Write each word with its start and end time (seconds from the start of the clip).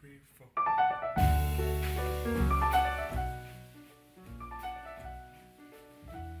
three, 0.00 0.18
four. 0.34 0.46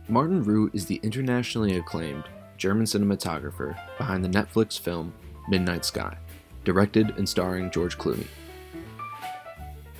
Martin 0.08 0.44
Ruhe 0.44 0.74
is 0.74 0.86
the 0.86 0.98
internationally 1.02 1.76
acclaimed 1.76 2.24
German 2.56 2.84
cinematographer 2.86 3.76
behind 3.96 4.24
the 4.24 4.28
Netflix 4.28 4.78
film 4.78 5.12
Midnight 5.48 5.84
Sky, 5.84 6.16
directed 6.64 7.10
and 7.16 7.28
starring 7.28 7.70
George 7.70 7.98
Clooney. 7.98 8.26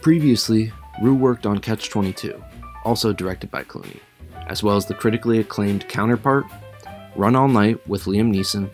Previously, 0.00 0.72
Ruhe 1.00 1.18
worked 1.18 1.46
on 1.46 1.58
Catch 1.58 1.90
22, 1.90 2.42
also 2.84 3.12
directed 3.12 3.50
by 3.50 3.62
Clooney, 3.64 4.00
as 4.48 4.62
well 4.62 4.76
as 4.76 4.86
the 4.86 4.94
critically 4.94 5.38
acclaimed 5.38 5.88
counterpart, 5.88 6.44
Run 7.14 7.36
All 7.36 7.48
Night 7.48 7.86
with 7.86 8.04
Liam 8.04 8.34
Neeson, 8.34 8.70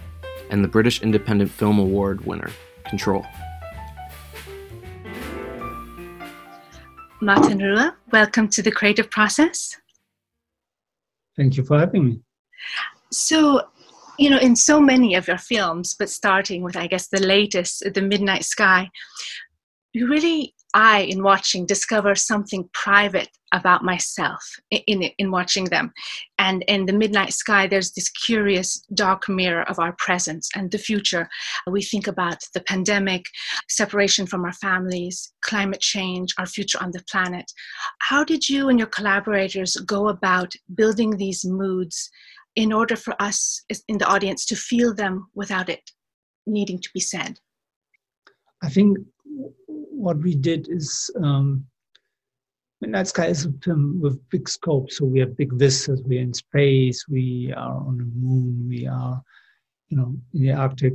and 0.51 0.63
the 0.63 0.69
British 0.69 1.03
Independent 1.03 1.51
Film 1.51 1.79
Award 1.79 2.25
winner, 2.25 2.51
Control. 2.85 3.27
Martin 7.27 7.59
Ruhe, 7.59 7.93
welcome 8.13 8.47
to 8.47 8.63
the 8.63 8.71
creative 8.71 9.11
process. 9.11 9.77
Thank 11.37 11.57
you 11.57 11.65
for 11.65 11.77
having 11.77 12.05
me. 12.05 12.21
So, 13.11 13.63
you 14.17 14.31
know, 14.31 14.39
in 14.39 14.55
so 14.55 14.81
many 14.81 15.17
of 15.17 15.27
your 15.27 15.37
films, 15.37 15.97
but 15.99 16.09
starting 16.09 16.63
with, 16.63 16.77
I 16.77 16.87
guess, 16.87 17.09
the 17.09 17.21
latest, 17.21 17.83
The 17.93 18.01
Midnight 18.01 18.45
Sky, 18.45 18.91
you 19.93 20.07
really, 20.09 20.55
I, 20.75 21.01
in 21.01 21.23
watching, 21.23 21.67
discover 21.67 22.15
something 22.15 22.69
private 22.73 23.29
about 23.53 23.85
myself 23.85 24.43
in, 24.71 24.81
in, 24.87 25.11
in 25.19 25.31
watching 25.31 25.65
them. 25.65 25.93
And 26.39 26.65
in 26.69 26.87
The 26.87 26.93
Midnight 26.93 27.33
Sky, 27.33 27.67
there's 27.67 27.93
this 27.93 28.11
curious 28.11 28.83
dark 28.95 29.29
mirror 29.29 29.63
of 29.71 29.79
our 29.79 29.95
presence 29.99 30.51
and 30.55 30.71
the 30.71 30.79
future. 30.79 31.29
We 31.71 31.83
think 31.83 32.07
about 32.07 32.39
the 32.53 32.61
pandemic, 32.61 33.25
separation 33.69 34.27
from 34.27 34.45
our 34.45 34.53
families, 34.53 35.33
climate 35.43 35.81
change, 35.81 36.35
our 36.39 36.47
future 36.47 36.83
on 36.83 36.91
the 36.93 37.05
planet. 37.11 37.51
How 38.01 38.25
did 38.25 38.49
you 38.49 38.69
and 38.69 38.79
your 38.79 38.89
collaborators 38.89 39.77
go 39.87 40.09
about 40.09 40.53
building 40.75 41.17
these 41.17 41.45
moods 41.45 42.11
in 42.57 42.73
order 42.73 42.97
for 42.97 43.15
us 43.21 43.63
in 43.89 43.99
the 43.99 44.07
audience 44.07 44.45
to 44.47 44.57
feel 44.57 44.95
them 44.95 45.29
without 45.35 45.69
it 45.69 45.91
needing 46.47 46.81
to 46.81 46.89
be 46.93 47.01
said? 47.01 47.39
I 48.63 48.69
think 48.69 48.99
what 49.97 50.19
we 50.19 50.35
did 50.35 50.69
is 50.69 51.11
um, 51.23 51.65
Midnight 52.81 53.09
Sky 53.09 53.27
is 53.27 53.49
with 53.65 54.31
big 54.31 54.49
scope, 54.49 54.91
so 54.91 55.07
we 55.07 55.21
have 55.21 55.37
big 55.37 55.53
vistas. 55.55 56.03
We're 56.05 56.21
in 56.21 56.35
space, 56.35 57.07
we 57.09 57.53
are 57.57 57.77
on 57.77 57.99
the 57.99 58.05
moon, 58.05 58.67
we 58.69 58.87
are, 58.87 59.23
you 59.89 59.97
know, 59.97 60.15
in 60.35 60.43
the 60.43 60.53
Arctic. 60.53 60.95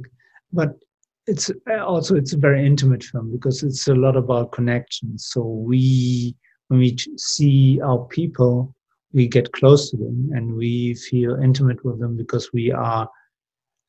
But 0.54 0.78
it's 1.26 1.50
also 1.68 2.16
it's 2.16 2.34
a 2.34 2.38
very 2.38 2.66
intimate 2.66 3.04
film 3.04 3.32
because 3.32 3.64
it's 3.64 3.88
a 3.88 3.96
lot 3.96 4.16
about 4.16 4.52
connections. 4.52 5.30
So 5.32 5.42
we, 5.42 6.36
when 6.68 6.80
we 6.80 6.98
see 7.18 7.82
our 7.82 8.06
people, 8.06 8.76
we 9.14 9.28
get 9.28 9.52
close 9.52 9.90
to 9.90 9.98
them 9.98 10.30
and 10.34 10.56
we 10.56 10.94
feel 10.94 11.42
intimate 11.42 11.84
with 11.84 12.00
them 12.00 12.16
because 12.16 12.54
we 12.54 12.72
are 12.72 13.10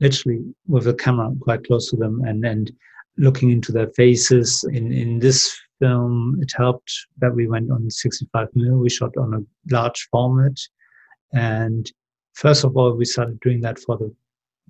literally 0.01 0.43
with 0.67 0.89
a 0.89 0.95
camera 0.95 1.31
quite 1.41 1.65
close 1.65 1.91
to 1.91 1.97
them 1.97 2.23
and 2.25 2.45
and 2.45 2.73
looking 3.17 3.51
into 3.51 3.73
their 3.73 3.89
faces. 3.89 4.65
In 4.73 4.93
in 4.93 5.19
this 5.19 5.57
film, 5.79 6.39
it 6.41 6.53
helped 6.57 6.93
that 7.19 7.35
we 7.35 7.47
went 7.47 7.71
on 7.71 7.91
65 7.91 8.49
mm. 8.57 8.81
We 8.81 8.91
shot 8.91 9.17
on 9.17 9.35
a 9.35 9.75
large 9.75 10.09
format, 10.11 10.57
and 11.33 11.91
first 12.35 12.65
of 12.65 12.77
all, 12.77 12.95
we 12.95 13.05
started 13.05 13.41
doing 13.41 13.61
that 13.63 13.79
for 13.79 13.97
the 13.97 14.15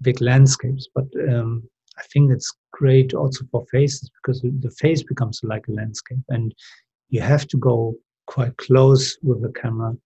big 0.00 0.20
landscapes. 0.20 0.88
But 0.94 1.06
um, 1.28 1.68
I 1.98 2.02
think 2.12 2.32
it's 2.32 2.52
great 2.72 3.14
also 3.14 3.44
for 3.50 3.64
faces 3.70 4.10
because 4.22 4.40
the 4.42 4.70
face 4.78 5.02
becomes 5.02 5.40
like 5.42 5.68
a 5.68 5.72
landscape, 5.72 6.24
and 6.28 6.54
you 7.10 7.20
have 7.20 7.46
to 7.48 7.56
go 7.56 7.94
quite 8.26 8.56
close 8.56 9.18
with 9.22 9.42
the 9.42 9.52
camera, 9.52 9.96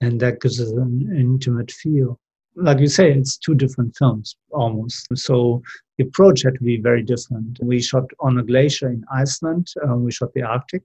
and 0.00 0.20
that 0.20 0.40
gives 0.40 0.60
us 0.60 0.70
an 0.70 1.14
intimate 1.16 1.70
feel 1.70 2.18
like 2.56 2.78
you 2.78 2.88
say, 2.88 3.12
it's 3.12 3.36
two 3.36 3.54
different 3.54 3.96
films 3.96 4.36
almost. 4.50 5.06
So 5.14 5.62
the 5.98 6.04
approach 6.04 6.42
had 6.42 6.54
to 6.54 6.64
be 6.64 6.80
very 6.80 7.02
different. 7.02 7.58
We 7.62 7.80
shot 7.80 8.04
on 8.20 8.38
a 8.38 8.42
glacier 8.42 8.88
in 8.88 9.04
Iceland, 9.12 9.68
uh, 9.88 9.96
we 9.96 10.12
shot 10.12 10.32
the 10.34 10.42
Arctic, 10.42 10.82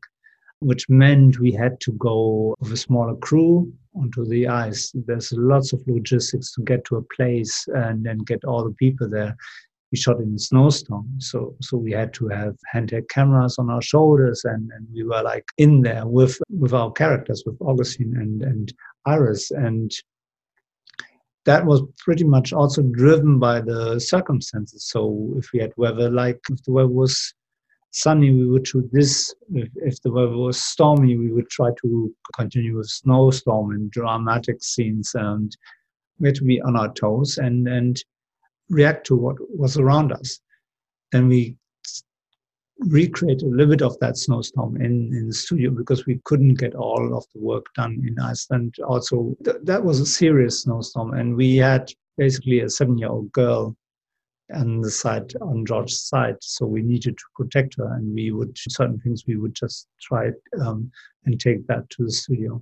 which 0.60 0.88
meant 0.90 1.40
we 1.40 1.52
had 1.52 1.80
to 1.82 1.92
go 1.94 2.56
with 2.60 2.72
a 2.72 2.78
smaller 2.78 3.16
crew 3.16 3.72
onto 3.96 4.26
the 4.26 4.48
ice. 4.48 4.92
There's 4.94 5.32
lots 5.34 5.74
of 5.74 5.82
logistics 5.88 6.54
to 6.54 6.62
get 6.62 6.86
to 6.86 6.98
a 6.98 7.16
place 7.16 7.66
and 7.74 8.06
then 8.06 8.20
get 8.20 8.44
all 8.46 8.64
the 8.64 8.76
people 8.76 9.10
there. 9.10 9.36
We 9.92 9.98
shot 9.98 10.20
in 10.20 10.34
a 10.36 10.40
snowstorm, 10.40 11.08
so 11.20 11.56
so 11.62 11.78
we 11.78 11.92
had 11.92 12.12
to 12.16 12.28
have 12.30 12.56
handheld 12.74 13.08
cameras 13.08 13.58
on 13.60 13.70
our 13.70 13.84
shoulders, 13.84 14.44
and, 14.44 14.70
and 14.76 14.88
we 14.92 15.04
were 15.04 15.22
like 15.22 15.46
in 15.58 15.84
there 15.84 16.08
with 16.08 16.38
with 16.50 16.74
our 16.74 16.92
characters, 16.92 17.44
with 17.46 17.56
Augustine 17.62 18.14
and 18.18 18.42
and 18.42 18.74
Iris, 19.06 19.52
and 19.52 19.92
that 21.46 21.66
was 21.66 21.84
pretty 22.00 22.24
much 22.24 22.54
also 22.54 22.82
driven 22.82 23.40
by 23.40 23.62
the 23.62 24.00
circumstances. 24.00 24.90
So 24.90 25.34
if 25.38 25.52
we 25.54 25.60
had 25.60 25.72
weather 25.78 26.10
like 26.10 26.40
if 26.50 26.64
the 26.64 26.72
weather 26.72 26.90
was 26.90 27.34
sunny, 27.92 28.32
we 28.32 28.46
would 28.46 28.68
shoot 28.68 28.90
this. 28.92 29.34
If, 29.54 29.70
if 29.76 30.02
the 30.02 30.12
weather 30.12 30.36
was 30.36 30.62
stormy, 30.62 31.16
we 31.18 31.32
would 31.32 31.50
try 31.50 31.70
to 31.82 32.14
continue 32.36 32.78
with 32.78 32.88
snowstorm 32.88 33.72
and 33.72 33.90
dramatic 33.92 34.62
scenes, 34.62 35.12
and 35.16 35.56
we 36.20 36.30
had 36.30 36.36
to 36.36 36.44
be 36.44 36.62
on 36.62 36.76
our 36.76 36.92
toes 36.94 37.38
and 37.38 37.68
and 37.68 38.04
react 38.70 39.06
to 39.08 39.16
what 39.16 39.36
was 39.56 39.78
around 39.78 40.12
us. 40.12 40.40
Then 41.12 41.28
we 41.28 41.58
recreate 42.80 43.42
a 43.42 43.46
little 43.46 43.72
bit 43.72 43.82
of 43.82 43.98
that 44.00 44.18
snowstorm 44.18 44.76
in, 44.78 45.14
in 45.14 45.28
the 45.28 45.34
studio 45.34 45.72
because 45.72 46.06
we 46.06 46.20
couldn't 46.26 46.56
get 46.56 46.76
all 46.76 47.16
of 47.18 47.26
the 47.34 47.40
work 47.40 47.66
done 47.74 48.04
in 48.06 48.20
Iceland. 48.20 48.76
Also, 48.86 49.36
th- 49.44 49.58
that 49.64 49.84
was 49.84 50.00
a 50.00 50.06
serious 50.06 50.64
snowstorm, 50.64 51.14
and 51.14 51.36
we 51.36 51.56
had 51.56 51.92
basically 52.18 52.60
a 52.60 52.70
seven 52.70 52.98
year 52.98 53.10
old 53.10 53.32
girl 53.32 53.76
on 54.54 54.82
the 54.82 54.92
side, 54.92 55.34
on 55.42 55.66
George's 55.66 56.08
side, 56.08 56.38
so 56.42 56.66
we 56.66 56.82
needed 56.82 57.18
to 57.18 57.24
protect 57.36 57.76
her, 57.78 57.94
and 57.94 58.14
we 58.14 58.32
would, 58.32 58.58
certain 58.58 59.00
things 59.00 59.26
we 59.26 59.38
would 59.38 59.56
just 59.56 59.88
try 60.02 60.30
um, 60.62 60.92
and 61.26 61.40
take 61.40 61.66
that 61.68 61.90
to 61.92 62.04
the 62.04 62.12
studio. 62.12 62.62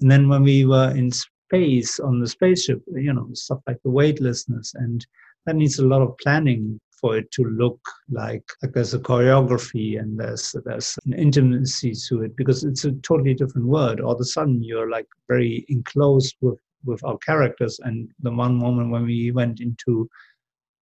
And 0.00 0.10
then 0.10 0.28
when 0.28 0.42
we 0.42 0.64
were 0.64 0.90
in 0.96 1.12
space 1.12 2.00
on 2.00 2.18
the 2.18 2.26
spaceship, 2.26 2.82
you 2.94 3.12
know, 3.12 3.28
stuff 3.34 3.60
like 3.66 3.78
the 3.84 3.90
weightlessness, 3.90 4.74
and 4.74 5.06
that 5.46 5.56
needs 5.56 5.78
a 5.78 5.86
lot 5.86 6.02
of 6.02 6.16
planning 6.18 6.80
for 7.00 7.16
it 7.16 7.30
to 7.32 7.44
look 7.44 7.80
like, 8.10 8.44
like 8.62 8.72
there's 8.72 8.94
a 8.94 8.98
choreography 8.98 9.98
and 9.98 10.18
there's 10.18 10.54
there's 10.64 10.98
an 11.06 11.14
intimacy 11.14 11.92
to 12.08 12.22
it 12.22 12.36
because 12.36 12.64
it's 12.64 12.84
a 12.84 12.92
totally 12.92 13.34
different 13.34 13.66
world. 13.66 14.00
All 14.00 14.12
of 14.12 14.20
a 14.20 14.24
sudden 14.24 14.62
you're 14.62 14.90
like 14.90 15.06
very 15.28 15.64
enclosed 15.68 16.36
with 16.40 16.58
with 16.84 17.04
our 17.04 17.18
characters. 17.18 17.80
And 17.82 18.10
the 18.20 18.32
one 18.32 18.54
moment 18.54 18.90
when 18.90 19.04
we 19.04 19.30
went 19.30 19.60
into 19.60 20.08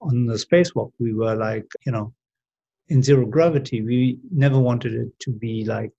on 0.00 0.26
the 0.26 0.34
spacewalk, 0.34 0.92
we 0.98 1.14
were 1.14 1.34
like, 1.34 1.66
you 1.84 1.92
know, 1.92 2.12
in 2.88 3.02
zero 3.02 3.26
gravity. 3.26 3.82
We 3.82 4.18
never 4.30 4.58
wanted 4.58 4.94
it 4.94 5.18
to 5.20 5.30
be 5.30 5.64
like 5.64 5.92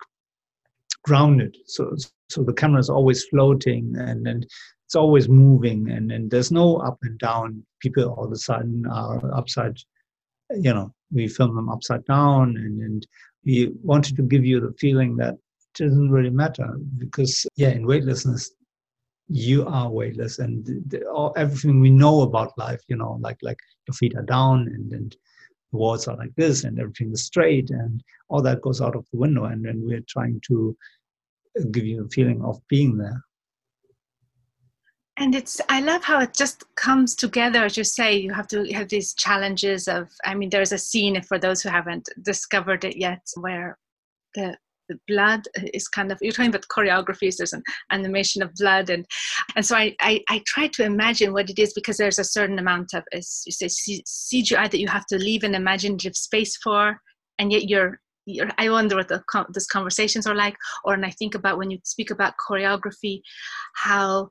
grounded. 1.03 1.57
So 1.65 1.95
so 2.29 2.43
the 2.43 2.53
camera 2.53 2.79
is 2.79 2.89
always 2.89 3.25
floating 3.25 3.95
and 3.97 4.27
and 4.27 4.47
it's 4.85 4.95
always 4.95 5.27
moving 5.27 5.89
and, 5.89 6.13
and 6.13 6.31
there's 6.31 6.51
no 6.51 6.77
up 6.77 6.97
and 7.01 7.19
down. 7.19 7.65
People 7.81 8.13
all 8.13 8.25
of 8.25 8.31
a 8.31 8.37
sudden 8.37 8.85
are 8.87 9.19
upside 9.35 9.77
you 10.51 10.73
know, 10.73 10.93
we 11.11 11.27
film 11.27 11.55
them 11.55 11.69
upside 11.69 12.05
down 12.05 12.55
and, 12.57 12.81
and 12.81 13.07
we 13.45 13.71
wanted 13.81 14.15
to 14.15 14.21
give 14.23 14.45
you 14.45 14.59
the 14.59 14.73
feeling 14.79 15.15
that 15.17 15.33
it 15.33 15.83
doesn't 15.83 16.11
really 16.11 16.29
matter 16.29 16.77
because, 16.97 17.45
yeah, 17.55 17.69
in 17.69 17.85
weightlessness, 17.85 18.51
you 19.29 19.65
are 19.65 19.89
weightless 19.91 20.39
and 20.39 20.65
the, 20.87 21.05
all, 21.05 21.33
everything 21.35 21.79
we 21.79 21.89
know 21.89 22.21
about 22.21 22.57
life, 22.57 22.81
you 22.87 22.95
know, 22.95 23.17
like 23.21 23.37
like 23.41 23.59
your 23.87 23.93
feet 23.93 24.15
are 24.15 24.23
down 24.23 24.67
and, 24.73 24.93
and 24.93 25.15
the 25.71 25.77
walls 25.77 26.07
are 26.07 26.15
like 26.15 26.33
this 26.35 26.63
and 26.63 26.79
everything 26.79 27.11
is 27.11 27.25
straight 27.25 27.69
and 27.69 28.01
all 28.29 28.41
that 28.41 28.61
goes 28.61 28.81
out 28.81 28.95
of 28.95 29.05
the 29.11 29.19
window 29.19 29.45
and 29.45 29.65
then 29.65 29.81
we're 29.83 30.03
trying 30.07 30.39
to 30.47 30.75
give 31.71 31.85
you 31.85 32.05
a 32.05 32.09
feeling 32.09 32.41
of 32.43 32.59
being 32.69 32.97
there 32.97 33.21
and 35.17 35.35
it's 35.35 35.59
i 35.69 35.79
love 35.79 36.03
how 36.03 36.19
it 36.19 36.33
just 36.33 36.63
comes 36.75 37.15
together 37.15 37.65
as 37.65 37.77
you 37.77 37.83
say 37.83 38.15
you 38.15 38.33
have 38.33 38.47
to 38.47 38.65
have 38.73 38.89
these 38.89 39.13
challenges 39.13 39.87
of 39.87 40.09
i 40.25 40.33
mean 40.33 40.49
there's 40.49 40.71
a 40.71 40.77
scene 40.77 41.21
for 41.21 41.39
those 41.39 41.61
who 41.61 41.69
haven't 41.69 42.07
discovered 42.23 42.83
it 42.83 42.97
yet 42.97 43.21
where 43.39 43.77
the 44.35 44.55
the 44.89 44.97
blood 45.07 45.41
is 45.73 45.87
kind 45.89 46.11
of 46.13 46.17
you're 46.21 46.31
talking 46.31 46.49
about 46.49 46.65
choreographies 46.69 47.35
there's 47.35 47.51
an 47.51 47.63
animation 47.91 48.41
of 48.41 48.53
blood 48.55 48.89
and 48.89 49.05
and 49.55 49.65
so 49.65 49.75
I, 49.75 49.93
I 49.99 50.21
i 50.29 50.41
try 50.45 50.67
to 50.67 50.85
imagine 50.85 51.33
what 51.33 51.49
it 51.49 51.59
is 51.59 51.73
because 51.73 51.97
there's 51.97 52.19
a 52.19 52.23
certain 52.23 52.57
amount 52.57 52.93
of 52.93 53.03
as 53.11 53.43
you 53.45 53.51
say 53.51 53.65
cgi 53.65 54.71
that 54.71 54.79
you 54.79 54.87
have 54.87 55.05
to 55.07 55.17
leave 55.17 55.43
an 55.43 55.55
imaginative 55.55 56.15
space 56.15 56.55
for 56.57 57.01
and 57.37 57.51
yet 57.51 57.67
you're 57.67 57.99
you're, 58.29 58.49
I 58.57 58.69
wonder 58.69 58.97
what 58.97 59.07
the, 59.07 59.23
those 59.53 59.67
conversations 59.67 60.27
are 60.27 60.35
like, 60.35 60.57
or 60.83 60.93
and 60.93 61.05
I 61.05 61.11
think 61.11 61.33
about 61.33 61.57
when 61.57 61.71
you 61.71 61.79
speak 61.85 62.11
about 62.11 62.33
choreography, 62.45 63.21
how 63.75 64.27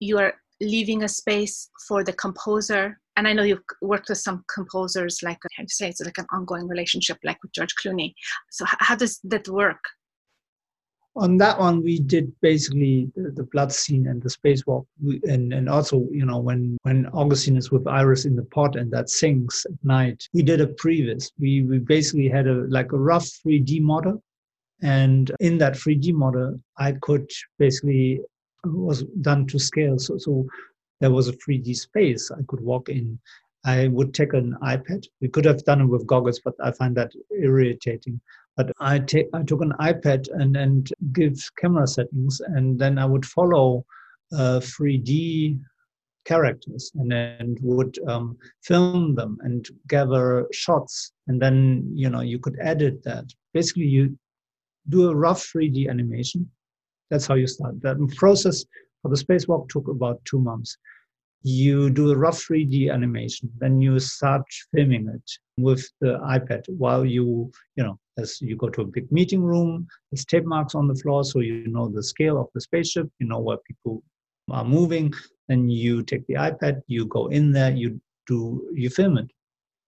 you 0.00 0.18
are 0.18 0.34
leaving 0.60 1.04
a 1.04 1.08
space 1.08 1.70
for 1.86 2.02
the 2.02 2.12
composer 2.12 2.98
and 3.18 3.26
I 3.26 3.32
know 3.32 3.42
you've 3.42 3.64
worked 3.82 4.08
with 4.08 4.18
some 4.18 4.44
composers, 4.54 5.24
like 5.24 5.40
to 5.40 5.64
say 5.66 5.88
it's 5.88 6.00
like 6.00 6.18
an 6.18 6.26
ongoing 6.32 6.68
relationship, 6.68 7.18
like 7.24 7.42
with 7.42 7.50
George 7.50 7.74
Clooney. 7.74 8.14
So 8.50 8.64
how 8.64 8.94
does 8.94 9.18
that 9.24 9.48
work? 9.48 9.80
On 11.16 11.36
that 11.38 11.58
one, 11.58 11.82
we 11.82 11.98
did 11.98 12.32
basically 12.42 13.10
the, 13.16 13.32
the 13.32 13.42
blood 13.42 13.72
scene 13.72 14.06
and 14.06 14.22
the 14.22 14.28
spacewalk, 14.28 14.86
we, 15.02 15.20
and 15.24 15.52
and 15.52 15.68
also 15.68 16.06
you 16.12 16.24
know 16.24 16.38
when 16.38 16.78
when 16.82 17.06
Augustine 17.06 17.56
is 17.56 17.72
with 17.72 17.88
Iris 17.88 18.24
in 18.24 18.36
the 18.36 18.44
pot 18.44 18.76
and 18.76 18.88
that 18.92 19.10
sinks 19.10 19.66
at 19.66 19.84
night, 19.84 20.28
we 20.32 20.44
did 20.44 20.60
a 20.60 20.68
previs. 20.68 21.32
We 21.40 21.62
we 21.62 21.78
basically 21.78 22.28
had 22.28 22.46
a 22.46 22.68
like 22.68 22.92
a 22.92 22.98
rough 22.98 23.28
3D 23.44 23.80
model, 23.80 24.22
and 24.80 25.32
in 25.40 25.58
that 25.58 25.72
3D 25.72 26.12
model, 26.12 26.60
I 26.76 26.92
could 26.92 27.28
basically 27.58 28.20
was 28.64 29.04
done 29.20 29.46
to 29.46 29.58
scale. 29.58 29.98
So 29.98 30.18
so 30.18 30.46
there 31.00 31.10
was 31.10 31.28
a 31.28 31.32
3D 31.32 31.76
space 31.76 32.30
I 32.30 32.42
could 32.48 32.60
walk 32.60 32.88
in. 32.88 33.18
I 33.64 33.88
would 33.88 34.14
take 34.14 34.32
an 34.32 34.56
iPad. 34.62 35.06
We 35.20 35.28
could 35.28 35.44
have 35.44 35.64
done 35.64 35.82
it 35.82 35.86
with 35.86 36.06
goggles, 36.06 36.40
but 36.44 36.54
I 36.62 36.72
find 36.72 36.96
that 36.96 37.12
irritating. 37.30 38.20
But 38.56 38.72
I 38.80 38.98
take 38.98 39.28
I 39.34 39.42
took 39.42 39.62
an 39.62 39.72
iPad 39.80 40.28
and 40.32 40.56
and 40.56 40.88
give 41.12 41.36
camera 41.58 41.86
settings, 41.86 42.40
and 42.40 42.78
then 42.78 42.98
I 42.98 43.06
would 43.06 43.26
follow 43.26 43.84
uh, 44.32 44.60
3D 44.60 45.60
characters 46.28 46.92
and 46.94 47.10
then 47.10 47.56
would 47.62 47.98
um, 48.06 48.36
film 48.62 49.14
them 49.14 49.38
and 49.40 49.66
gather 49.88 50.46
shots 50.52 51.12
and 51.26 51.40
then 51.40 51.90
you 51.94 52.10
know 52.10 52.20
you 52.20 52.38
could 52.38 52.56
edit 52.60 53.02
that 53.02 53.24
basically 53.54 53.86
you 53.86 54.16
do 54.90 55.08
a 55.08 55.16
rough 55.16 55.42
3d 55.50 55.88
animation 55.88 56.48
that's 57.10 57.26
how 57.26 57.34
you 57.34 57.46
start 57.46 57.80
that 57.82 57.96
process 58.16 58.64
for 59.02 59.08
the 59.08 59.16
spacewalk 59.16 59.68
took 59.68 59.88
about 59.88 60.24
two 60.24 60.40
months 60.40 60.76
you 61.42 61.90
do 61.90 62.10
a 62.10 62.16
rough 62.16 62.38
3D 62.38 62.92
animation, 62.92 63.50
then 63.58 63.80
you 63.80 63.98
start 64.00 64.42
filming 64.74 65.08
it 65.08 65.30
with 65.56 65.88
the 66.00 66.18
iPad 66.18 66.64
while 66.68 67.04
you, 67.04 67.50
you 67.76 67.84
know, 67.84 67.98
as 68.18 68.40
you 68.40 68.56
go 68.56 68.68
to 68.68 68.82
a 68.82 68.86
big 68.86 69.10
meeting 69.12 69.42
room, 69.42 69.86
there's 70.10 70.24
tape 70.24 70.44
marks 70.44 70.74
on 70.74 70.88
the 70.88 70.94
floor, 70.96 71.22
so 71.22 71.38
you 71.38 71.68
know 71.68 71.88
the 71.88 72.02
scale 72.02 72.40
of 72.40 72.48
the 72.54 72.60
spaceship, 72.60 73.08
you 73.20 73.26
know 73.28 73.38
where 73.38 73.58
people 73.58 74.02
are 74.50 74.64
moving. 74.64 75.12
Then 75.46 75.68
you 75.68 76.02
take 76.02 76.26
the 76.26 76.34
iPad, 76.34 76.82
you 76.88 77.06
go 77.06 77.28
in 77.28 77.52
there, 77.52 77.70
you 77.70 78.00
do, 78.26 78.68
you 78.74 78.90
film 78.90 79.18
it. 79.18 79.30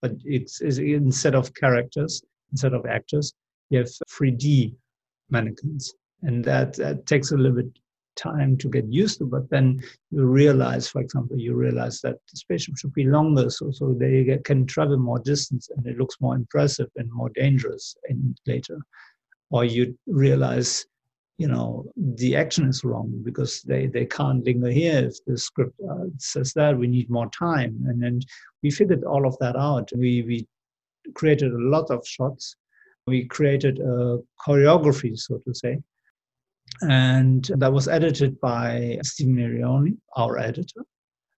But 0.01 0.13
it's, 0.25 0.61
it's 0.61 0.79
instead 0.79 1.35
of 1.35 1.53
characters, 1.55 2.23
instead 2.53 2.73
of 2.73 2.87
actors, 2.87 3.35
you 3.71 3.79
have 3.79 3.91
3D 4.09 4.75
mannequins, 5.31 5.95
and 6.23 6.45
that, 6.45 6.75
that 6.75 7.07
takes 7.07 7.33
a 7.33 7.37
little 7.37 7.57
bit 7.57 7.73
time 8.17 8.57
to 8.59 8.69
get 8.69 8.87
used 8.87 9.19
to, 9.19 9.25
but 9.25 9.49
then 9.51 9.83
you 10.11 10.25
realize, 10.25 10.89
for 10.89 11.01
example, 11.01 11.39
you 11.39 11.55
realize 11.55 12.01
that 12.01 12.17
the 12.31 12.37
spaceship 12.37 12.77
should 12.77 12.93
be 12.93 13.05
longer 13.05 13.49
so, 13.51 13.71
so 13.71 13.95
they 13.95 14.25
get, 14.25 14.45
can 14.45 14.67
travel 14.67 14.99
more 14.99 15.19
distance 15.19 15.71
and 15.75 15.87
it 15.87 15.99
looks 15.99 16.21
more 16.21 16.35
impressive 16.35 16.89
and 16.97 17.11
more 17.13 17.31
dangerous 17.31 17.97
in 18.09 18.35
later. 18.47 18.79
Or 19.51 19.65
you 19.65 19.99
realize, 20.07 20.87
you 21.39 21.49
know, 21.49 21.87
the 21.97 22.37
action 22.37 22.69
is 22.69 22.85
wrong 22.85 23.23
because 23.25 23.63
they, 23.63 23.87
they 23.87 24.07
can't 24.07 24.45
linger 24.45 24.71
here 24.71 25.07
if 25.07 25.25
the 25.27 25.39
script 25.39 25.75
uh, 25.91 26.05
says 26.19 26.53
that 26.55 26.77
we 26.77 26.87
need 26.87 27.11
more 27.11 27.31
time. 27.31 27.83
And 27.89 28.03
then 28.03 28.21
we 28.63 28.71
figured 28.71 29.05
all 29.05 29.27
of 29.27 29.37
that 29.39 29.57
out. 29.57 29.91
We, 29.97 30.23
we 30.23 30.47
created 31.15 31.53
a 31.53 31.59
lot 31.59 31.91
of 31.91 32.07
shots. 32.07 32.57
We 33.07 33.25
created 33.25 33.81
a 33.81 34.19
choreography, 34.47 35.19
so 35.19 35.39
to 35.39 35.55
say, 35.55 35.79
and 36.83 37.51
that 37.57 37.73
was 37.73 37.89
edited 37.89 38.41
by 38.41 38.99
Stephen 39.03 39.37
Mirrione, 39.37 39.97
our 40.17 40.39
editor. 40.39 40.85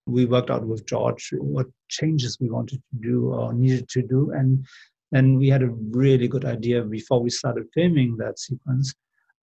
We 0.06 0.24
worked 0.24 0.50
out 0.50 0.66
with 0.66 0.86
George 0.86 1.30
what 1.38 1.66
changes 1.88 2.38
we 2.40 2.50
wanted 2.50 2.82
to 2.90 3.08
do 3.08 3.32
or 3.32 3.52
needed 3.52 3.88
to 3.90 4.02
do. 4.02 4.32
And 4.32 4.66
then 5.10 5.38
we 5.38 5.48
had 5.48 5.62
a 5.62 5.70
really 5.90 6.28
good 6.28 6.44
idea 6.44 6.82
before 6.82 7.20
we 7.22 7.30
started 7.30 7.66
filming 7.74 8.16
that 8.16 8.38
sequence 8.38 8.94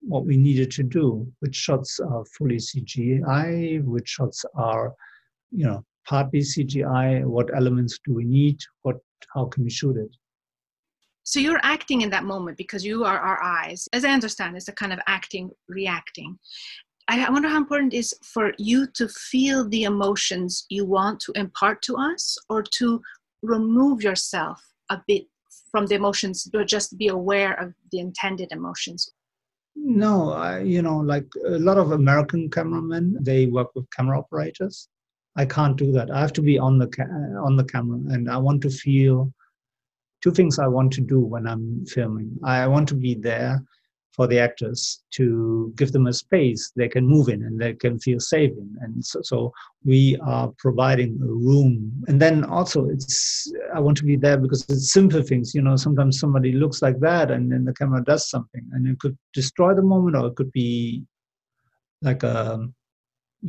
what 0.00 0.24
we 0.24 0.36
needed 0.36 0.70
to 0.70 0.82
do, 0.82 1.26
which 1.40 1.56
shots 1.56 2.00
are 2.00 2.24
fully 2.36 2.56
CGI, 2.56 3.82
which 3.84 4.08
shots 4.08 4.44
are, 4.54 4.94
you 5.50 5.66
know, 5.66 5.84
partly 6.06 6.40
CGI, 6.40 7.24
what 7.24 7.54
elements 7.54 7.98
do 8.04 8.14
we 8.14 8.24
need, 8.24 8.60
what 8.82 8.96
how 9.34 9.46
can 9.46 9.64
we 9.64 9.70
shoot 9.70 9.96
it. 9.96 10.14
So 11.28 11.40
you're 11.40 11.60
acting 11.62 12.00
in 12.00 12.08
that 12.08 12.24
moment 12.24 12.56
because 12.56 12.86
you 12.86 13.04
are 13.04 13.18
our 13.18 13.42
eyes. 13.42 13.86
As 13.92 14.02
I 14.02 14.12
understand, 14.12 14.56
it's 14.56 14.68
a 14.68 14.72
kind 14.72 14.94
of 14.94 14.98
acting, 15.06 15.50
reacting. 15.68 16.38
I 17.06 17.28
wonder 17.28 17.50
how 17.50 17.58
important 17.58 17.92
it 17.92 17.98
is 17.98 18.14
for 18.24 18.54
you 18.56 18.86
to 18.94 19.08
feel 19.08 19.68
the 19.68 19.82
emotions 19.82 20.64
you 20.70 20.86
want 20.86 21.20
to 21.20 21.32
impart 21.32 21.82
to 21.82 21.96
us 21.96 22.38
or 22.48 22.62
to 22.78 23.02
remove 23.42 24.02
yourself 24.02 24.58
a 24.88 25.02
bit 25.06 25.24
from 25.70 25.84
the 25.84 25.96
emotions, 25.96 26.48
but 26.50 26.66
just 26.66 26.96
be 26.96 27.08
aware 27.08 27.52
of 27.60 27.74
the 27.92 27.98
intended 27.98 28.50
emotions. 28.50 29.12
No, 29.76 30.32
I, 30.32 30.60
you 30.60 30.80
know, 30.80 30.96
like 30.96 31.26
a 31.46 31.58
lot 31.58 31.76
of 31.76 31.92
American 31.92 32.48
cameramen, 32.48 33.18
they 33.20 33.44
work 33.44 33.68
with 33.74 33.84
camera 33.90 34.18
operators. 34.18 34.88
I 35.36 35.44
can't 35.44 35.76
do 35.76 35.92
that. 35.92 36.10
I 36.10 36.20
have 36.20 36.32
to 36.32 36.42
be 36.42 36.58
on 36.58 36.78
the 36.78 36.86
ca- 36.86 37.44
on 37.44 37.56
the 37.56 37.64
camera, 37.64 37.98
and 38.14 38.30
I 38.30 38.38
want 38.38 38.62
to 38.62 38.70
feel 38.70 39.30
two 40.22 40.32
things 40.32 40.58
I 40.58 40.66
want 40.66 40.92
to 40.94 41.00
do 41.00 41.20
when 41.20 41.46
I'm 41.46 41.84
filming. 41.86 42.36
I 42.44 42.66
want 42.66 42.88
to 42.88 42.94
be 42.94 43.14
there 43.14 43.62
for 44.18 44.26
the 44.26 44.38
actors 44.40 45.04
to 45.12 45.72
give 45.76 45.92
them 45.92 46.08
a 46.08 46.12
space 46.12 46.72
they 46.74 46.88
can 46.88 47.06
move 47.06 47.28
in 47.28 47.44
and 47.44 47.60
they 47.60 47.72
can 47.72 48.00
feel 48.00 48.18
safe 48.18 48.50
in. 48.50 48.76
And 48.80 49.04
so, 49.04 49.20
so 49.22 49.52
we 49.84 50.18
are 50.26 50.52
providing 50.58 51.20
a 51.22 51.26
room. 51.26 51.92
And 52.08 52.20
then 52.20 52.42
also 52.42 52.88
it's 52.88 53.52
I 53.72 53.78
want 53.78 53.96
to 53.98 54.04
be 54.04 54.16
there 54.16 54.36
because 54.36 54.66
it's 54.68 54.92
simple 54.92 55.22
things. 55.22 55.54
You 55.54 55.62
know, 55.62 55.76
sometimes 55.76 56.18
somebody 56.18 56.50
looks 56.50 56.82
like 56.82 56.98
that 56.98 57.30
and 57.30 57.52
then 57.52 57.64
the 57.64 57.72
camera 57.72 58.02
does 58.02 58.28
something 58.28 58.68
and 58.72 58.88
it 58.88 58.98
could 58.98 59.16
destroy 59.34 59.72
the 59.72 59.82
moment 59.82 60.16
or 60.16 60.26
it 60.26 60.34
could 60.34 60.50
be 60.50 61.04
like 62.02 62.24
a 62.24 62.66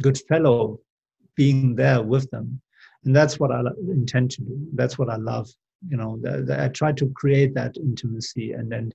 good 0.04 0.20
fellow 0.28 0.80
being 1.36 1.76
there 1.76 2.04
with 2.04 2.30
them. 2.30 2.62
And 3.06 3.16
that's 3.16 3.40
what 3.40 3.52
I 3.52 3.62
intend 3.88 4.30
to 4.32 4.42
do. 4.42 4.68
That's 4.76 5.00
what 5.00 5.10
I 5.10 5.16
love 5.16 5.50
you 5.88 5.98
know 5.98 6.18
the, 6.22 6.44
the, 6.44 6.64
i 6.64 6.68
try 6.68 6.92
to 6.92 7.12
create 7.16 7.54
that 7.54 7.76
intimacy 7.78 8.52
and 8.52 8.72
then 8.72 8.92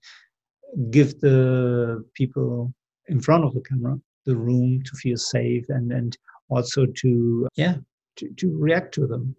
give 0.90 1.18
the 1.20 2.04
people 2.14 2.72
in 3.08 3.20
front 3.20 3.44
of 3.44 3.54
the 3.54 3.60
camera 3.60 3.98
the 4.26 4.36
room 4.36 4.82
to 4.84 4.96
feel 4.96 5.16
safe 5.16 5.64
and 5.68 5.92
and 5.92 6.16
also 6.48 6.86
to 6.86 7.48
yeah. 7.56 7.76
to, 8.16 8.28
to 8.36 8.56
react 8.56 8.92
to 8.94 9.06
them 9.06 9.34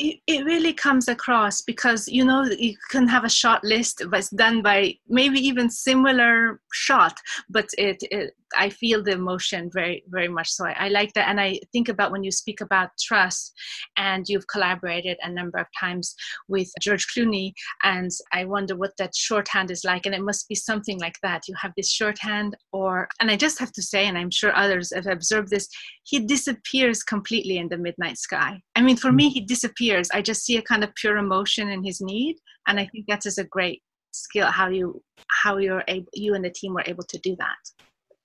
it, 0.00 0.20
it 0.26 0.44
really 0.44 0.72
comes 0.72 1.08
across 1.08 1.60
because 1.60 2.08
you 2.08 2.24
know 2.24 2.44
you 2.44 2.74
can 2.90 3.06
have 3.06 3.24
a 3.24 3.28
shot 3.28 3.62
list 3.62 4.02
that's 4.10 4.30
done 4.30 4.62
by 4.62 4.94
maybe 5.08 5.38
even 5.38 5.68
similar 5.68 6.60
shot 6.72 7.16
but 7.50 7.68
it, 7.76 7.98
it 8.10 8.34
I 8.56 8.70
feel 8.70 9.02
the 9.02 9.12
emotion 9.12 9.70
very, 9.72 10.02
very 10.08 10.28
much. 10.28 10.50
So 10.50 10.66
I, 10.66 10.86
I, 10.86 10.88
like 10.88 11.12
that. 11.14 11.28
And 11.28 11.40
I 11.40 11.60
think 11.72 11.88
about 11.88 12.10
when 12.10 12.24
you 12.24 12.30
speak 12.30 12.60
about 12.60 12.90
trust 13.00 13.52
and 13.96 14.28
you've 14.28 14.46
collaborated 14.48 15.18
a 15.22 15.30
number 15.30 15.58
of 15.58 15.66
times 15.78 16.14
with 16.48 16.68
George 16.80 17.06
Clooney. 17.14 17.52
And 17.84 18.10
I 18.32 18.44
wonder 18.44 18.76
what 18.76 18.96
that 18.98 19.14
shorthand 19.14 19.70
is 19.70 19.84
like. 19.84 20.06
And 20.06 20.14
it 20.14 20.22
must 20.22 20.48
be 20.48 20.54
something 20.54 20.98
like 20.98 21.16
that. 21.22 21.42
You 21.48 21.54
have 21.60 21.72
this 21.76 21.90
shorthand, 21.90 22.56
or, 22.72 23.08
and 23.20 23.30
I 23.30 23.36
just 23.36 23.58
have 23.58 23.72
to 23.72 23.82
say, 23.82 24.06
and 24.06 24.18
I'm 24.18 24.30
sure 24.30 24.54
others 24.54 24.92
have 24.94 25.06
observed 25.06 25.50
this, 25.50 25.68
he 26.04 26.20
disappears 26.20 27.02
completely 27.02 27.58
in 27.58 27.68
the 27.68 27.78
midnight 27.78 28.18
sky. 28.18 28.60
I 28.74 28.82
mean, 28.82 28.96
for 28.96 29.12
me, 29.12 29.28
he 29.28 29.40
disappears. 29.40 29.89
I 30.12 30.22
just 30.22 30.44
see 30.44 30.56
a 30.56 30.62
kind 30.62 30.84
of 30.84 30.94
pure 30.94 31.16
emotion 31.16 31.68
in 31.68 31.84
his 31.84 32.00
need. 32.00 32.36
And 32.66 32.78
I 32.78 32.86
think 32.86 33.06
that 33.08 33.26
is 33.26 33.38
a 33.38 33.44
great 33.44 33.82
skill 34.12 34.46
how 34.46 34.68
you 34.68 35.00
how 35.28 35.58
you're 35.58 35.84
able 35.86 36.08
you 36.14 36.34
and 36.34 36.44
the 36.44 36.50
team 36.50 36.74
were 36.74 36.82
able 36.86 37.04
to 37.04 37.18
do 37.18 37.36
that 37.36 37.56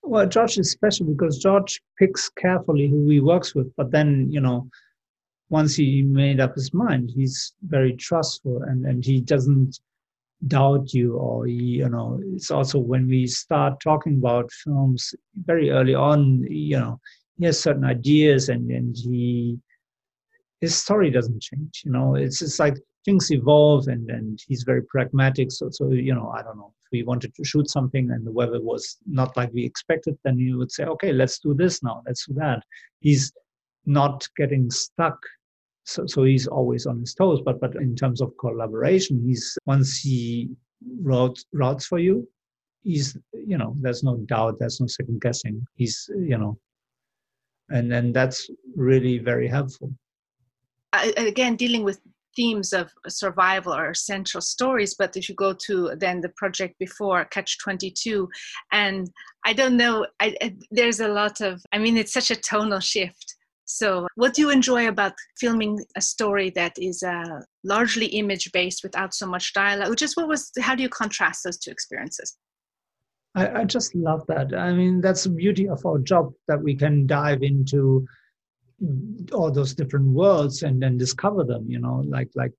well, 0.06 0.26
George 0.26 0.56
is 0.58 0.70
special 0.70 1.06
because 1.06 1.38
George 1.38 1.82
picks 1.98 2.28
carefully 2.28 2.88
who 2.88 3.08
he 3.08 3.20
works 3.20 3.54
with, 3.54 3.74
but 3.76 3.90
then, 3.90 4.28
you 4.30 4.40
know, 4.40 4.68
once 5.48 5.74
he 5.74 6.02
made 6.02 6.40
up 6.40 6.54
his 6.54 6.72
mind, 6.72 7.10
he's 7.14 7.54
very 7.62 7.92
trustful 7.94 8.62
and, 8.62 8.86
and 8.86 9.04
he 9.04 9.20
doesn't 9.20 9.80
doubt 10.46 10.94
you 10.94 11.14
or 11.16 11.46
he, 11.46 11.54
you 11.54 11.88
know, 11.88 12.20
it's 12.34 12.50
also 12.50 12.78
when 12.78 13.08
we 13.08 13.26
start 13.26 13.80
talking 13.80 14.18
about 14.18 14.50
films 14.64 15.14
very 15.44 15.70
early 15.70 15.94
on, 15.94 16.44
you 16.48 16.78
know, 16.78 17.00
he 17.38 17.44
has 17.46 17.60
certain 17.60 17.84
ideas 17.84 18.48
and, 18.48 18.70
and 18.70 18.96
he 18.96 19.58
his 20.66 20.76
story 20.76 21.10
doesn't 21.10 21.40
change, 21.48 21.82
you 21.84 21.92
know, 21.92 22.16
it's 22.16 22.42
it's 22.42 22.58
like 22.58 22.76
things 23.04 23.30
evolve 23.30 23.86
and, 23.86 24.10
and 24.10 24.42
he's 24.48 24.64
very 24.64 24.82
pragmatic. 24.94 25.48
So 25.52 25.68
so, 25.70 25.84
you 26.08 26.14
know, 26.14 26.28
I 26.36 26.42
don't 26.42 26.58
know 26.60 26.72
If 26.84 26.88
we 26.92 27.02
wanted 27.10 27.32
to 27.36 27.44
shoot 27.44 27.68
something 27.70 28.10
and 28.10 28.26
the 28.26 28.36
weather 28.40 28.60
was 28.72 28.84
not 29.20 29.36
like 29.36 29.52
we 29.52 29.64
expected, 29.64 30.14
then 30.24 30.36
you 30.38 30.58
would 30.58 30.72
say, 30.72 30.84
okay, 30.94 31.12
let's 31.12 31.38
do 31.38 31.54
this 31.54 31.74
now, 31.88 32.02
let's 32.06 32.26
do 32.26 32.34
that. 32.44 32.60
He's 33.06 33.24
not 34.00 34.28
getting 34.40 34.64
stuck. 34.70 35.18
So, 35.84 36.04
so 36.12 36.24
he's 36.24 36.48
always 36.58 36.84
on 36.90 36.96
his 37.04 37.14
toes. 37.14 37.40
But 37.46 37.60
but 37.60 37.72
in 37.76 37.94
terms 38.02 38.20
of 38.20 38.28
collaboration, 38.44 39.14
he's 39.26 39.44
once 39.66 39.90
he 40.06 40.50
wrote 41.08 41.38
routes 41.62 41.86
for 41.90 42.00
you, 42.06 42.16
he's 42.82 43.08
you 43.52 43.58
know, 43.60 43.70
there's 43.82 44.02
no 44.02 44.14
doubt, 44.34 44.58
there's 44.58 44.80
no 44.80 44.88
second 44.98 45.20
guessing. 45.20 45.56
He's 45.80 45.96
you 46.32 46.38
know 46.42 46.52
and 47.76 47.92
and 47.98 48.14
that's 48.14 48.40
really 48.76 49.18
very 49.18 49.48
helpful 49.48 49.90
again 51.16 51.56
dealing 51.56 51.84
with 51.84 52.00
themes 52.34 52.74
of 52.74 52.90
survival 53.08 53.74
or 53.74 53.94
central 53.94 54.42
stories 54.42 54.94
but 54.94 55.16
if 55.16 55.28
you 55.28 55.34
go 55.34 55.54
to 55.54 55.92
then 55.96 56.20
the 56.20 56.28
project 56.36 56.74
before 56.78 57.24
catch 57.26 57.58
22 57.60 58.28
and 58.72 59.10
i 59.46 59.54
don't 59.54 59.76
know 59.76 60.06
I, 60.20 60.36
I, 60.42 60.54
there's 60.70 61.00
a 61.00 61.08
lot 61.08 61.40
of 61.40 61.62
i 61.72 61.78
mean 61.78 61.96
it's 61.96 62.12
such 62.12 62.30
a 62.30 62.36
tonal 62.36 62.80
shift. 62.80 63.36
So 63.66 64.06
what 64.14 64.34
do 64.34 64.42
you 64.42 64.50
enjoy 64.50 64.86
about 64.86 65.12
filming 65.38 65.84
a 65.96 66.00
story 66.00 66.50
that 66.50 66.74
is 66.78 67.02
uh, 67.02 67.40
largely 67.64 68.06
image 68.06 68.50
based 68.52 68.84
without 68.84 69.12
so 69.12 69.26
much 69.26 69.52
dialogue? 69.52 69.96
Just 69.96 70.16
what 70.16 70.28
was 70.28 70.52
how 70.60 70.76
do 70.76 70.84
you 70.84 70.88
contrast 70.88 71.42
those 71.42 71.58
two 71.58 71.72
experiences? 71.72 72.36
I, 73.34 73.62
I 73.62 73.64
just 73.64 73.94
love 73.94 74.24
that. 74.28 74.54
I 74.54 74.72
mean 74.72 75.00
that's 75.00 75.24
the 75.24 75.30
beauty 75.30 75.68
of 75.68 75.84
our 75.84 75.98
job 75.98 76.32
that 76.46 76.62
we 76.62 76.76
can 76.76 77.06
dive 77.06 77.42
into 77.42 78.06
all 79.32 79.50
those 79.50 79.74
different 79.74 80.06
worlds 80.06 80.62
and 80.62 80.82
then 80.82 80.98
discover 80.98 81.44
them 81.44 81.64
you 81.68 81.78
know 81.78 82.02
like 82.06 82.28
like 82.34 82.52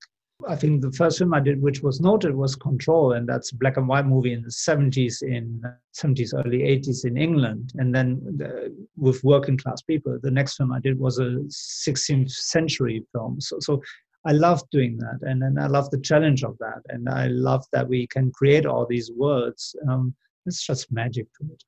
i 0.48 0.56
think 0.56 0.80
the 0.80 0.90
first 0.92 1.18
film 1.18 1.32
i 1.32 1.38
did 1.38 1.62
which 1.62 1.80
was 1.80 2.00
noted 2.00 2.34
was 2.34 2.56
control 2.56 3.12
and 3.12 3.28
that's 3.28 3.52
black 3.52 3.76
and 3.76 3.86
white 3.86 4.06
movie 4.06 4.32
in 4.32 4.42
the 4.42 4.48
70s 4.48 5.22
in 5.22 5.62
70s 5.96 6.32
early 6.34 6.58
80s 6.58 7.04
in 7.04 7.16
england. 7.16 7.72
And 7.76 7.94
then 7.94 8.20
the, 8.36 8.74
with 8.96 9.22
working 9.22 9.56
class 9.56 9.80
people 9.82 10.18
the 10.20 10.30
next 10.30 10.56
film 10.56 10.72
i 10.72 10.80
did 10.80 10.98
was 10.98 11.18
a 11.18 11.38
16th 11.48 12.30
century 12.30 13.04
film. 13.12 13.40
So 13.40 13.58
so 13.60 13.80
i 14.26 14.32
love 14.32 14.62
doing 14.72 14.96
that 14.98 15.18
and 15.22 15.40
then 15.40 15.56
i 15.58 15.66
love 15.66 15.88
the 15.90 16.00
challenge 16.00 16.42
of 16.42 16.56
that 16.58 16.82
and 16.88 17.08
i 17.08 17.28
love 17.28 17.64
that 17.72 17.88
we 17.88 18.08
can 18.08 18.32
create 18.32 18.66
all 18.66 18.86
these 18.86 19.12
worlds. 19.12 19.76
Um, 19.88 20.14
it's 20.46 20.66
just 20.66 20.90
magic 20.90 21.26
to 21.34 21.52
it 21.52 21.62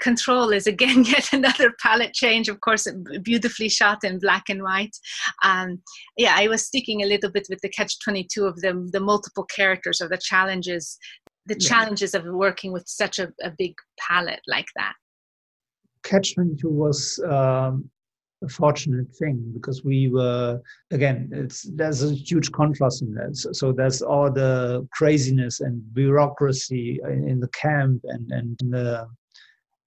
Control 0.00 0.50
is 0.50 0.66
again 0.66 1.04
yet 1.04 1.32
another 1.32 1.72
palette 1.80 2.14
change, 2.14 2.48
of 2.48 2.60
course, 2.60 2.86
beautifully 3.22 3.68
shot 3.68 4.04
in 4.04 4.18
black 4.18 4.44
and 4.48 4.62
white. 4.62 4.96
Um, 5.42 5.82
yeah, 6.16 6.34
I 6.36 6.48
was 6.48 6.66
sticking 6.66 7.02
a 7.02 7.06
little 7.06 7.30
bit 7.30 7.46
with 7.50 7.60
the 7.60 7.68
catch 7.68 7.98
22 8.00 8.44
of 8.44 8.60
the, 8.60 8.88
the 8.92 9.00
multiple 9.00 9.44
characters 9.44 10.00
or 10.00 10.08
the 10.08 10.18
challenges, 10.18 10.98
the 11.46 11.56
yeah. 11.58 11.68
challenges 11.68 12.14
of 12.14 12.24
working 12.24 12.72
with 12.72 12.84
such 12.86 13.18
a, 13.18 13.32
a 13.42 13.52
big 13.56 13.74
palette 13.98 14.42
like 14.46 14.68
that. 14.76 14.94
Catch 16.02 16.34
22 16.34 16.68
was 16.68 17.20
um, 17.28 17.88
a 18.42 18.48
fortunate 18.48 19.14
thing 19.14 19.52
because 19.54 19.84
we 19.84 20.08
were 20.08 20.60
again 20.90 21.28
it's 21.32 21.62
there's 21.74 22.02
a 22.02 22.12
huge 22.12 22.50
contrast 22.50 23.02
in 23.02 23.14
that 23.14 23.36
so, 23.36 23.52
so 23.52 23.72
there's 23.72 24.02
all 24.02 24.30
the 24.30 24.86
craziness 24.92 25.60
and 25.60 25.80
bureaucracy 25.94 27.00
in, 27.04 27.28
in 27.28 27.40
the 27.40 27.48
camp 27.48 28.00
and 28.04 28.30
and 28.32 28.58
the 28.70 29.06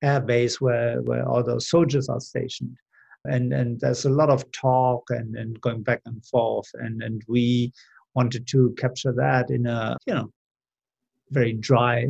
air 0.06 0.20
base 0.20 0.62
where, 0.62 1.02
where 1.02 1.28
all 1.28 1.44
those 1.44 1.70
soldiers 1.70 2.10
are 2.10 2.20
stationed. 2.20 2.78
And, 3.26 3.54
and 3.54 3.80
there's 3.80 4.06
a 4.06 4.10
lot 4.10 4.30
of 4.30 4.50
talk 4.52 5.10
and, 5.10 5.36
and 5.36 5.60
going 5.62 5.82
back 5.82 6.02
and 6.06 6.24
forth. 6.26 6.70
And, 6.76 7.02
and 7.02 7.24
we 7.28 7.74
wanted 8.14 8.48
to 8.48 8.76
capture 8.78 9.14
that 9.14 9.50
in 9.50 9.66
a, 9.66 9.98
you 10.06 10.14
know, 10.14 10.32
very 11.32 11.54
dry, 11.54 12.08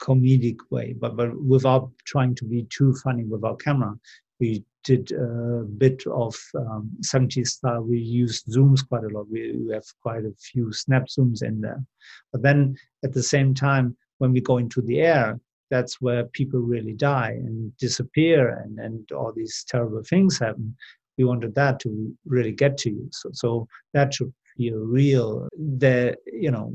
comedic 0.00 0.56
way, 0.70 0.94
but, 0.98 1.16
but 1.16 1.40
without 1.40 1.90
trying 2.04 2.34
to 2.34 2.44
be 2.44 2.66
too 2.70 2.94
funny 3.04 3.24
with 3.24 3.44
our 3.44 3.56
camera. 3.56 3.94
We 4.40 4.64
did 4.84 5.12
a 5.12 5.64
bit 5.76 6.02
of 6.06 6.34
um, 6.56 6.90
70s 7.04 7.48
style. 7.48 7.82
We 7.82 7.98
used 7.98 8.46
zooms 8.46 8.86
quite 8.88 9.04
a 9.04 9.08
lot. 9.08 9.26
We, 9.30 9.54
we 9.56 9.74
have 9.74 9.84
quite 10.02 10.24
a 10.24 10.32
few 10.38 10.72
snap 10.72 11.06
zooms 11.06 11.42
in 11.42 11.60
there. 11.60 11.84
But 12.32 12.42
then 12.42 12.76
at 13.04 13.12
the 13.12 13.22
same 13.22 13.54
time, 13.54 13.96
when 14.18 14.32
we 14.32 14.40
go 14.40 14.56
into 14.56 14.80
the 14.80 15.00
air, 15.00 15.38
that's 15.70 16.00
where 16.00 16.24
people 16.24 16.60
really 16.60 16.92
die 16.92 17.32
and 17.32 17.76
disappear 17.76 18.48
and, 18.64 18.78
and 18.78 19.10
all 19.12 19.32
these 19.34 19.64
terrible 19.68 20.02
things 20.02 20.38
happen. 20.38 20.76
We 21.16 21.24
wanted 21.24 21.54
that 21.54 21.80
to 21.80 22.16
really 22.24 22.52
get 22.52 22.78
to 22.78 22.90
you. 22.90 23.08
So, 23.12 23.30
so 23.32 23.68
that 23.92 24.14
should 24.14 24.32
feel 24.56 24.78
real 24.78 25.48
that 25.56 26.18
you 26.26 26.50
know 26.50 26.72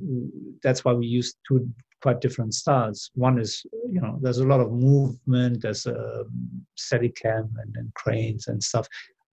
that's 0.63 0.85
why 0.85 0.93
we 0.93 1.05
use 1.05 1.35
two 1.47 1.69
quite 2.01 2.21
different 2.21 2.53
styles. 2.53 3.11
One 3.15 3.39
is 3.39 3.65
you 3.91 4.01
know 4.01 4.19
there's 4.21 4.39
a 4.39 4.47
lot 4.47 4.59
of 4.59 4.71
movement 4.71 5.61
there's 5.61 5.85
a 5.85 6.23
steady 6.75 7.09
cam 7.09 7.49
and, 7.61 7.75
and 7.75 7.93
cranes 7.93 8.47
and 8.47 8.63
stuff 8.63 8.87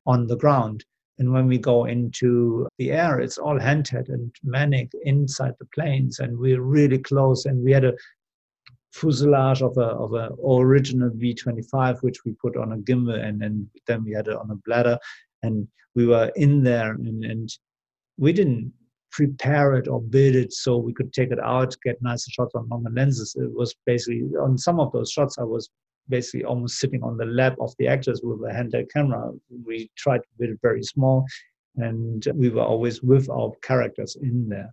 on 0.06 0.26
the 0.26 0.36
ground. 0.36 0.84
And 1.18 1.32
when 1.32 1.46
we 1.46 1.58
go 1.58 1.84
into 1.84 2.66
the 2.78 2.90
air, 2.90 3.20
it's 3.20 3.38
all 3.38 3.60
hand-held 3.60 4.08
and 4.08 4.34
manic 4.42 4.90
inside 5.04 5.52
the 5.58 5.66
planes, 5.66 6.18
and 6.18 6.36
we're 6.36 6.62
really 6.62 6.98
close. 6.98 7.44
And 7.44 7.62
we 7.62 7.70
had 7.70 7.84
a 7.84 7.92
fuselage 8.92 9.62
of 9.62 9.76
a 9.76 9.88
of 10.04 10.12
a 10.14 10.30
original 10.44 11.10
B25, 11.10 12.02
which 12.02 12.24
we 12.24 12.32
put 12.32 12.56
on 12.56 12.72
a 12.72 12.76
gimbal, 12.76 13.22
and, 13.22 13.42
and 13.42 13.66
then 13.86 14.04
we 14.04 14.12
had 14.12 14.28
it 14.28 14.36
on 14.36 14.50
a 14.50 14.56
bladder, 14.66 14.98
and 15.42 15.66
we 15.94 16.06
were 16.06 16.30
in 16.36 16.62
there, 16.62 16.92
and, 16.92 17.24
and 17.24 17.50
we 18.18 18.32
didn't 18.32 18.72
prepare 19.10 19.74
it 19.74 19.88
or 19.88 20.00
build 20.00 20.34
it 20.34 20.52
so 20.52 20.76
we 20.76 20.92
could 20.92 21.12
take 21.12 21.30
it 21.30 21.40
out, 21.40 21.76
get 21.84 22.00
nicer 22.00 22.30
shots 22.30 22.54
on 22.54 22.68
longer 22.68 22.90
lenses. 22.90 23.36
It 23.38 23.52
was 23.52 23.74
basically 23.84 24.22
on 24.40 24.56
some 24.56 24.80
of 24.80 24.92
those 24.92 25.10
shots, 25.10 25.38
I 25.38 25.44
was 25.44 25.68
basically 26.08 26.44
almost 26.44 26.78
sitting 26.78 27.02
on 27.02 27.16
the 27.16 27.26
lap 27.26 27.56
of 27.60 27.74
the 27.78 27.88
actors 27.88 28.20
with 28.22 28.40
a 28.40 28.52
handheld 28.52 28.90
camera. 28.90 29.30
We 29.66 29.90
tried 29.96 30.18
to 30.18 30.28
build 30.38 30.52
it 30.52 30.58
very 30.62 30.82
small, 30.82 31.24
and 31.76 32.26
we 32.34 32.50
were 32.50 32.62
always 32.62 33.02
with 33.02 33.28
our 33.30 33.52
characters 33.62 34.16
in 34.20 34.48
there 34.48 34.72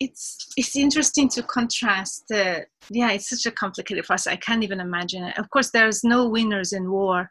it's 0.00 0.52
it's 0.56 0.76
interesting 0.76 1.28
to 1.30 1.42
contrast 1.42 2.24
the 2.28 2.66
yeah 2.90 3.10
it's 3.10 3.30
such 3.30 3.46
a 3.46 3.54
complicated 3.54 4.04
process. 4.04 4.32
I 4.32 4.36
can't 4.36 4.62
even 4.62 4.80
imagine 4.80 5.24
it. 5.24 5.38
Of 5.38 5.50
course 5.50 5.70
there's 5.70 6.04
no 6.04 6.28
winners 6.28 6.72
in 6.72 6.90
war. 6.90 7.28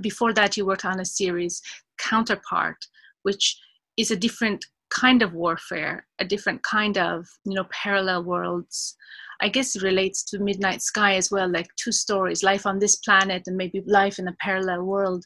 Before 0.00 0.32
that 0.32 0.56
you 0.56 0.64
worked 0.64 0.84
on 0.84 1.00
a 1.00 1.04
series 1.04 1.60
counterpart 1.98 2.76
which 3.24 3.58
is 3.96 4.10
a 4.10 4.16
different 4.16 4.64
kind 4.90 5.22
of 5.22 5.34
warfare 5.34 6.06
a 6.20 6.24
different 6.24 6.62
kind 6.62 6.96
of 6.96 7.26
you 7.44 7.54
know 7.54 7.66
parallel 7.70 8.24
worlds. 8.24 8.96
I 9.40 9.48
guess 9.48 9.76
it 9.76 9.82
relates 9.82 10.24
to 10.24 10.40
midnight 10.40 10.82
sky 10.82 11.14
as 11.14 11.30
well 11.30 11.48
like 11.48 11.68
two 11.76 11.92
stories 11.92 12.42
life 12.42 12.66
on 12.66 12.78
this 12.78 12.96
planet 12.96 13.42
and 13.46 13.56
maybe 13.56 13.84
life 13.86 14.18
in 14.18 14.28
a 14.28 14.36
parallel 14.40 14.84
world. 14.84 15.24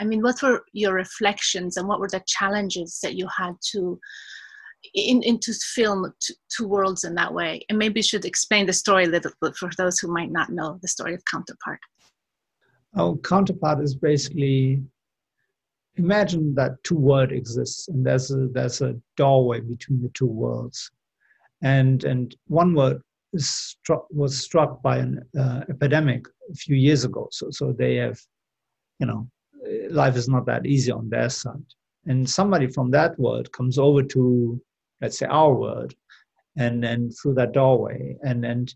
I 0.00 0.04
mean 0.04 0.22
what 0.22 0.42
were 0.42 0.64
your 0.72 0.94
reflections 0.94 1.76
and 1.76 1.86
what 1.86 2.00
were 2.00 2.08
the 2.08 2.22
challenges 2.26 2.98
that 3.02 3.14
you 3.14 3.28
had 3.36 3.56
to 3.72 4.00
in, 4.94 5.22
into 5.22 5.52
film 5.52 6.12
two, 6.20 6.34
two 6.54 6.68
worlds 6.68 7.04
in 7.04 7.14
that 7.14 7.32
way. 7.32 7.64
And 7.68 7.78
maybe 7.78 8.00
you 8.00 8.04
should 8.04 8.24
explain 8.24 8.66
the 8.66 8.72
story 8.72 9.04
a 9.04 9.08
little 9.08 9.32
bit 9.40 9.56
for 9.56 9.70
those 9.76 9.98
who 9.98 10.08
might 10.08 10.30
not 10.30 10.50
know 10.50 10.78
the 10.82 10.88
story 10.88 11.14
of 11.14 11.24
Counterpart. 11.24 11.80
Oh, 12.96 13.16
Counterpart 13.24 13.80
is 13.80 13.94
basically 13.94 14.82
imagine 15.96 16.54
that 16.56 16.82
two 16.82 16.96
worlds 16.96 17.32
exist 17.32 17.88
and 17.88 18.04
there's 18.04 18.30
a 18.32 18.48
there's 18.48 18.82
a 18.82 18.96
doorway 19.16 19.60
between 19.60 20.02
the 20.02 20.10
two 20.10 20.26
worlds, 20.26 20.90
and 21.62 22.04
and 22.04 22.36
one 22.46 22.74
world 22.74 23.00
struck 23.36 24.06
was 24.10 24.40
struck 24.40 24.80
by 24.82 24.98
an 24.98 25.20
uh, 25.38 25.62
epidemic 25.68 26.26
a 26.50 26.54
few 26.54 26.76
years 26.76 27.04
ago. 27.04 27.28
So 27.32 27.50
so 27.50 27.72
they 27.72 27.96
have, 27.96 28.18
you 29.00 29.06
know, 29.06 29.28
life 29.90 30.16
is 30.16 30.28
not 30.28 30.46
that 30.46 30.66
easy 30.66 30.92
on 30.92 31.08
their 31.10 31.30
side 31.30 31.64
and 32.06 32.28
somebody 32.28 32.66
from 32.66 32.90
that 32.90 33.18
world 33.18 33.50
comes 33.52 33.78
over 33.78 34.02
to 34.02 34.60
let's 35.04 35.18
say 35.18 35.26
our 35.26 35.52
world 35.52 35.92
and 36.56 36.82
then 36.82 37.10
through 37.10 37.34
that 37.34 37.52
doorway 37.52 38.16
and 38.22 38.44
and 38.44 38.74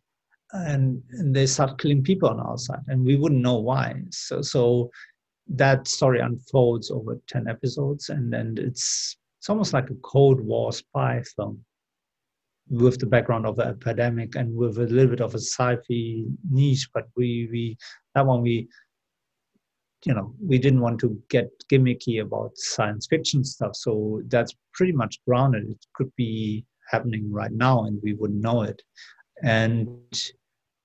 and, 0.52 1.02
and 1.10 1.36
they 1.36 1.46
start 1.46 1.78
killing 1.78 2.02
people 2.02 2.28
on 2.28 2.40
our 2.40 2.56
side 2.56 2.84
and 2.88 3.04
we 3.04 3.16
wouldn't 3.16 3.42
know 3.42 3.58
why. 3.58 4.02
So 4.10 4.40
so 4.42 4.90
that 5.62 5.88
story 5.88 6.20
unfolds 6.20 6.90
over 6.90 7.18
10 7.28 7.48
episodes 7.48 8.08
and 8.10 8.32
then 8.32 8.56
it's 8.58 9.16
it's 9.38 9.48
almost 9.48 9.72
like 9.72 9.88
a 9.90 10.00
cold 10.02 10.40
war 10.40 10.72
spy 10.72 11.22
film 11.34 11.64
with 12.68 12.98
the 12.98 13.06
background 13.06 13.46
of 13.46 13.56
the 13.56 13.64
epidemic 13.64 14.36
and 14.36 14.54
with 14.54 14.76
a 14.78 14.82
little 14.82 15.12
bit 15.14 15.22
of 15.22 15.34
a 15.34 15.38
sci-fi 15.38 16.24
niche 16.50 16.88
but 16.92 17.06
we 17.16 17.48
we 17.50 17.76
that 18.14 18.26
one 18.26 18.42
we 18.42 18.68
you 20.04 20.14
know 20.14 20.34
we 20.40 20.58
didn't 20.58 20.80
want 20.80 21.00
to 21.00 21.20
get 21.28 21.50
gimmicky 21.70 22.22
about 22.22 22.56
science 22.56 23.06
fiction 23.06 23.44
stuff. 23.44 23.74
So 23.76 24.22
that's 24.28 24.54
pretty 24.74 24.92
much 24.92 25.20
grounded. 25.26 25.68
It 25.68 25.86
could 25.94 26.14
be 26.16 26.64
happening 26.90 27.30
right 27.30 27.52
now 27.52 27.84
and 27.84 28.00
we 28.02 28.14
wouldn't 28.14 28.40
know 28.40 28.62
it. 28.62 28.80
And 29.42 29.88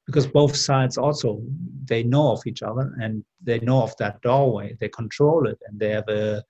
because 0.06 0.28
both 0.28 0.56
sides 0.56 0.98
also 0.98 1.42
they 1.86 2.04
know 2.04 2.32
of 2.32 2.42
each 2.46 2.62
other 2.62 2.94
and 3.02 3.24
they 3.42 3.60
know 3.60 3.84
of 3.84 3.96
that 3.98 4.22
doorway. 4.22 4.76
They 4.80 4.90
control 4.90 5.48
it 5.48 5.60
and 5.68 5.80
they 5.80 5.90
have 5.90 6.10
a 6.10 6.44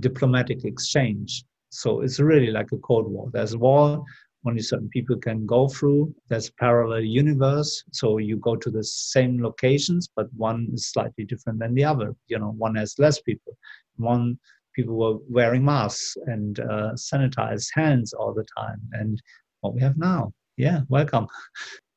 diplomatic 0.00 0.64
exchange. 0.64 1.44
So 1.70 2.00
it's 2.00 2.18
really 2.18 2.50
like 2.50 2.72
a 2.72 2.78
cold 2.78 3.08
war. 3.10 3.30
There's 3.32 3.52
a 3.52 3.58
wall 3.58 4.04
only 4.46 4.62
certain 4.62 4.88
people 4.88 5.16
can 5.16 5.46
go 5.46 5.68
through. 5.68 6.14
There's 6.28 6.50
parallel 6.50 7.00
universe, 7.00 7.82
so 7.92 8.18
you 8.18 8.36
go 8.36 8.56
to 8.56 8.70
the 8.70 8.84
same 8.84 9.42
locations, 9.42 10.08
but 10.14 10.32
one 10.34 10.68
is 10.72 10.86
slightly 10.88 11.24
different 11.24 11.58
than 11.58 11.74
the 11.74 11.84
other. 11.84 12.14
You 12.28 12.38
know, 12.38 12.54
one 12.56 12.76
has 12.76 12.98
less 12.98 13.20
people. 13.20 13.56
One 13.96 14.38
people 14.74 14.96
were 14.96 15.18
wearing 15.28 15.64
masks 15.64 16.16
and 16.26 16.60
uh, 16.60 16.92
sanitized 16.94 17.68
hands 17.74 18.12
all 18.12 18.32
the 18.32 18.46
time, 18.56 18.80
and 18.92 19.20
what 19.60 19.74
we 19.74 19.80
have 19.80 19.98
now. 19.98 20.32
Yeah, 20.56 20.80
welcome. 20.88 21.26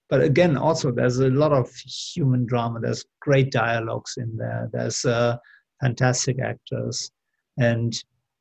But 0.09 0.21
again, 0.21 0.57
also 0.57 0.91
there's 0.91 1.19
a 1.19 1.29
lot 1.29 1.53
of 1.53 1.73
human 1.75 2.45
drama. 2.45 2.79
There's 2.79 3.05
great 3.21 3.51
dialogues 3.51 4.15
in 4.17 4.35
there. 4.35 4.69
There's 4.73 5.05
uh, 5.05 5.37
fantastic 5.79 6.37
actors, 6.39 7.11
and 7.57 7.93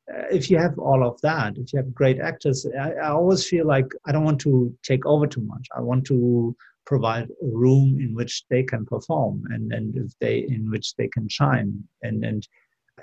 Uh, 0.09 0.23
if 0.31 0.49
you 0.49 0.57
have 0.57 0.77
all 0.79 1.07
of 1.07 1.19
that, 1.21 1.57
if 1.57 1.73
you 1.73 1.77
have 1.77 1.93
great 1.93 2.19
actors, 2.19 2.65
I, 2.79 2.91
I 2.93 3.09
always 3.09 3.45
feel 3.45 3.67
like 3.67 3.85
I 4.05 4.11
don't 4.11 4.23
want 4.23 4.41
to 4.41 4.75
take 4.83 5.05
over 5.05 5.27
too 5.27 5.41
much. 5.41 5.67
I 5.75 5.81
want 5.81 6.05
to 6.05 6.55
provide 6.85 7.29
a 7.29 7.47
room 7.47 7.99
in 7.99 8.15
which 8.15 8.43
they 8.49 8.63
can 8.63 8.85
perform 8.85 9.43
and, 9.51 9.71
and 9.71 9.95
if 9.95 10.11
they 10.19 10.39
in 10.49 10.69
which 10.69 10.95
they 10.95 11.07
can 11.09 11.29
shine 11.29 11.83
and 12.01 12.25
and 12.25 12.47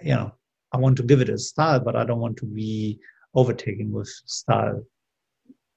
you 0.02 0.14
know 0.14 0.32
I 0.72 0.76
want 0.78 0.96
to 0.98 1.02
give 1.02 1.20
it 1.22 1.30
a 1.30 1.38
style, 1.38 1.80
but 1.80 1.96
I 1.96 2.04
don't 2.04 2.20
want 2.20 2.36
to 2.38 2.46
be 2.46 2.98
overtaken 3.34 3.90
with 3.90 4.08
style 4.26 4.82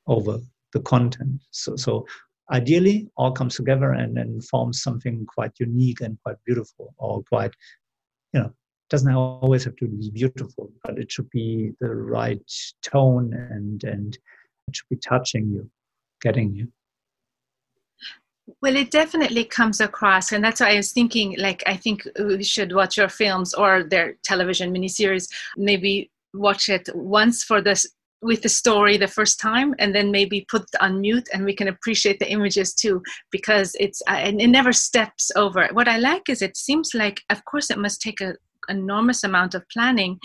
over 0.07 0.39
the 0.73 0.81
content. 0.81 1.39
So 1.51 1.75
so 1.75 2.05
ideally 2.51 3.07
all 3.15 3.31
comes 3.31 3.55
together 3.55 3.91
and, 3.91 4.17
and 4.17 4.43
forms 4.45 4.81
something 4.81 5.25
quite 5.25 5.53
unique 5.59 6.01
and 6.01 6.17
quite 6.23 6.37
beautiful 6.45 6.93
or 6.97 7.23
quite 7.23 7.53
you 8.33 8.41
know 8.41 8.53
doesn't 8.91 9.13
always 9.13 9.63
have 9.63 9.75
to 9.77 9.88
be 9.88 10.12
beautiful 10.12 10.71
but 10.83 11.00
it 11.00 11.12
should 11.12 11.29
be 11.31 11.71
the 11.79 11.89
right 11.89 12.51
tone 12.83 13.33
and 13.33 13.83
and 13.83 14.17
it 14.67 14.75
should 14.75 14.89
be 14.89 14.98
touching 14.98 15.50
you 15.50 15.67
getting 16.21 16.53
you 16.53 16.67
well, 18.62 18.75
it 18.75 18.91
definitely 18.91 19.45
comes 19.45 19.79
across, 19.79 20.33
and 20.33 20.43
that's 20.43 20.60
why 20.60 20.74
I 20.74 20.75
was 20.75 20.91
thinking. 20.91 21.36
Like, 21.38 21.63
I 21.67 21.77
think 21.77 22.05
we 22.19 22.43
should 22.43 22.74
watch 22.74 22.98
your 22.98 23.07
films 23.07 23.53
or 23.53 23.83
their 23.83 24.17
television 24.24 24.74
miniseries. 24.74 25.29
Maybe 25.55 26.12
watch 26.33 26.67
it 26.67 26.89
once 26.93 27.43
for 27.43 27.62
this 27.62 27.88
with 28.21 28.41
the 28.43 28.50
story 28.50 28.98
the 28.98 29.07
first 29.07 29.39
time 29.39 29.74
and 29.79 29.95
then 29.95 30.12
maybe 30.12 30.45
put 30.48 30.63
on 30.79 31.01
mute 31.01 31.27
and 31.33 31.43
we 31.43 31.55
can 31.55 31.67
appreciate 31.67 32.19
the 32.19 32.31
images 32.31 32.74
too 32.74 33.01
because 33.31 33.75
it's 33.79 34.01
uh, 34.07 34.12
and 34.13 34.39
it 34.39 34.48
never 34.48 34.71
steps 34.71 35.31
over 35.36 35.67
what 35.74 35.88
i 35.88 35.98
like 35.98 36.29
is 36.29 36.41
it 36.43 36.55
seems 36.55 36.91
like 36.93 37.21
of 37.31 37.43
course 37.45 37.71
it 37.71 37.79
must 37.79 38.00
take 38.00 38.21
an 38.21 38.36
enormous 38.69 39.23
amount 39.23 39.55
of 39.55 39.67
planning 39.69 40.19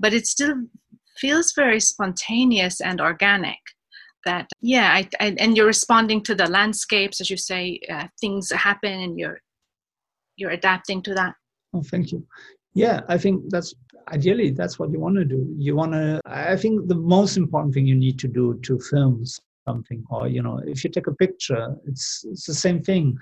but 0.00 0.12
it 0.12 0.26
still 0.26 0.54
feels 1.16 1.52
very 1.54 1.80
spontaneous 1.80 2.80
and 2.80 3.00
organic 3.00 3.58
that 4.24 4.48
yeah 4.60 4.92
I, 4.92 5.08
I, 5.20 5.36
and 5.38 5.56
you're 5.56 5.66
responding 5.66 6.22
to 6.24 6.34
the 6.34 6.48
landscapes 6.48 7.20
as 7.20 7.30
you 7.30 7.36
say 7.36 7.80
uh, 7.90 8.06
things 8.20 8.50
happen 8.50 8.92
and 8.92 9.18
you're 9.18 9.40
you're 10.36 10.50
adapting 10.50 11.00
to 11.02 11.14
that. 11.14 11.34
Oh 11.72 11.82
thank 11.82 12.12
you. 12.12 12.26
Yeah 12.74 13.00
i 13.08 13.16
think 13.16 13.50
that's 13.50 13.74
ideally 14.08 14.50
that's 14.50 14.78
what 14.78 14.90
you 14.90 15.00
want 15.00 15.16
to 15.16 15.24
do. 15.24 15.46
You 15.56 15.76
want 15.76 15.92
to 15.92 16.20
i 16.26 16.56
think 16.56 16.88
the 16.88 17.00
most 17.16 17.36
important 17.36 17.74
thing 17.74 17.86
you 17.86 17.94
need 17.94 18.18
to 18.20 18.28
do 18.28 18.58
to 18.62 18.78
film 18.78 19.24
something 19.68 20.04
or 20.10 20.28
you 20.28 20.42
know 20.42 20.60
if 20.66 20.84
you 20.84 20.90
take 20.90 21.06
a 21.06 21.14
picture 21.14 21.74
it's 21.86 22.24
it's 22.30 22.46
the 22.46 22.54
same 22.54 22.82
thing. 22.82 23.16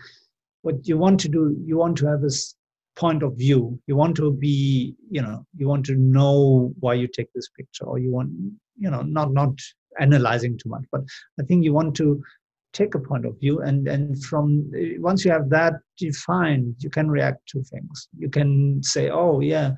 What 0.62 0.87
you 0.87 0.97
want 0.97 1.18
to 1.21 1.28
do 1.28 1.56
you 1.64 1.76
want 1.76 1.97
to 1.99 2.06
have 2.06 2.23
this 2.23 2.54
point 2.97 3.23
of 3.23 3.37
view. 3.37 3.79
You 3.87 3.97
want 3.97 4.17
to 4.17 4.33
be 4.33 4.95
you 5.11 5.23
know 5.23 5.45
you 5.57 5.69
want 5.69 5.87
to 5.87 5.97
know 5.97 6.73
why 6.81 6.95
you 6.95 7.09
take 7.09 7.33
this 7.35 7.49
picture 7.57 7.85
or 7.85 7.99
you 7.99 8.11
want 8.11 8.31
you 8.77 8.91
know 8.91 9.03
not 9.03 9.33
not 9.33 9.55
analyzing 10.01 10.57
too 10.57 10.71
much 10.71 10.83
but 10.91 11.03
i 11.39 11.43
think 11.43 11.63
you 11.63 11.75
want 11.75 11.95
to 11.95 12.23
take 12.73 12.95
a 12.95 12.99
point 12.99 13.27
of 13.27 13.39
view 13.39 13.61
and 13.61 13.87
and 13.87 14.23
from 14.25 14.71
eh, 14.77 14.95
once 14.99 15.25
you 15.25 15.31
have 15.31 15.49
that 15.51 15.75
defined 15.99 16.75
you 16.79 16.91
can 16.91 17.11
react 17.11 17.47
to 17.47 17.63
things. 17.65 18.09
You 18.19 18.31
can 18.31 18.83
say 18.83 19.11
oh 19.11 19.41
yeah 19.41 19.73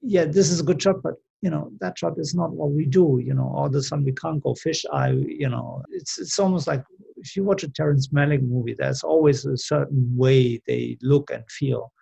yeah 0.00 0.24
this 0.24 0.50
is 0.50 0.60
a 0.60 0.64
good 0.64 0.80
shot 0.80 1.02
but 1.02 1.14
you 1.42 1.50
know 1.50 1.70
that 1.80 1.98
shot 1.98 2.14
is 2.18 2.34
not 2.34 2.52
what 2.52 2.70
we 2.70 2.86
do 2.86 3.20
you 3.22 3.34
know 3.34 3.52
all 3.54 3.66
of 3.66 3.74
a 3.74 3.82
sudden 3.82 4.04
we 4.04 4.12
can't 4.12 4.42
go 4.42 4.54
fish 4.54 4.84
eye 4.92 5.10
you 5.10 5.48
know. 5.48 5.82
It's 5.90 6.18
it's 6.18 6.38
almost 6.38 6.66
like 6.66 6.82
if 7.16 7.36
you 7.36 7.44
watch 7.44 7.62
a 7.62 7.68
terrence 7.70 8.08
malick 8.08 8.42
movie 8.42 8.74
there's 8.78 9.02
always 9.02 9.44
a 9.44 9.56
certain 9.56 10.10
way 10.16 10.62
they 10.66 10.96
look 11.02 11.30
and 11.30 11.44
feel 11.50 11.92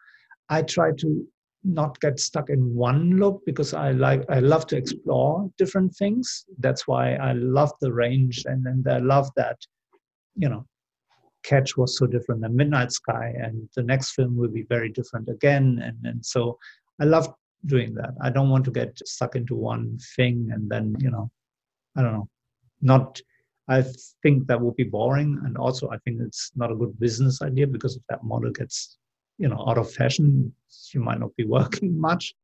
i 0.56 0.62
try 0.62 0.90
to 1.02 1.26
not 1.64 1.98
get 2.00 2.18
stuck 2.18 2.50
in 2.50 2.74
one 2.74 3.18
look 3.18 3.40
because 3.46 3.72
I 3.72 3.92
like 3.92 4.22
I 4.28 4.40
love 4.40 4.66
to 4.70 4.76
explore 4.76 5.48
different 5.58 5.94
things. 5.94 6.44
That's 6.58 6.88
why 6.88 7.14
I 7.14 7.34
love 7.34 7.70
the 7.80 7.92
range 7.92 8.42
and 8.46 8.66
and 8.66 8.88
I 8.88 8.98
love 8.98 9.30
that 9.36 9.58
you 10.36 10.48
know, 10.48 10.66
Catch 11.42 11.76
was 11.76 11.96
so 11.96 12.06
different 12.06 12.40
than 12.40 12.56
Midnight 12.56 12.92
Sky, 12.92 13.34
and 13.36 13.68
the 13.74 13.82
next 13.82 14.12
film 14.12 14.36
will 14.36 14.48
be 14.50 14.62
very 14.62 14.88
different 14.88 15.28
again. 15.28 15.80
And, 15.82 15.96
and 16.04 16.24
so 16.24 16.58
I 17.00 17.04
love 17.04 17.32
doing 17.66 17.94
that. 17.94 18.14
I 18.20 18.30
don't 18.30 18.50
want 18.50 18.64
to 18.66 18.70
get 18.70 18.96
stuck 19.06 19.36
into 19.36 19.54
one 19.54 19.98
thing 20.16 20.50
and 20.52 20.70
then, 20.70 20.96
you 20.98 21.10
know, 21.10 21.30
I 21.96 22.02
don't 22.02 22.12
know, 22.12 22.28
not. 22.80 23.20
I 23.68 23.84
think 24.22 24.48
that 24.48 24.60
would 24.60 24.74
be 24.74 24.84
boring, 24.84 25.40
and 25.44 25.56
also 25.56 25.88
I 25.90 25.98
think 25.98 26.20
it's 26.20 26.50
not 26.56 26.72
a 26.72 26.74
good 26.74 26.98
business 26.98 27.40
idea 27.42 27.66
because 27.66 27.96
if 27.96 28.02
that 28.08 28.24
model 28.24 28.50
gets, 28.50 28.98
you 29.42 29.48
know, 29.48 29.64
out 29.68 29.76
of 29.76 29.92
fashion, 29.92 30.52
you 30.94 31.00
might 31.00 31.18
not 31.18 31.34
be 31.36 31.44
working 31.58 32.00
much. 32.00 32.34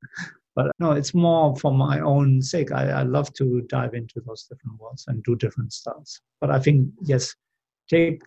But 0.56 0.72
no, 0.80 0.90
it's 0.90 1.14
more 1.14 1.54
for 1.56 1.72
my 1.72 2.00
own 2.00 2.42
sake. 2.42 2.72
I, 2.72 2.90
I 2.90 3.02
love 3.04 3.32
to 3.34 3.62
dive 3.68 3.94
into 3.94 4.20
those 4.26 4.42
different 4.42 4.80
worlds 4.80 5.04
and 5.06 5.22
do 5.22 5.36
different 5.36 5.72
styles. 5.72 6.20
But 6.40 6.50
I 6.50 6.58
think 6.58 6.88
yes, 7.02 7.32
take 7.88 8.20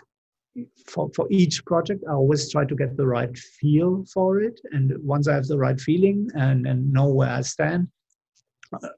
for, 0.85 1.09
for 1.15 1.27
each 1.29 1.63
project 1.63 2.03
i 2.09 2.11
always 2.11 2.51
try 2.51 2.65
to 2.65 2.75
get 2.75 2.97
the 2.97 3.07
right 3.07 3.37
feel 3.37 4.03
for 4.13 4.41
it 4.41 4.59
and 4.73 4.91
once 5.01 5.29
i 5.29 5.33
have 5.33 5.47
the 5.47 5.57
right 5.57 5.79
feeling 5.79 6.27
and, 6.35 6.67
and 6.67 6.91
know 6.91 7.07
where 7.07 7.29
i 7.29 7.39
stand 7.39 7.87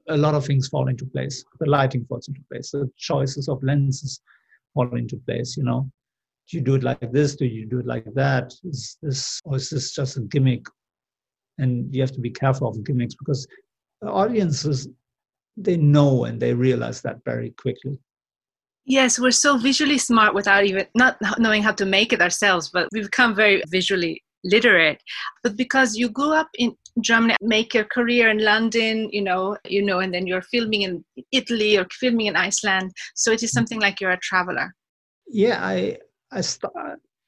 a 0.08 0.16
lot 0.16 0.34
of 0.34 0.44
things 0.44 0.66
fall 0.66 0.88
into 0.88 1.06
place 1.06 1.44
the 1.60 1.70
lighting 1.70 2.04
falls 2.06 2.26
into 2.26 2.40
place 2.50 2.72
the 2.72 2.90
choices 2.96 3.48
of 3.48 3.62
lenses 3.62 4.20
fall 4.74 4.96
into 4.96 5.16
place 5.28 5.56
you 5.56 5.62
know 5.62 5.88
do 6.50 6.56
you 6.56 6.62
do 6.62 6.74
it 6.74 6.82
like 6.82 7.12
this 7.12 7.36
do 7.36 7.46
you 7.46 7.66
do 7.66 7.80
it 7.80 7.86
like 7.86 8.04
that 8.14 8.52
is 8.64 8.98
this 9.02 9.40
or 9.44 9.56
is 9.56 9.70
this 9.70 9.92
just 9.92 10.16
a 10.16 10.20
gimmick 10.20 10.64
and 11.58 11.94
you 11.94 12.00
have 12.00 12.12
to 12.12 12.20
be 12.20 12.30
careful 12.30 12.68
of 12.68 12.84
gimmicks 12.84 13.14
because 13.14 13.46
the 14.02 14.10
audiences 14.10 14.88
they 15.56 15.76
know 15.76 16.24
and 16.24 16.40
they 16.40 16.52
realize 16.52 17.00
that 17.00 17.18
very 17.24 17.50
quickly 17.50 17.98
Yes, 18.86 19.18
we're 19.18 19.30
so 19.30 19.56
visually 19.56 19.96
smart 19.96 20.34
without 20.34 20.64
even 20.64 20.86
not 20.94 21.16
knowing 21.38 21.62
how 21.62 21.72
to 21.72 21.86
make 21.86 22.12
it 22.12 22.20
ourselves, 22.20 22.68
but 22.68 22.88
we've 22.92 23.04
become 23.04 23.34
very 23.34 23.62
visually 23.68 24.22
literate. 24.44 25.02
But 25.42 25.56
because 25.56 25.96
you 25.96 26.10
grew 26.10 26.34
up 26.34 26.48
in 26.58 26.76
Germany, 27.00 27.36
make 27.40 27.72
your 27.72 27.84
career 27.84 28.28
in 28.28 28.44
London, 28.44 29.08
you 29.10 29.22
know, 29.22 29.56
you 29.64 29.82
know, 29.82 30.00
and 30.00 30.12
then 30.12 30.26
you're 30.26 30.42
filming 30.42 30.82
in 30.82 31.04
Italy 31.32 31.78
or 31.78 31.86
filming 31.92 32.26
in 32.26 32.36
Iceland, 32.36 32.92
so 33.14 33.32
it 33.32 33.42
is 33.42 33.50
mm. 33.50 33.54
something 33.54 33.80
like 33.80 34.00
you're 34.00 34.10
a 34.10 34.20
traveler. 34.20 34.74
Yeah, 35.26 35.64
I 35.64 35.96
I 36.34 36.42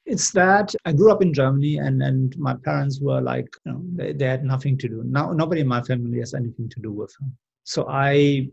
it's 0.05 0.31
that 0.31 0.73
I 0.85 0.93
grew 0.93 1.11
up 1.11 1.21
in 1.21 1.33
Germany, 1.33 1.77
and 1.77 2.01
and 2.01 2.37
my 2.37 2.55
parents 2.55 2.99
were 3.01 3.21
like, 3.21 3.49
you 3.65 3.71
know, 3.71 3.81
they, 3.95 4.13
they 4.13 4.25
had 4.25 4.43
nothing 4.43 4.77
to 4.79 4.87
do. 4.87 5.03
Now 5.05 5.31
nobody 5.33 5.61
in 5.61 5.67
my 5.67 5.81
family 5.81 6.19
has 6.19 6.33
anything 6.33 6.69
to 6.69 6.79
do 6.79 6.91
with 6.91 7.13
them. 7.19 7.35
So 7.63 7.87
I 7.89 8.49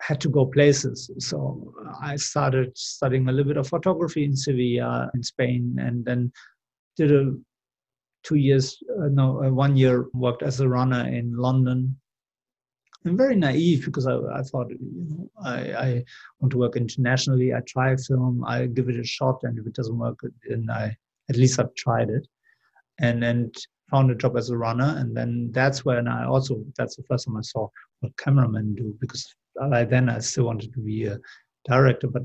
had 0.00 0.20
to 0.22 0.28
go 0.28 0.46
places. 0.46 1.10
So 1.18 1.74
I 2.02 2.16
started 2.16 2.76
studying 2.76 3.28
a 3.28 3.32
little 3.32 3.48
bit 3.48 3.56
of 3.58 3.68
photography 3.68 4.24
in 4.24 4.36
Sevilla, 4.36 5.10
in 5.14 5.22
Spain, 5.22 5.76
and 5.78 6.04
then 6.04 6.32
did 6.96 7.12
a 7.12 7.34
two 8.24 8.36
years, 8.36 8.82
uh, 8.98 9.08
no, 9.08 9.44
uh, 9.44 9.50
one 9.50 9.76
year 9.76 10.06
worked 10.14 10.42
as 10.42 10.60
a 10.60 10.68
runner 10.68 11.06
in 11.06 11.36
London. 11.36 11.96
I'm 13.06 13.16
very 13.16 13.36
naive 13.36 13.84
because 13.84 14.06
I, 14.06 14.16
I 14.16 14.42
thought, 14.42 14.70
you 14.70 14.78
know, 14.80 15.30
I, 15.44 15.58
I 15.74 16.04
want 16.40 16.52
to 16.52 16.58
work 16.58 16.76
internationally. 16.76 17.52
I 17.52 17.60
try 17.60 17.94
film, 17.96 18.44
I 18.46 18.66
give 18.66 18.88
it 18.88 18.98
a 18.98 19.04
shot, 19.04 19.40
and 19.42 19.58
if 19.58 19.66
it 19.66 19.74
doesn't 19.74 19.98
work, 19.98 20.20
then 20.48 20.68
I 20.70 20.96
at 21.28 21.36
least 21.36 21.58
I've 21.58 21.74
tried 21.74 22.10
it. 22.10 22.26
And 22.98 23.22
then 23.22 23.50
found 23.90 24.10
a 24.10 24.14
job 24.14 24.36
as 24.36 24.50
a 24.50 24.56
runner, 24.56 24.96
and 24.98 25.16
then 25.16 25.50
that's 25.52 25.84
when 25.84 26.08
I 26.08 26.24
also 26.24 26.64
that's 26.76 26.96
the 26.96 27.02
first 27.02 27.26
time 27.26 27.36
I 27.36 27.42
saw 27.42 27.68
what 28.00 28.16
cameramen 28.16 28.74
do 28.74 28.96
because 29.00 29.34
by 29.56 29.84
then 29.84 30.08
I 30.08 30.18
still 30.20 30.44
wanted 30.44 30.72
to 30.72 30.80
be 30.80 31.06
a 31.06 31.18
director, 31.68 32.08
but 32.08 32.22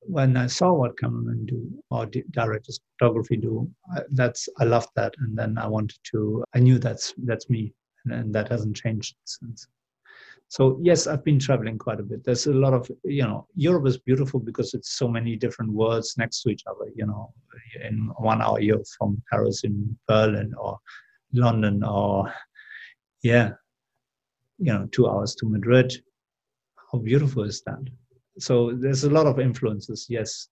when 0.00 0.36
I 0.36 0.46
saw 0.46 0.72
what 0.72 0.98
cameramen 0.98 1.46
do 1.46 1.82
or 1.90 2.06
directors 2.30 2.80
photography 2.98 3.36
do, 3.36 3.70
I, 3.94 4.00
that's 4.12 4.48
I 4.58 4.64
loved 4.64 4.90
that, 4.96 5.14
and 5.18 5.36
then 5.36 5.58
I 5.58 5.66
wanted 5.66 5.98
to. 6.12 6.44
I 6.54 6.60
knew 6.60 6.78
that's 6.78 7.14
that's 7.24 7.50
me, 7.50 7.72
and 8.06 8.34
that 8.34 8.48
hasn't 8.48 8.76
changed 8.76 9.16
since. 9.24 9.66
So 10.54 10.78
yes, 10.82 11.06
I've 11.06 11.24
been 11.24 11.40
traveling 11.40 11.78
quite 11.78 12.00
a 12.00 12.08
bit. 12.10 12.22
There's 12.24 12.46
a 12.46 12.52
lot 12.64 12.74
of 12.74 12.88
you 13.02 13.24
know 13.24 13.46
Europe 13.56 13.86
is 13.86 13.98
beautiful 13.98 14.38
because 14.38 14.72
it's 14.74 14.90
so 15.00 15.08
many 15.08 15.36
different 15.36 15.72
worlds 15.72 16.14
next 16.16 16.42
to 16.42 16.50
each 16.50 16.64
other. 16.70 16.86
You 16.94 17.06
know, 17.06 17.32
in 17.88 17.96
one 18.18 18.40
hour 18.40 18.60
you're 18.60 18.84
from 18.98 19.20
Paris 19.30 19.64
in 19.64 19.74
Berlin 20.06 20.54
or 20.56 20.78
London 21.32 21.82
or 21.82 22.32
yeah, 23.22 23.52
you 24.58 24.72
know, 24.72 24.86
two 24.92 25.08
hours 25.08 25.34
to 25.36 25.46
Madrid 25.46 25.92
how 26.94 27.00
beautiful 27.00 27.42
is 27.42 27.60
that? 27.62 27.82
So 28.38 28.72
there's 28.72 29.04
a 29.04 29.10
lot 29.10 29.26
of 29.26 29.40
influences, 29.40 30.06
yes. 30.08 30.48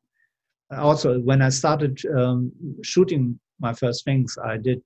Also, 0.73 1.21
when 1.21 1.41
I 1.41 1.51
started 1.51 2.01
um, 2.17 2.51
shooting 2.83 3.39
my 3.61 3.73
first 3.73 4.05
things, 4.05 4.37
I 4.43 4.57
did 4.57 4.83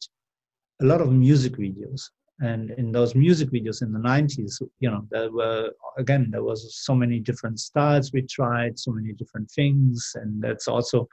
a 0.82 0.84
lot 0.84 1.00
of 1.00 1.10
music 1.10 1.54
videos. 1.56 2.10
And 2.40 2.70
in 2.72 2.92
those 2.92 3.14
music 3.14 3.50
videos 3.50 3.82
in 3.82 3.92
the 3.92 3.98
90s, 3.98 4.60
you 4.80 4.90
know, 4.90 5.06
there 5.10 5.30
were, 5.30 5.70
again, 5.96 6.28
there 6.30 6.42
was 6.42 6.76
so 6.76 6.94
many 6.94 7.18
different 7.18 7.58
styles 7.60 8.12
we 8.12 8.22
tried, 8.22 8.78
so 8.78 8.92
many 8.92 9.14
different 9.14 9.50
things. 9.50 10.12
And 10.16 10.42
that's 10.42 10.68
also, 10.68 11.08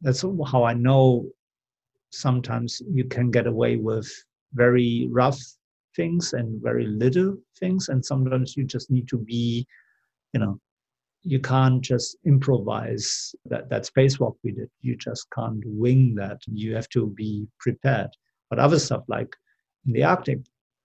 that's 0.00 0.22
how 0.22 0.64
I 0.64 0.74
know 0.74 1.26
sometimes 2.10 2.82
you 2.92 3.04
can 3.04 3.30
get 3.30 3.46
away 3.46 3.76
with 3.76 4.10
very 4.54 5.08
rough 5.12 5.40
things 5.94 6.32
and 6.32 6.60
very 6.60 6.86
little 6.86 7.36
things. 7.58 7.88
And 7.88 8.04
sometimes 8.04 8.56
you 8.56 8.64
just 8.64 8.90
need 8.90 9.06
to 9.08 9.18
be 9.18 9.66
you 10.32 10.40
know 10.40 10.60
you 11.22 11.38
can't 11.38 11.82
just 11.82 12.16
improvise 12.24 13.34
that 13.44 13.68
that 13.68 13.82
spacewalk 13.82 14.36
we 14.42 14.52
did. 14.52 14.70
You 14.80 14.96
just 14.96 15.26
can't 15.34 15.62
wing 15.66 16.14
that. 16.14 16.40
You 16.46 16.74
have 16.74 16.88
to 16.90 17.08
be 17.08 17.46
prepared. 17.58 18.08
But 18.48 18.58
other 18.58 18.78
stuff 18.78 19.04
like 19.06 19.36
in 19.86 19.92
the 19.92 20.04
arctic 20.04 20.38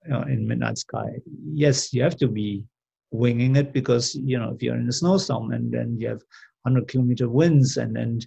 know, 0.07 0.21
in 0.23 0.47
midnight 0.47 0.77
sky. 0.77 1.09
Yes 1.53 1.93
you 1.93 2.03
have 2.03 2.17
to 2.17 2.27
be 2.27 2.63
winging 3.11 3.55
it 3.55 3.73
because 3.73 4.15
you 4.15 4.37
know 4.37 4.51
if 4.53 4.61
you're 4.61 4.75
in 4.75 4.89
a 4.89 4.91
snowstorm 4.91 5.51
and 5.51 5.71
then 5.71 5.97
you 5.99 6.07
have 6.07 6.21
100 6.63 6.87
kilometer 6.87 7.29
winds 7.29 7.77
and 7.77 7.95
then 7.95 8.19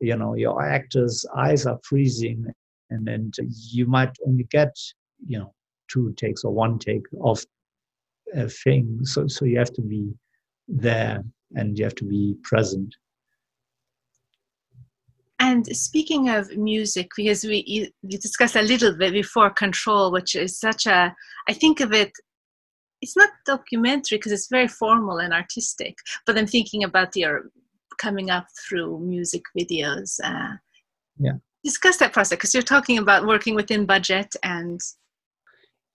you 0.00 0.16
know 0.16 0.34
your 0.34 0.62
actors 0.62 1.26
eyes 1.36 1.66
are 1.66 1.78
freezing 1.84 2.46
and 2.90 3.06
then 3.06 3.30
you 3.70 3.86
might 3.86 4.16
only 4.26 4.44
get 4.44 4.74
you 5.26 5.38
know 5.38 5.52
two 5.88 6.12
takes 6.16 6.44
or 6.44 6.52
one 6.52 6.78
take 6.78 7.04
of 7.22 7.44
a 8.34 8.48
thing. 8.48 9.00
So 9.04 9.26
so 9.26 9.44
you 9.44 9.58
have 9.58 9.72
to 9.74 9.82
be 9.82 10.12
there 10.68 11.22
and 11.56 11.76
you 11.76 11.84
have 11.84 11.96
to 11.96 12.04
be 12.04 12.36
present 12.42 12.94
and 15.40 15.66
speaking 15.74 16.28
of 16.28 16.54
music, 16.56 17.08
because 17.16 17.44
we 17.44 17.64
you, 17.66 17.88
you, 18.02 18.18
discussed 18.18 18.56
a 18.56 18.62
little 18.62 18.94
bit 18.94 19.12
before 19.12 19.48
Control, 19.48 20.12
which 20.12 20.34
is 20.34 20.60
such 20.60 20.86
a, 20.86 21.16
I 21.48 21.52
think 21.54 21.80
of 21.80 21.92
it, 21.92 22.12
it's 23.00 23.16
not 23.16 23.30
documentary 23.46 24.18
because 24.18 24.32
it's 24.32 24.48
very 24.50 24.68
formal 24.68 25.18
and 25.18 25.32
artistic, 25.32 25.96
but 26.26 26.36
I'm 26.36 26.46
thinking 26.46 26.84
about 26.84 27.16
your 27.16 27.50
coming 27.98 28.28
up 28.28 28.46
through 28.68 29.00
music 29.00 29.42
videos. 29.58 30.20
Uh, 30.22 30.56
yeah. 31.18 31.32
Discuss 31.64 31.96
that 31.98 32.12
process 32.12 32.36
because 32.36 32.52
you're 32.52 32.62
talking 32.62 32.98
about 32.98 33.26
working 33.26 33.54
within 33.54 33.86
budget 33.86 34.34
and. 34.42 34.78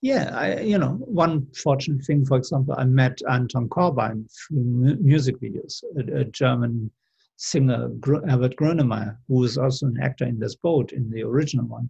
Yeah, 0.02 0.32
I, 0.36 0.60
you 0.62 0.78
know, 0.80 0.98
one 1.06 1.48
fortunate 1.56 2.04
thing, 2.04 2.26
for 2.26 2.38
example, 2.38 2.76
I 2.78 2.86
met 2.86 3.20
Anton 3.30 3.70
Corbijn 3.70 4.28
through 4.34 4.98
music 5.02 5.36
videos, 5.40 5.84
a, 5.98 6.22
a 6.22 6.24
German 6.26 6.92
singer 7.38 7.90
Herbert 8.04 8.56
Grönemeyer, 8.56 9.18
who 9.28 9.36
was 9.36 9.58
also 9.58 9.88
an 9.88 10.00
actor 10.02 10.26
in 10.26 10.40
Das 10.40 10.56
Boot 10.56 10.92
in 10.92 11.10
the 11.10 11.24
original 11.24 11.66
one, 11.66 11.90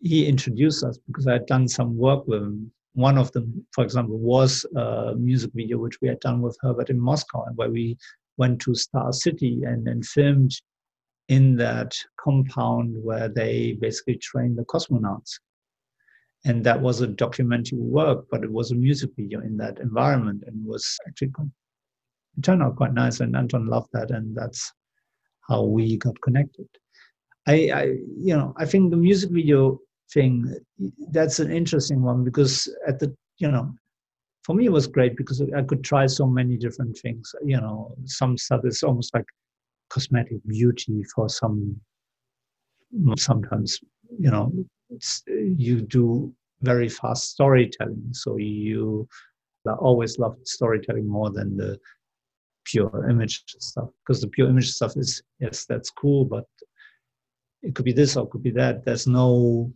he 0.00 0.26
introduced 0.26 0.84
us 0.84 0.98
because 1.06 1.26
I 1.26 1.34
had 1.34 1.46
done 1.46 1.68
some 1.68 1.96
work 1.96 2.26
with 2.26 2.42
him. 2.42 2.72
One 2.94 3.18
of 3.18 3.30
them, 3.32 3.66
for 3.72 3.84
example, 3.84 4.18
was 4.18 4.64
a 4.74 5.14
music 5.16 5.50
video 5.54 5.78
which 5.78 6.00
we 6.00 6.08
had 6.08 6.20
done 6.20 6.40
with 6.40 6.58
Herbert 6.62 6.90
in 6.90 6.98
Moscow, 6.98 7.44
and 7.44 7.56
where 7.56 7.70
we 7.70 7.96
went 8.36 8.60
to 8.62 8.74
Star 8.74 9.12
City 9.12 9.62
and 9.64 10.06
filmed 10.06 10.52
in 11.28 11.56
that 11.56 11.94
compound 12.18 12.96
where 13.02 13.28
they 13.28 13.72
basically 13.80 14.16
trained 14.16 14.56
the 14.56 14.64
cosmonauts. 14.64 15.38
And 16.44 16.64
that 16.64 16.80
was 16.80 17.00
a 17.00 17.06
documentary 17.06 17.78
work, 17.78 18.26
but 18.30 18.44
it 18.44 18.50
was 18.50 18.70
a 18.70 18.76
music 18.76 19.10
video 19.16 19.40
in 19.40 19.56
that 19.58 19.78
environment 19.80 20.44
and 20.46 20.64
was 20.64 20.98
actually 21.06 21.32
it 22.38 22.44
turned 22.44 22.62
out 22.62 22.76
quite 22.76 22.94
nice, 22.94 23.20
and 23.20 23.36
Anton 23.36 23.66
loved 23.66 23.88
that, 23.92 24.10
and 24.10 24.36
that's 24.36 24.72
how 25.48 25.64
we 25.64 25.96
got 25.96 26.20
connected. 26.20 26.68
I, 27.46 27.70
I, 27.74 27.82
you 28.16 28.36
know, 28.36 28.54
I 28.56 28.66
think 28.66 28.90
the 28.90 28.96
music 28.96 29.30
video 29.30 29.80
thing 30.12 30.54
that's 31.10 31.38
an 31.38 31.50
interesting 31.50 32.02
one 32.02 32.24
because 32.24 32.68
at 32.86 32.98
the, 32.98 33.14
you 33.38 33.50
know, 33.50 33.74
for 34.42 34.54
me 34.54 34.66
it 34.66 34.72
was 34.72 34.86
great 34.86 35.16
because 35.16 35.42
I 35.56 35.62
could 35.62 35.82
try 35.82 36.06
so 36.06 36.26
many 36.26 36.56
different 36.56 36.98
things. 36.98 37.34
You 37.44 37.58
know, 37.58 37.94
some 38.04 38.36
stuff 38.36 38.60
is 38.64 38.82
almost 38.82 39.14
like 39.14 39.26
cosmetic 39.90 40.38
beauty 40.46 41.02
for 41.14 41.28
some. 41.28 41.80
Sometimes, 43.18 43.78
you 44.18 44.30
know, 44.30 44.50
you 45.26 45.82
do 45.82 46.32
very 46.62 46.88
fast 46.88 47.30
storytelling, 47.30 48.08
so 48.12 48.36
you 48.36 49.08
always 49.66 50.18
love 50.18 50.36
storytelling 50.44 51.06
more 51.06 51.30
than 51.30 51.56
the 51.56 51.78
pure 52.70 53.08
image 53.08 53.44
stuff 53.46 53.88
because 54.00 54.20
the 54.20 54.28
pure 54.28 54.48
image 54.48 54.70
stuff 54.70 54.96
is 54.96 55.22
yes 55.40 55.64
that's 55.64 55.90
cool 55.90 56.24
but 56.24 56.44
it 57.62 57.74
could 57.74 57.84
be 57.84 57.92
this 57.92 58.16
or 58.16 58.24
it 58.24 58.30
could 58.30 58.42
be 58.42 58.50
that. 58.52 58.84
There's 58.84 59.06
no 59.06 59.72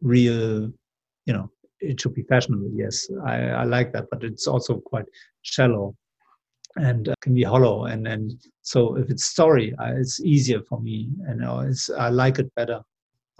real 0.00 0.70
you 1.26 1.32
know 1.32 1.50
it 1.80 2.00
should 2.00 2.14
be 2.14 2.22
fashionable 2.22 2.70
yes. 2.74 3.08
I, 3.24 3.36
I 3.50 3.64
like 3.64 3.92
that 3.92 4.06
but 4.10 4.24
it's 4.24 4.46
also 4.46 4.78
quite 4.78 5.06
shallow 5.42 5.94
and 6.76 7.08
uh, 7.08 7.14
can 7.20 7.34
be 7.34 7.42
hollow. 7.42 7.84
And 7.86 8.06
and 8.06 8.32
so 8.62 8.96
if 8.96 9.10
it's 9.10 9.24
story 9.24 9.74
I, 9.78 9.92
it's 9.92 10.20
easier 10.20 10.62
for 10.62 10.80
me 10.80 11.10
and 11.26 11.40
you 11.40 11.46
know, 11.46 11.60
it's 11.60 11.90
i 11.90 12.08
like 12.08 12.38
it 12.38 12.52
better. 12.54 12.80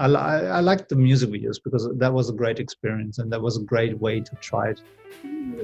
I, 0.00 0.06
I, 0.06 0.60
like 0.60 0.86
the 0.86 0.94
music 0.94 1.30
videos 1.30 1.56
because 1.64 1.88
that 1.96 2.12
was 2.14 2.30
a 2.30 2.32
great 2.32 2.60
experience 2.60 3.18
and 3.18 3.32
that 3.32 3.42
was 3.42 3.56
a 3.56 3.64
great 3.64 3.98
way 3.98 4.20
to 4.20 4.36
try 4.36 4.68
it, 4.68 4.80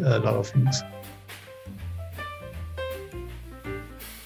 a 0.01 0.19
lot 0.19 0.35
of 0.35 0.49
things 0.49 0.83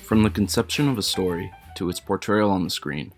From 0.08 0.22
the 0.22 0.30
conception 0.30 0.88
of 0.88 0.96
a 0.96 1.02
story 1.02 1.52
to 1.76 1.90
its 1.90 2.00
portrayal 2.00 2.50
on 2.50 2.64
the 2.64 2.70
screen, 2.70 3.12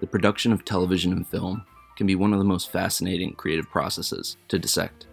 the 0.00 0.06
production 0.06 0.52
of 0.52 0.66
television 0.66 1.10
and 1.12 1.26
film 1.26 1.64
can 1.96 2.06
be 2.06 2.14
one 2.14 2.34
of 2.34 2.38
the 2.38 2.44
most 2.44 2.70
fascinating 2.70 3.32
creative 3.32 3.70
processes 3.70 4.36
to 4.48 4.58
dissect. 4.58 5.06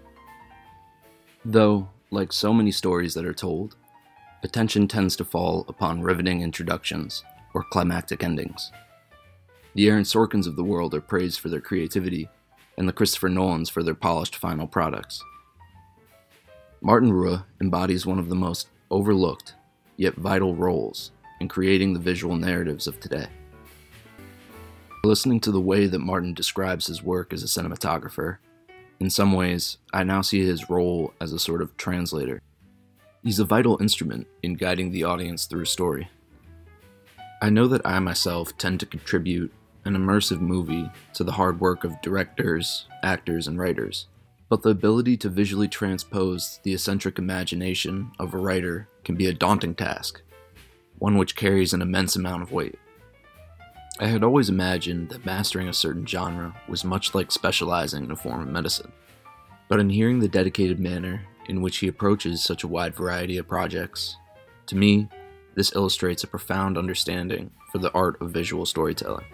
Though, 1.46 1.88
like 2.12 2.34
so 2.34 2.54
many 2.54 2.72
stories 2.72 3.14
that 3.14 3.24
are 3.24 3.34
told, 3.34 3.78
attention 4.44 4.86
tends 4.86 5.16
to 5.16 5.24
fall 5.24 5.64
upon 5.70 6.02
riveting 6.02 6.42
introductions 6.42 7.24
or 7.54 7.64
climactic 7.64 8.22
endings. 8.22 8.70
The 9.76 9.88
Aaron 9.88 10.04
Sorkins 10.04 10.46
of 10.46 10.58
the 10.58 10.64
world 10.66 10.94
are 10.94 11.00
praised 11.00 11.40
for 11.40 11.48
their 11.48 11.62
creativity, 11.62 12.28
and 12.78 12.86
the 12.86 12.92
Christopher 12.92 13.30
Nolans 13.30 13.70
for 13.70 13.82
their 13.82 13.96
polished 13.96 14.36
final 14.36 14.68
products. 14.68 15.24
Martin 16.82 17.14
Ruhe 17.14 17.46
embodies 17.62 18.06
one 18.06 18.20
of 18.20 18.28
the 18.28 18.36
most 18.36 18.68
overlooked 18.92 19.54
yet 19.98 20.16
vital 20.16 20.56
roles 20.56 21.12
in 21.40 21.48
creating 21.48 21.94
the 21.94 22.00
visual 22.00 22.36
narratives 22.36 22.88
of 22.88 23.00
today. 23.00 23.28
Listening 25.04 25.40
to 25.42 25.52
the 25.52 25.60
way 25.60 25.88
that 25.88 26.00
Martin 26.00 26.34
describes 26.34 26.88
his 26.88 27.04
work 27.04 27.34
as 27.34 27.44
a 27.44 27.48
cinematographer, 27.48 28.38
in 29.00 29.10
some 29.10 29.34
ways, 29.34 29.78
I 29.94 30.04
now 30.04 30.22
see 30.22 30.46
his 30.46 30.70
role 30.70 31.14
as 31.20 31.34
a 31.34 31.40
sort 31.40 31.62
of 31.62 31.76
translator. 31.76 32.42
He's 33.22 33.40
a 33.40 33.46
vital 33.46 33.78
instrument 33.82 34.28
in 34.42 34.56
guiding 34.56 34.92
the 34.92 35.04
audience 35.04 35.46
through 35.46 35.64
a 35.64 35.66
story. 35.66 36.10
I 37.42 37.50
know 37.50 37.68
that 37.68 37.86
I 37.86 38.00
myself 38.00 38.58
tend 38.58 38.80
to 38.80 38.86
contribute 38.86 39.52
an 39.84 39.96
immersive 39.96 40.40
movie 40.40 40.90
to 41.16 41.26
the 41.26 41.34
hard 41.34 41.60
work 41.60 41.84
of 41.84 42.02
directors, 42.02 42.88
actors, 43.04 43.48
and 43.48 43.60
writers, 43.60 44.08
but 44.54 44.62
the 44.62 44.70
ability 44.70 45.18
to 45.18 45.30
visually 45.30 45.68
transpose 45.68 46.60
the 46.62 46.76
eccentric 46.76 47.18
imagination 47.18 48.12
of 48.20 48.36
a 48.36 48.38
writer 48.38 48.88
can 49.04 49.16
be 49.16 49.26
a 49.26 49.34
daunting 49.34 49.74
task 49.74 50.22
one 51.00 51.18
which 51.18 51.36
carries 51.36 51.74
an 51.74 51.82
immense 51.82 52.16
amount 52.16 52.44
of 52.44 52.52
weight. 52.52 52.78
I 54.00 54.06
had 54.06 54.24
always 54.24 54.50
imagined 54.50 55.10
that 55.10 55.26
mastering 55.26 55.70
a 55.70 55.74
certain 55.74 56.06
genre 56.06 56.56
was 56.68 56.86
much 56.86 57.16
like 57.16 57.32
specializing 57.32 58.04
in 58.04 58.12
a 58.12 58.16
form 58.16 58.42
of 58.42 58.48
medicine, 58.48 58.92
but 59.70 59.80
in 59.80 59.90
hearing 59.90 60.20
the 60.20 60.28
dedicated 60.28 60.80
manner 60.80 61.26
in 61.50 61.64
which 61.64 61.78
he 61.78 61.88
approaches 61.88 62.44
such 62.44 62.64
a 62.64 62.68
wide 62.68 62.94
variety 62.94 63.40
of 63.40 63.48
projects, 63.48 64.18
to 64.68 64.76
me, 64.76 65.10
this 65.56 65.74
illustrates 65.76 66.24
a 66.24 66.28
profound 66.28 66.78
understanding 66.78 67.50
for 67.72 67.80
the 67.80 67.92
art 67.94 68.22
of 68.22 68.30
visual 68.30 68.68
storytelling. 68.68 69.26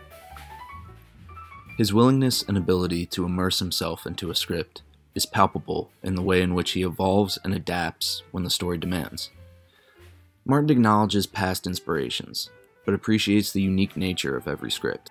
His 1.77 1.93
willingness 1.93 2.41
and 2.41 2.55
ability 2.55 3.05
to 3.08 3.25
immerse 3.25 3.60
himself 3.60 4.05
into 4.05 4.32
a 4.32 4.36
script 4.36 4.82
is 5.15 5.26
palpable 5.26 5.91
in 6.04 6.15
the 6.15 6.22
way 6.22 6.41
in 6.41 6.54
which 6.54 6.72
he 6.72 6.84
evolves 6.84 7.38
and 7.43 7.54
adapts 7.54 8.24
when 8.32 8.43
the 8.43 8.50
story 8.50 8.78
demands. 8.78 9.30
Martin 10.45 10.69
acknowledges 10.69 11.28
past 11.28 11.67
inspirations, 11.67 12.50
but 12.86 12.93
appreciates 12.93 13.52
the 13.52 13.62
unique 13.62 13.98
nature 13.98 14.36
of 14.36 14.48
every 14.48 14.72
script. 14.72 15.10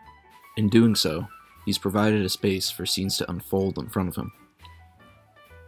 In 0.56 0.68
doing 0.68 0.94
so, 0.94 1.28
he's 1.64 1.78
provided 1.78 2.24
a 2.24 2.28
space 2.28 2.70
for 2.70 2.86
scenes 2.86 3.16
to 3.18 3.30
unfold 3.30 3.78
in 3.78 3.88
front 3.88 4.08
of 4.08 4.16
him. 4.16 4.32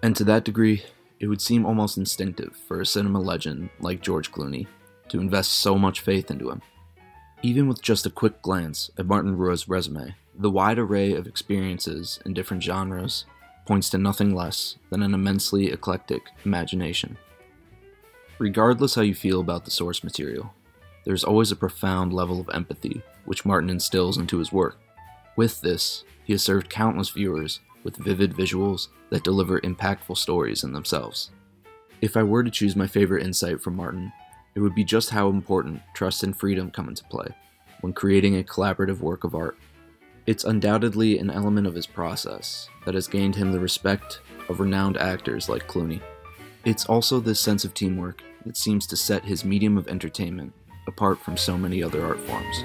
And 0.02 0.16
to 0.16 0.24
that 0.24 0.44
degree, 0.44 0.82
it 1.20 1.26
would 1.26 1.42
seem 1.42 1.66
almost 1.66 1.98
instinctive 1.98 2.56
for 2.66 2.80
a 2.80 2.86
cinema 2.86 3.20
legend 3.20 3.68
like 3.80 4.00
George 4.00 4.32
Clooney 4.32 4.66
to 5.10 5.20
invest 5.20 5.52
so 5.52 5.76
much 5.76 6.00
faith 6.00 6.30
into 6.30 6.50
him. 6.50 6.62
Even 7.42 7.68
with 7.68 7.82
just 7.82 8.06
a 8.06 8.10
quick 8.10 8.42
glance 8.42 8.90
at 8.98 9.06
Martin 9.06 9.36
Ruhe's 9.36 9.68
resume, 9.68 10.14
the 10.34 10.50
wide 10.50 10.78
array 10.78 11.12
of 11.12 11.26
experiences 11.26 12.18
in 12.24 12.32
different 12.32 12.62
genres 12.62 13.26
points 13.66 13.90
to 13.90 13.98
nothing 13.98 14.34
less 14.34 14.76
than 14.90 15.02
an 15.02 15.14
immensely 15.14 15.70
eclectic 15.70 16.22
imagination. 16.44 17.16
Regardless 18.38 18.94
how 18.94 19.02
you 19.02 19.14
feel 19.14 19.40
about 19.40 19.64
the 19.64 19.70
source 19.70 20.02
material, 20.02 20.54
there's 21.04 21.24
always 21.24 21.52
a 21.52 21.56
profound 21.56 22.12
level 22.12 22.40
of 22.40 22.50
empathy 22.52 23.02
which 23.24 23.44
Martin 23.44 23.70
instills 23.70 24.18
into 24.18 24.38
his 24.38 24.52
work. 24.52 24.78
With 25.36 25.60
this, 25.60 26.04
he 26.24 26.32
has 26.32 26.42
served 26.42 26.70
countless 26.70 27.10
viewers 27.10 27.60
with 27.84 27.96
vivid 27.96 28.34
visuals 28.34 28.88
that 29.10 29.24
deliver 29.24 29.60
impactful 29.60 30.16
stories 30.16 30.64
in 30.64 30.72
themselves. 30.72 31.30
If 32.00 32.16
I 32.16 32.22
were 32.22 32.42
to 32.42 32.50
choose 32.50 32.76
my 32.76 32.86
favorite 32.86 33.24
insight 33.24 33.60
from 33.60 33.76
Martin, 33.76 34.12
it 34.54 34.60
would 34.60 34.74
be 34.74 34.84
just 34.84 35.10
how 35.10 35.28
important 35.28 35.82
trust 35.94 36.22
and 36.22 36.36
freedom 36.36 36.70
come 36.70 36.88
into 36.88 37.04
play 37.04 37.28
when 37.80 37.92
creating 37.92 38.38
a 38.38 38.42
collaborative 38.42 39.00
work 39.00 39.24
of 39.24 39.34
art. 39.34 39.56
It's 40.26 40.44
undoubtedly 40.44 41.18
an 41.18 41.30
element 41.30 41.66
of 41.66 41.74
his 41.74 41.86
process 41.86 42.68
that 42.84 42.94
has 42.94 43.08
gained 43.08 43.34
him 43.34 43.52
the 43.52 43.58
respect 43.58 44.20
of 44.48 44.60
renowned 44.60 44.98
actors 44.98 45.48
like 45.48 45.66
Clooney. 45.66 46.00
It's 46.64 46.84
also 46.86 47.20
this 47.20 47.40
sense 47.40 47.64
of 47.64 47.72
teamwork 47.72 48.22
that 48.44 48.56
seems 48.56 48.86
to 48.88 48.96
set 48.96 49.24
his 49.24 49.44
medium 49.44 49.78
of 49.78 49.88
entertainment 49.88 50.52
apart 50.86 51.18
from 51.18 51.36
so 51.36 51.56
many 51.56 51.82
other 51.82 52.04
art 52.04 52.20
forms. 52.20 52.64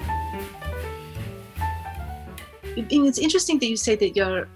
It's 2.78 3.18
interesting 3.18 3.58
that 3.60 3.68
you 3.68 3.78
say 3.78 3.96
that 3.96 4.18
you're, 4.18 4.50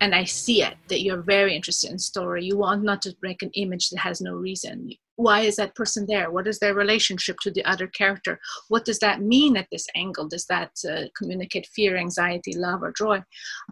and 0.00 0.14
I 0.14 0.24
see 0.24 0.62
it, 0.62 0.76
that 0.88 1.02
you're 1.02 1.22
very 1.22 1.54
interested 1.54 1.90
in 1.90 1.98
story. 1.98 2.44
You 2.44 2.56
want 2.58 2.84
not 2.84 3.02
to 3.02 3.16
make 3.22 3.42
an 3.42 3.50
image 3.54 3.90
that 3.90 3.98
has 3.98 4.20
no 4.20 4.34
reason 4.34 4.92
why 5.16 5.40
is 5.40 5.56
that 5.56 5.74
person 5.74 6.06
there? 6.06 6.30
What 6.30 6.46
is 6.46 6.58
their 6.58 6.74
relationship 6.74 7.38
to 7.40 7.50
the 7.50 7.64
other 7.64 7.86
character? 7.86 8.38
What 8.68 8.84
does 8.84 8.98
that 9.00 9.22
mean 9.22 9.56
at 9.56 9.68
this 9.72 9.86
angle? 9.94 10.28
Does 10.28 10.46
that 10.46 10.72
uh, 10.88 11.04
communicate 11.16 11.66
fear 11.66 11.96
anxiety 11.96 12.54
love 12.54 12.82
or 12.82 12.92
joy? 12.92 13.22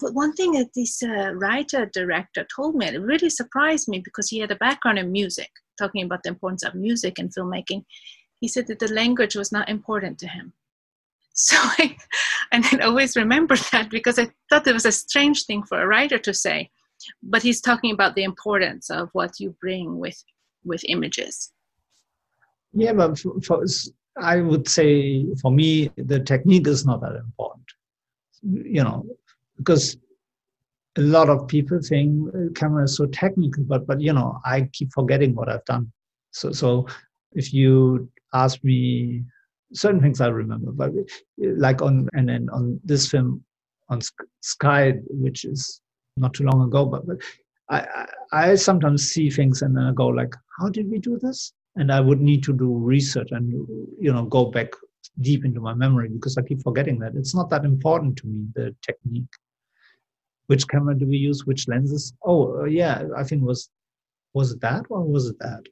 But 0.00 0.14
one 0.14 0.32
thing 0.32 0.52
that 0.52 0.70
this 0.74 1.02
uh, 1.02 1.34
writer 1.34 1.86
director 1.86 2.46
told 2.54 2.74
me 2.74 2.86
it 2.86 3.00
really 3.00 3.30
surprised 3.30 3.88
me 3.88 4.00
because 4.00 4.28
he 4.28 4.38
had 4.38 4.50
a 4.50 4.56
background 4.56 4.98
in 4.98 5.12
music 5.12 5.50
talking 5.78 6.04
about 6.04 6.22
the 6.22 6.30
importance 6.30 6.62
of 6.62 6.74
music 6.74 7.18
and 7.18 7.32
filmmaking. 7.34 7.84
He 8.40 8.48
said 8.48 8.66
that 8.68 8.78
the 8.78 8.92
language 8.92 9.34
was 9.34 9.52
not 9.52 9.68
important 9.68 10.18
to 10.20 10.28
him. 10.28 10.52
So 11.36 11.56
I, 11.60 11.96
and 12.52 12.64
I 12.64 12.84
always 12.84 13.16
remember 13.16 13.56
that 13.72 13.90
because 13.90 14.20
I 14.20 14.30
thought 14.48 14.68
it 14.68 14.72
was 14.72 14.86
a 14.86 14.92
strange 14.92 15.46
thing 15.46 15.64
for 15.64 15.82
a 15.82 15.86
writer 15.86 16.16
to 16.16 16.32
say 16.32 16.70
but 17.22 17.42
he's 17.42 17.60
talking 17.60 17.92
about 17.92 18.14
the 18.14 18.24
importance 18.24 18.90
of 18.90 19.08
what 19.12 19.40
you 19.40 19.54
bring 19.60 19.98
with 19.98 20.22
with 20.64 20.82
images. 20.88 21.52
Yeah 22.72 22.92
but 22.92 23.18
for, 23.18 23.40
for, 23.40 23.64
i 24.20 24.40
would 24.40 24.68
say 24.68 25.26
for 25.40 25.50
me 25.50 25.90
the 25.96 26.20
technique 26.20 26.66
is 26.66 26.84
not 26.86 27.00
that 27.00 27.16
important. 27.16 27.66
You 28.42 28.84
know 28.84 29.06
because 29.56 29.96
a 30.96 31.00
lot 31.00 31.28
of 31.28 31.48
people 31.48 31.80
think 31.80 32.28
uh, 32.34 32.52
camera 32.54 32.84
is 32.84 32.96
so 32.96 33.06
technical 33.06 33.64
but 33.64 33.86
but 33.86 34.00
you 34.00 34.12
know 34.12 34.40
i 34.44 34.68
keep 34.72 34.92
forgetting 34.92 35.34
what 35.34 35.48
i've 35.48 35.64
done. 35.64 35.90
So 36.32 36.52
so 36.52 36.86
if 37.32 37.52
you 37.52 38.08
ask 38.32 38.62
me 38.62 39.22
certain 39.72 40.00
things 40.00 40.20
i 40.20 40.28
remember. 40.28 40.72
But 40.72 40.90
uh, 40.90 41.50
like 41.56 41.82
on 41.82 42.08
and 42.14 42.28
then 42.28 42.48
on 42.52 42.80
this 42.84 43.08
film 43.10 43.44
on 43.88 44.00
sky 44.40 44.94
which 45.08 45.44
is 45.44 45.80
not 46.16 46.32
too 46.32 46.44
long 46.44 46.62
ago 46.62 46.86
but, 46.86 47.06
but 47.06 47.18
I, 47.70 48.06
I 48.32 48.54
sometimes 48.56 49.10
see 49.10 49.30
things 49.30 49.62
and 49.62 49.76
then 49.76 49.84
I 49.84 49.92
go 49.92 50.08
like, 50.08 50.34
how 50.58 50.68
did 50.68 50.90
we 50.90 50.98
do 50.98 51.18
this? 51.18 51.52
And 51.76 51.90
I 51.90 52.00
would 52.00 52.20
need 52.20 52.42
to 52.44 52.52
do 52.52 52.76
research 52.76 53.28
and 53.32 53.50
you 53.98 54.12
know 54.12 54.24
go 54.24 54.46
back 54.46 54.68
deep 55.20 55.44
into 55.44 55.60
my 55.60 55.74
memory 55.74 56.08
because 56.08 56.36
I 56.38 56.42
keep 56.42 56.62
forgetting 56.62 56.98
that 57.00 57.14
it's 57.14 57.34
not 57.34 57.50
that 57.50 57.64
important 57.64 58.16
to 58.18 58.26
me 58.26 58.46
the 58.54 58.74
technique. 58.82 59.32
Which 60.46 60.68
camera 60.68 60.94
do 60.94 61.06
we 61.06 61.16
use? 61.16 61.46
Which 61.46 61.66
lenses? 61.68 62.12
Oh 62.24 62.60
uh, 62.60 62.64
yeah, 62.64 63.04
I 63.16 63.24
think 63.24 63.42
was 63.42 63.70
was 64.34 64.52
it 64.52 64.60
that 64.60 64.84
or 64.90 65.02
was 65.02 65.28
it 65.28 65.38
that? 65.40 65.62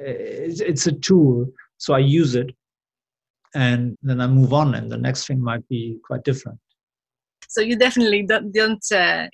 It's, 0.00 0.60
it's 0.60 0.86
a 0.86 0.92
tool, 0.92 1.46
so 1.76 1.94
I 1.94 1.98
use 1.98 2.34
it, 2.34 2.50
and 3.54 3.96
then 4.02 4.20
I 4.20 4.26
move 4.26 4.52
on, 4.52 4.74
and 4.74 4.90
the 4.90 4.96
next 4.96 5.26
thing 5.26 5.40
might 5.40 5.68
be 5.68 5.98
quite 6.04 6.24
different. 6.24 6.58
So 7.52 7.60
you 7.60 7.76
definitely 7.76 8.22
don't, 8.22 8.50
don't 8.50 8.84
uh, 8.92 9.28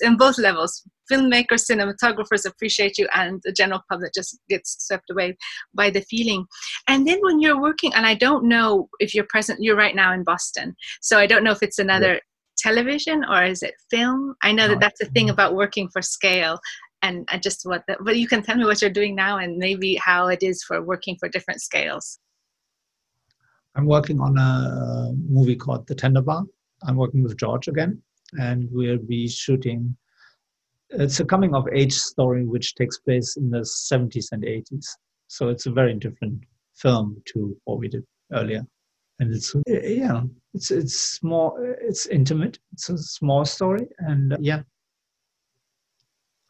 in 0.00 0.16
both 0.16 0.38
levels. 0.38 0.84
Filmmakers, 1.10 1.68
cinematographers 1.68 2.46
appreciate 2.46 2.96
you, 2.96 3.08
and 3.12 3.40
the 3.44 3.50
general 3.50 3.82
public 3.90 4.12
just 4.14 4.38
gets 4.48 4.86
swept 4.86 5.10
away 5.10 5.36
by 5.74 5.90
the 5.90 6.00
feeling. 6.02 6.46
And 6.86 7.06
then 7.06 7.18
when 7.22 7.40
you're 7.40 7.60
working, 7.60 7.92
and 7.94 8.06
I 8.06 8.14
don't 8.14 8.48
know 8.48 8.88
if 9.00 9.14
you're 9.14 9.26
present, 9.28 9.60
you're 9.60 9.76
right 9.76 9.96
now 9.96 10.12
in 10.12 10.22
Boston, 10.22 10.76
so 11.00 11.18
I 11.18 11.26
don't 11.26 11.42
know 11.42 11.50
if 11.50 11.62
it's 11.62 11.80
another 11.80 12.14
yeah. 12.14 12.20
television 12.56 13.24
or 13.28 13.42
is 13.42 13.64
it 13.64 13.74
film. 13.90 14.36
I 14.42 14.52
know 14.52 14.68
that 14.68 14.78
that's 14.78 15.00
the 15.00 15.06
thing 15.06 15.30
about 15.30 15.56
working 15.56 15.88
for 15.88 16.02
scale 16.02 16.60
and 17.02 17.28
just 17.42 17.64
what 17.64 17.82
the, 17.88 17.96
but 18.00 18.16
you 18.16 18.28
can 18.28 18.42
tell 18.42 18.56
me 18.56 18.64
what 18.64 18.80
you're 18.80 18.90
doing 18.90 19.14
now 19.14 19.38
and 19.38 19.58
maybe 19.58 19.96
how 19.96 20.28
it 20.28 20.42
is 20.42 20.62
for 20.62 20.82
working 20.82 21.16
for 21.18 21.28
different 21.28 21.60
scales 21.60 22.18
i'm 23.74 23.86
working 23.86 24.18
on 24.18 24.36
a 24.38 25.12
movie 25.28 25.56
called 25.56 25.86
the 25.86 25.94
tender 25.94 26.22
bar 26.22 26.44
I'm 26.84 26.96
working 26.96 27.22
with 27.22 27.38
George 27.38 27.68
again, 27.68 28.02
and 28.38 28.68
we'll 28.70 28.98
be 28.98 29.28
shooting. 29.28 29.96
It's 30.90 31.20
a 31.20 31.24
coming 31.24 31.54
of 31.54 31.66
age 31.72 31.94
story 31.94 32.46
which 32.46 32.74
takes 32.74 32.98
place 32.98 33.36
in 33.36 33.50
the 33.50 33.60
70s 33.60 34.26
and 34.32 34.42
80s. 34.44 34.86
So 35.28 35.48
it's 35.48 35.66
a 35.66 35.72
very 35.72 35.94
different 35.94 36.44
film 36.74 37.20
to 37.32 37.56
what 37.64 37.78
we 37.78 37.88
did 37.88 38.04
earlier. 38.32 38.64
And 39.18 39.34
it's 39.34 39.54
yeah, 39.66 40.22
it's 40.52 40.70
it's 40.70 41.22
more 41.22 41.76
it's 41.80 42.04
intimate. 42.06 42.58
It's 42.74 42.90
a 42.90 42.98
small 42.98 43.46
story, 43.46 43.88
and 43.98 44.36
yeah, 44.40 44.58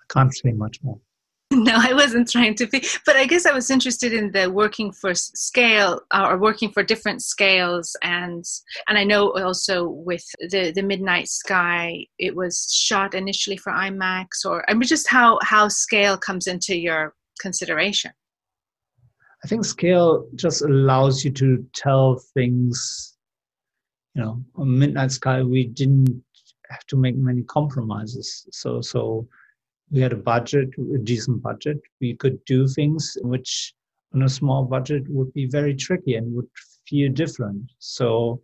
I 0.00 0.04
can't 0.12 0.34
say 0.34 0.50
much 0.50 0.82
more. 0.82 0.98
no 1.64 1.72
i 1.76 1.92
wasn't 1.92 2.28
trying 2.28 2.54
to 2.54 2.66
be 2.66 2.82
but 3.04 3.16
i 3.16 3.26
guess 3.26 3.46
i 3.46 3.52
was 3.52 3.70
interested 3.70 4.12
in 4.12 4.30
the 4.32 4.50
working 4.50 4.92
for 4.92 5.14
scale 5.14 6.00
uh, 6.12 6.26
or 6.28 6.38
working 6.38 6.70
for 6.70 6.82
different 6.82 7.22
scales 7.22 7.96
and 8.02 8.44
and 8.88 8.98
i 8.98 9.04
know 9.04 9.32
also 9.32 9.88
with 9.88 10.24
the 10.50 10.72
the 10.74 10.82
midnight 10.82 11.28
sky 11.28 12.04
it 12.18 12.34
was 12.34 12.72
shot 12.72 13.14
initially 13.14 13.56
for 13.56 13.72
imax 13.72 14.44
or 14.44 14.68
i 14.68 14.74
mean 14.74 14.82
just 14.82 15.08
how 15.08 15.38
how 15.42 15.68
scale 15.68 16.16
comes 16.16 16.46
into 16.46 16.76
your 16.76 17.14
consideration. 17.40 18.12
I 19.44 19.48
think 19.48 19.64
scale 19.64 20.26
just 20.34 20.62
allows 20.62 21.24
you 21.24 21.30
to 21.32 21.64
tell 21.74 22.20
things 22.34 23.16
you 24.14 24.22
know 24.22 24.42
on 24.56 24.78
midnight 24.78 25.12
sky 25.12 25.42
we 25.42 25.66
didn't 25.66 26.22
have 26.70 26.86
to 26.86 26.96
make 26.96 27.16
many 27.16 27.42
compromises. 27.44 28.46
So 28.50 28.80
so 28.80 29.28
we 29.90 30.00
had 30.00 30.12
a 30.12 30.16
budget, 30.16 30.70
a 30.94 30.98
decent 30.98 31.42
budget. 31.42 31.78
We 32.00 32.14
could 32.14 32.44
do 32.44 32.66
things 32.68 33.16
which 33.22 33.74
on 34.14 34.22
a 34.22 34.28
small 34.28 34.64
budget 34.64 35.04
would 35.08 35.32
be 35.32 35.46
very 35.46 35.74
tricky 35.74 36.14
and 36.16 36.34
would 36.34 36.48
feel 36.86 37.12
different. 37.12 37.70
So 37.78 38.40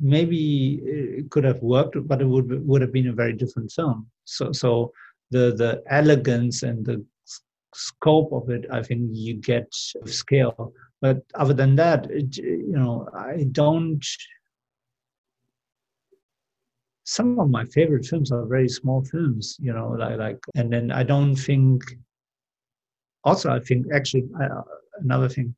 maybe 0.00 0.80
it 0.84 1.30
could 1.30 1.44
have 1.44 1.62
worked, 1.62 1.96
but 2.06 2.20
it 2.20 2.26
would 2.26 2.66
would 2.66 2.82
have 2.82 2.92
been 2.92 3.08
a 3.08 3.12
very 3.12 3.32
different 3.32 3.72
film. 3.72 4.06
So 4.24 4.52
so 4.52 4.92
the 5.30 5.54
the 5.54 5.82
elegance 5.88 6.62
and 6.62 6.84
the 6.84 7.04
scope 7.74 8.32
of 8.32 8.48
it, 8.50 8.66
I 8.70 8.82
think 8.82 9.10
you 9.12 9.34
get 9.34 9.72
scale. 10.06 10.72
But 11.02 11.22
other 11.34 11.52
than 11.52 11.76
that, 11.76 12.10
it, 12.10 12.36
you 12.38 12.72
know, 12.72 13.08
I 13.14 13.44
don't 13.52 14.04
some 17.06 17.38
of 17.38 17.48
my 17.48 17.64
favorite 17.66 18.04
films 18.04 18.32
are 18.32 18.44
very 18.44 18.68
small 18.68 19.02
films, 19.04 19.56
you 19.60 19.72
know, 19.72 19.90
like, 19.90 20.18
like 20.18 20.38
and 20.56 20.72
then 20.72 20.90
I 20.90 21.04
don't 21.04 21.36
think, 21.36 21.84
also, 23.22 23.50
I 23.50 23.60
think 23.60 23.86
actually, 23.94 24.24
uh, 24.42 24.62
another 24.98 25.28
thing, 25.28 25.54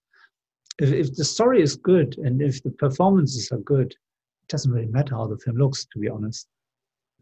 if, 0.78 0.92
if 0.92 1.14
the 1.14 1.24
story 1.24 1.62
is 1.62 1.74
good 1.74 2.18
and 2.18 2.42
if 2.42 2.62
the 2.62 2.70
performances 2.72 3.50
are 3.50 3.60
good, 3.60 3.92
it 3.92 4.48
doesn't 4.48 4.70
really 4.70 4.88
matter 4.88 5.14
how 5.14 5.26
the 5.26 5.38
film 5.38 5.56
looks, 5.56 5.86
to 5.86 5.98
be 5.98 6.10
honest. 6.10 6.46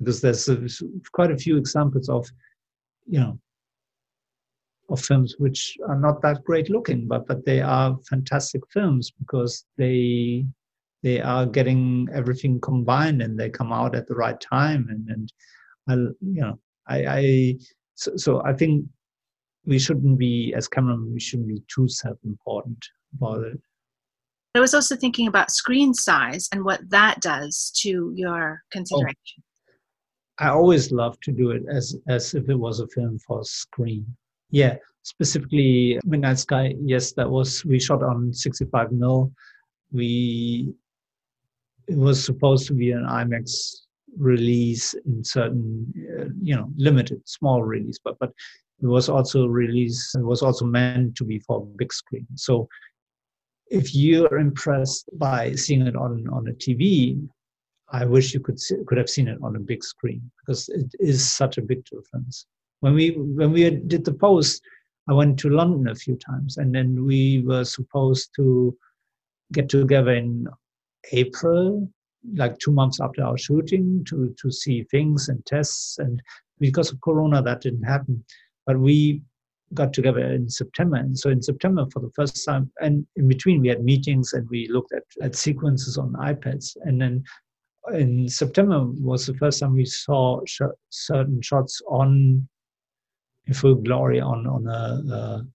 Because 0.01 0.21
there's 0.21 0.49
a, 0.49 0.59
quite 1.13 1.31
a 1.31 1.39
few 1.39 1.57
examples 1.57 2.09
of, 2.09 2.29
you 3.07 3.21
know, 3.21 3.39
of 4.89 5.01
films 5.01 5.37
which 5.39 5.77
are 5.89 5.99
not 5.99 6.21
that 6.23 6.43
great 6.45 6.69
looking, 6.69 7.07
but 7.07 7.27
but 7.27 7.45
they 7.45 7.61
are 7.61 7.97
fantastic 8.09 8.63
films 8.73 9.13
because 9.19 9.65
they 9.77 10.47
they 11.07 11.21
are 11.21 11.47
getting 11.47 12.09
everything 12.13 12.61
combined 12.61 13.23
and 13.23 13.39
they 13.39 13.49
come 13.49 13.73
out 13.73 13.95
at 13.95 14.09
the 14.09 14.15
right 14.15 14.41
time 14.41 14.89
and 14.91 15.09
and 15.09 15.31
I, 15.89 15.93
you 16.21 16.41
know 16.43 16.59
I, 16.89 16.99
I 17.19 17.55
so, 17.95 18.17
so 18.17 18.43
I 18.45 18.53
think 18.53 18.85
we 19.65 19.79
shouldn't 19.79 20.19
be 20.19 20.53
as 20.57 20.67
cameramen 20.67 21.13
we 21.13 21.21
shouldn't 21.21 21.49
be 21.49 21.63
too 21.73 21.89
self-important 21.89 22.85
about 23.15 23.45
it. 23.45 23.61
I 24.57 24.61
was 24.61 24.75
also 24.75 24.97
thinking 24.97 25.29
about 25.29 25.53
screen 25.53 25.95
size 25.95 26.49
and 26.51 26.65
what 26.65 26.81
that 26.91 27.21
does 27.21 27.71
to 27.83 28.13
your 28.17 28.63
consideration. 28.73 29.39
Oh, 30.41 30.45
I 30.45 30.49
always 30.49 30.91
love 30.91 31.21
to 31.21 31.31
do 31.31 31.53
it 31.53 31.63
as 31.71 31.97
as 32.09 32.35
if 32.35 32.49
it 32.49 32.59
was 32.67 32.81
a 32.81 32.89
film 32.89 33.21
for 33.25 33.45
screen. 33.45 34.05
Yeah, 34.51 34.75
specifically 35.05 36.01
Midnight 36.05 36.41
Sky. 36.41 36.75
Yes, 36.81 37.13
that 37.13 37.31
was 37.31 37.65
we 37.65 37.79
shot 37.79 38.03
on 38.03 38.33
65 38.33 38.91
mil. 38.91 39.31
We 39.93 40.75
it 41.89 41.97
was 41.97 42.23
supposed 42.23 42.67
to 42.69 42.75
be 42.75 42.91
an 42.91 43.05
IMAX 43.05 43.83
release 44.19 44.95
in 44.95 45.23
certain, 45.23 45.93
uh, 46.19 46.29
you 46.41 46.57
know, 46.57 46.71
limited, 46.77 47.21
small 47.29 47.63
release, 47.63 47.99
but 48.03 48.19
but 48.19 48.33
it 48.83 48.87
was 48.87 49.09
also 49.09 49.47
released. 49.47 50.15
It 50.15 50.25
was 50.25 50.43
also 50.43 50.65
meant 50.65 51.17
to 51.17 51.25
be 51.25 51.39
for 51.41 51.67
big 51.77 51.93
screen. 51.93 52.27
So 52.35 52.69
if 53.69 53.95
you're 53.95 54.39
impressed 54.39 55.09
by 55.15 55.53
seeing 55.55 55.87
it 55.87 55.97
on 55.97 56.27
on 56.33 56.49
a 56.49 56.53
TV, 56.53 57.27
I 57.91 58.05
wish 58.05 58.35
you 58.35 58.41
could 58.41 58.61
see, 58.61 58.77
could 58.87 58.99
have 58.99 59.11
seen 59.11 59.29
it 59.29 59.39
on 59.43 59.57
a 59.57 59.61
big 59.61 59.85
screen 59.85 60.31
because 60.41 60.69
it 60.69 60.91
is 60.99 61.33
such 61.33 61.59
a 61.59 61.63
big 61.63 61.85
difference. 61.85 62.47
When 62.81 62.95
we 62.95 63.11
when 63.11 63.53
we 63.53 63.69
did 63.71 64.05
the 64.05 64.15
post, 64.15 64.63
I 65.09 65.13
went 65.13 65.39
to 65.41 65.51
London 65.51 65.89
a 65.89 65.95
few 65.95 66.17
times, 66.17 66.57
and 66.57 66.75
then 66.75 67.05
we 67.05 67.43
were 67.47 67.65
supposed 67.65 68.31
to 68.37 68.77
get 69.53 69.69
together 69.69 70.13
in 70.13 70.49
April 71.13 71.89
like 72.35 72.59
two 72.59 72.73
months 72.73 73.01
after 73.01 73.23
our 73.23 73.39
shooting 73.39 74.05
to 74.09 74.35
to 74.41 74.51
see 74.51 74.85
things 74.85 75.29
and 75.29 75.45
tests. 75.47 75.99
And 75.99 76.21
because 76.59 76.93
of 76.93 77.01
corona 77.01 77.43
that 77.43 77.61
didn't 77.61 77.85
happen. 77.85 78.25
But 78.67 78.79
we 78.81 79.23
got 79.75 79.93
together 79.93 80.21
in 80.33 80.49
september. 80.49 80.97
And 80.97 81.19
so 81.19 81.31
in 81.31 81.43
september 81.43 81.87
for 81.93 82.01
the 82.01 82.11
first 82.15 82.45
time 82.45 82.71
and 82.81 83.07
in 83.17 83.29
between 83.29 83.61
we 83.61 83.69
had 83.69 83.85
meetings 83.85 84.33
and 84.33 84.49
we 84.49 84.69
looked 84.69 84.93
at, 84.93 85.05
at 85.23 85.37
sequences 85.37 85.99
on 85.99 86.13
ipads. 86.15 86.77
And 86.83 87.01
then 87.01 87.25
in 87.95 88.29
september 88.29 88.85
was 88.85 89.27
the 89.27 89.35
first 89.35 89.61
time 89.61 89.75
we 89.75 89.85
saw 89.85 90.41
sh- 90.47 90.77
certain 90.91 91.41
shots 91.43 91.81
on 91.89 92.49
in 93.47 93.55
full 93.55 93.77
glory 93.77 94.21
on 94.21 94.47
on 94.47 94.67
a, 94.67 95.15
a 95.15 95.47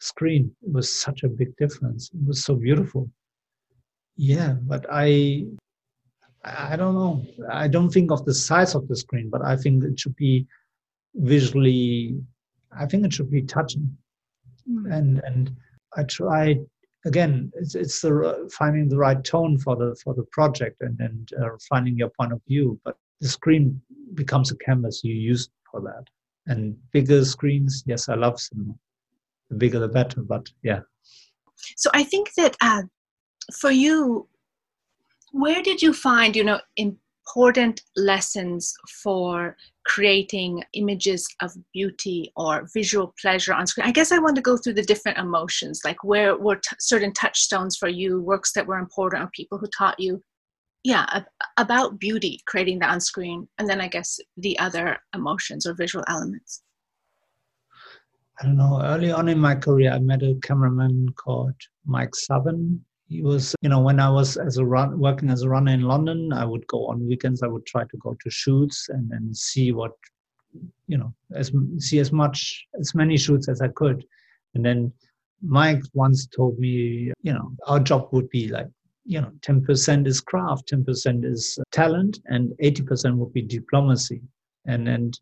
screen. 0.00 0.54
It 0.62 0.72
was 0.72 0.92
such 0.92 1.24
a 1.24 1.28
big 1.28 1.56
difference. 1.56 2.10
It 2.14 2.26
was 2.26 2.44
so 2.44 2.54
beautiful 2.54 3.10
yeah 4.16 4.54
but 4.66 4.86
i 4.90 5.44
I 6.44 6.76
don't 6.76 6.94
know. 6.94 7.24
I 7.50 7.68
don't 7.68 7.90
think 7.90 8.10
of 8.10 8.24
the 8.24 8.34
size 8.34 8.74
of 8.74 8.88
the 8.88 8.96
screen, 8.96 9.30
but 9.30 9.42
I 9.42 9.56
think 9.56 9.84
it 9.84 9.98
should 9.98 10.16
be 10.16 10.46
visually. 11.14 12.16
I 12.76 12.86
think 12.86 13.04
it 13.04 13.12
should 13.12 13.30
be 13.30 13.42
touching, 13.42 13.96
mm. 14.68 14.92
and 14.92 15.20
and 15.24 15.54
I 15.96 16.02
try 16.04 16.58
again. 17.04 17.52
It's 17.54 17.74
it's 17.76 18.00
the 18.00 18.50
finding 18.58 18.88
the 18.88 18.98
right 18.98 19.22
tone 19.22 19.56
for 19.58 19.76
the 19.76 19.96
for 20.02 20.14
the 20.14 20.24
project 20.32 20.80
and 20.80 20.98
and 20.98 21.30
uh, 21.40 21.50
finding 21.68 21.96
your 21.96 22.10
point 22.10 22.32
of 22.32 22.40
view. 22.48 22.80
But 22.84 22.96
the 23.20 23.28
screen 23.28 23.80
becomes 24.14 24.50
a 24.50 24.56
canvas 24.56 25.04
you 25.04 25.14
use 25.14 25.48
for 25.70 25.80
that. 25.82 26.04
And 26.46 26.76
bigger 26.90 27.24
screens, 27.24 27.84
yes, 27.86 28.08
I 28.08 28.16
love 28.16 28.40
cinema. 28.40 28.74
The 29.48 29.56
bigger 29.56 29.78
the 29.78 29.86
better, 29.86 30.22
but 30.22 30.48
yeah. 30.64 30.80
So 31.76 31.88
I 31.94 32.02
think 32.02 32.32
that 32.36 32.56
uh, 32.60 32.82
for 33.58 33.70
you, 33.70 34.28
where 35.32 35.62
did 35.62 35.82
you 35.82 35.92
find 35.92 36.36
you 36.36 36.44
know 36.44 36.60
important 36.76 37.82
lessons 37.96 38.74
for 39.02 39.56
creating 39.84 40.62
images 40.74 41.26
of 41.40 41.52
beauty 41.72 42.30
or 42.36 42.68
visual 42.72 43.14
pleasure 43.20 43.54
on 43.54 43.66
screen? 43.66 43.86
I 43.86 43.92
guess 43.92 44.12
i 44.12 44.18
want 44.18 44.36
to 44.36 44.42
go 44.42 44.56
through 44.56 44.74
the 44.74 44.82
different 44.82 45.18
emotions 45.18 45.80
like 45.84 46.04
where 46.04 46.36
were 46.36 46.56
t- 46.56 46.76
certain 46.78 47.12
touchstones 47.12 47.76
for 47.76 47.88
you 47.88 48.20
works 48.20 48.52
that 48.52 48.66
were 48.66 48.78
important 48.78 49.22
or 49.24 49.30
people 49.34 49.58
who 49.58 49.66
taught 49.66 49.98
you? 49.98 50.22
Yeah 50.84 51.22
about 51.56 51.98
beauty 51.98 52.40
creating 52.46 52.80
that 52.80 52.90
on 52.90 53.00
screen 53.00 53.48
and 53.58 53.68
then 53.68 53.80
i 53.80 53.88
guess 53.88 54.18
the 54.36 54.58
other 54.58 54.98
emotions 55.14 55.66
or 55.66 55.74
visual 55.74 56.04
elements. 56.08 56.62
I 58.40 58.46
don't 58.46 58.56
know. 58.56 58.80
Early 58.82 59.12
on 59.12 59.28
in 59.28 59.38
my 59.38 59.54
career 59.54 59.92
i 59.92 59.98
met 59.98 60.22
a 60.22 60.38
cameraman 60.42 61.08
called 61.16 61.54
Mike 61.86 62.12
Southon 62.12 62.80
he 63.08 63.22
was 63.22 63.54
you 63.60 63.68
know 63.68 63.80
when 63.80 64.00
i 64.00 64.08
was 64.08 64.36
as 64.36 64.56
a 64.56 64.64
run 64.64 64.98
working 64.98 65.30
as 65.30 65.42
a 65.42 65.48
runner 65.48 65.72
in 65.72 65.82
london 65.82 66.32
i 66.32 66.44
would 66.44 66.66
go 66.66 66.86
on 66.86 67.06
weekends 67.06 67.42
i 67.42 67.46
would 67.46 67.64
try 67.66 67.82
to 67.84 67.96
go 67.98 68.16
to 68.22 68.30
shoots 68.30 68.88
and 68.88 69.10
and 69.12 69.36
see 69.36 69.72
what 69.72 69.92
you 70.86 70.98
know 70.98 71.12
as 71.34 71.52
see 71.78 71.98
as 71.98 72.12
much 72.12 72.66
as 72.78 72.94
many 72.94 73.16
shoots 73.16 73.48
as 73.48 73.60
i 73.60 73.68
could. 73.68 74.04
And 74.54 74.64
then 74.64 74.92
mike 75.44 75.82
once 75.94 76.26
told 76.26 76.58
me 76.58 77.12
you 77.22 77.32
know 77.32 77.52
our 77.66 77.80
job 77.80 78.08
would 78.12 78.28
be 78.30 78.48
like 78.48 78.68
you 79.04 79.20
know 79.20 79.32
10% 79.40 80.06
is 80.06 80.20
craft 80.20 80.70
10% 80.70 81.24
is 81.24 81.58
talent 81.72 82.20
and 82.26 82.52
80% 82.62 83.16
would 83.16 83.32
be 83.32 83.42
diplomacy. 83.42 84.22
And 84.66 84.88
and 84.88 85.18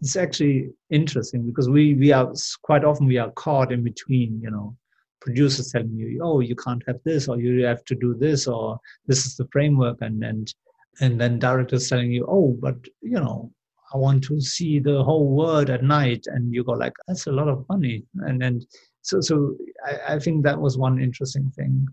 it's 0.00 0.16
actually 0.16 0.70
interesting 0.90 1.46
because 1.46 1.70
we 1.70 1.94
we 1.94 2.12
are 2.12 2.32
quite 2.62 2.84
often 2.84 3.06
we 3.06 3.18
are 3.18 3.30
caught 3.30 3.72
in 3.72 3.82
between 3.82 4.40
you 4.42 4.50
know 4.50 4.76
producers 5.22 5.70
telling 5.72 5.96
you, 5.96 6.20
oh, 6.22 6.40
you 6.40 6.56
can't 6.56 6.82
have 6.86 7.00
this, 7.04 7.28
or 7.28 7.38
you 7.40 7.64
have 7.64 7.84
to 7.84 7.94
do 7.94 8.14
this, 8.14 8.46
or 8.46 8.78
this 9.06 9.24
is 9.26 9.36
the 9.36 9.48
framework, 9.52 9.98
and 10.00 10.22
and 10.24 10.54
and 11.00 11.20
then 11.20 11.38
directors 11.38 11.88
telling 11.88 12.12
you, 12.12 12.26
oh, 12.28 12.56
but 12.60 12.76
you 13.00 13.20
know, 13.20 13.50
I 13.94 13.98
want 13.98 14.24
to 14.24 14.40
see 14.40 14.78
the 14.78 15.02
whole 15.02 15.28
world 15.28 15.70
at 15.70 15.84
night, 15.84 16.26
and 16.26 16.52
you 16.52 16.64
go 16.64 16.72
like, 16.72 16.94
that's 17.06 17.26
a 17.26 17.32
lot 17.32 17.48
of 17.48 17.64
money, 17.68 18.04
and 18.26 18.40
then 18.40 18.60
so 19.02 19.20
so 19.20 19.56
I, 19.86 20.14
I 20.14 20.18
think 20.18 20.44
that 20.44 20.60
was 20.60 20.76
one 20.78 21.00
interesting 21.00 21.50
thing 21.56 21.86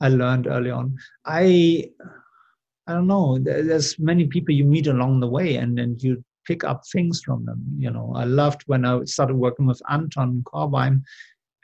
I 0.00 0.08
learned 0.08 0.46
early 0.46 0.70
on. 0.70 0.96
I 1.24 1.90
I 2.86 2.94
don't 2.94 3.06
know. 3.06 3.38
There's 3.38 3.98
many 3.98 4.26
people 4.26 4.54
you 4.54 4.64
meet 4.64 4.86
along 4.86 5.20
the 5.20 5.28
way, 5.28 5.56
and 5.56 5.76
then 5.76 5.96
you 6.00 6.24
pick 6.46 6.64
up 6.64 6.82
things 6.90 7.20
from 7.22 7.44
them. 7.44 7.62
You 7.76 7.90
know, 7.90 8.14
I 8.16 8.24
loved 8.24 8.62
when 8.66 8.84
I 8.84 9.04
started 9.04 9.36
working 9.36 9.66
with 9.66 9.82
Anton 9.90 10.42
Corbijn 10.46 11.02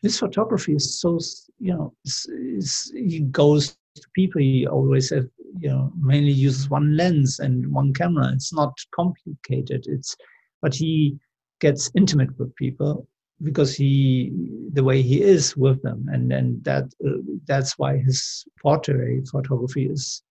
his 0.05 0.19
photography 0.19 0.75
is 0.75 1.01
so 1.01 1.19
you 1.59 1.73
know 1.75 1.95
it's, 2.05 2.27
it's, 2.31 2.91
he 2.93 3.21
goes 3.21 3.77
to 3.97 4.07
people 4.15 4.41
he 4.41 4.67
always 4.67 5.11
you 5.59 5.69
know 5.69 5.93
mainly 6.01 6.31
uses 6.31 6.69
one 6.71 6.97
lens 6.97 7.39
and 7.39 7.67
one 7.73 7.93
camera. 7.93 8.31
It's 8.33 8.53
not 8.53 8.77
complicated. 8.95 9.87
It's 9.89 10.17
but 10.63 10.75
he 10.75 11.19
gets 11.61 11.91
intimate 11.95 12.39
with 12.39 12.55
people 12.57 13.07
because 13.43 13.75
he 13.75 14.33
the 14.73 14.85
way 14.85 15.03
he 15.03 15.23
is 15.23 15.57
with 15.57 15.83
them. 15.83 16.07
And 16.13 16.33
and 16.33 16.63
that 16.65 16.85
uh, 17.07 17.19
that's 17.47 17.79
why 17.79 17.99
his 17.99 18.45
portrait 18.61 19.29
photography 19.29 19.87
is 19.87 20.23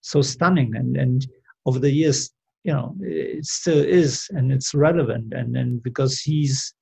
so 0.00 0.22
stunning. 0.22 0.74
And 0.76 0.96
and 0.96 1.26
over 1.66 1.78
the 1.78 1.92
years 1.92 2.30
you 2.64 2.72
know 2.72 2.94
it 3.00 3.44
still 3.44 3.84
is 3.84 4.28
and 4.30 4.52
it's 4.52 4.74
relevant. 4.74 5.32
And 5.32 5.56
and 5.56 5.82
because 5.82 6.20
he's 6.20 6.74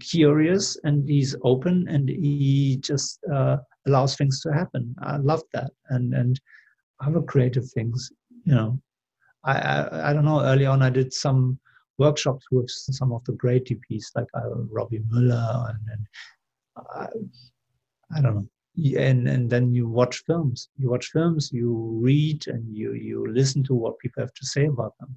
curious 0.00 0.76
and 0.84 1.08
he's 1.08 1.36
open 1.42 1.86
and 1.88 2.08
he 2.08 2.78
just 2.80 3.20
uh, 3.32 3.58
allows 3.86 4.16
things 4.16 4.40
to 4.42 4.52
happen. 4.52 4.94
I 5.00 5.16
love 5.16 5.42
that 5.52 5.70
and 5.90 6.14
and 6.14 6.40
other 7.00 7.22
creative 7.22 7.70
things. 7.70 8.10
You 8.44 8.54
know, 8.54 8.80
I, 9.44 9.58
I, 9.58 10.10
I 10.10 10.12
don't 10.12 10.24
know. 10.24 10.40
Early 10.40 10.66
on, 10.66 10.82
I 10.82 10.90
did 10.90 11.12
some 11.12 11.58
workshops 11.98 12.46
with 12.50 12.68
some 12.68 13.12
of 13.12 13.24
the 13.24 13.32
great 13.32 13.66
DPs 13.66 14.04
like 14.14 14.26
uh, 14.34 14.54
Robby 14.70 15.00
Müller 15.12 15.70
and, 15.70 15.78
and 15.92 16.06
uh, 16.76 17.06
I 18.14 18.20
don't 18.20 18.34
know. 18.34 18.48
And 18.98 19.26
and 19.26 19.48
then 19.48 19.72
you 19.72 19.88
watch 19.88 20.22
films. 20.26 20.68
You 20.76 20.90
watch 20.90 21.06
films. 21.06 21.50
You 21.50 21.98
read 22.02 22.46
and 22.46 22.76
you 22.76 22.92
you 22.92 23.26
listen 23.32 23.64
to 23.64 23.74
what 23.74 23.98
people 23.98 24.22
have 24.22 24.34
to 24.34 24.46
say 24.46 24.66
about 24.66 24.92
them. 25.00 25.16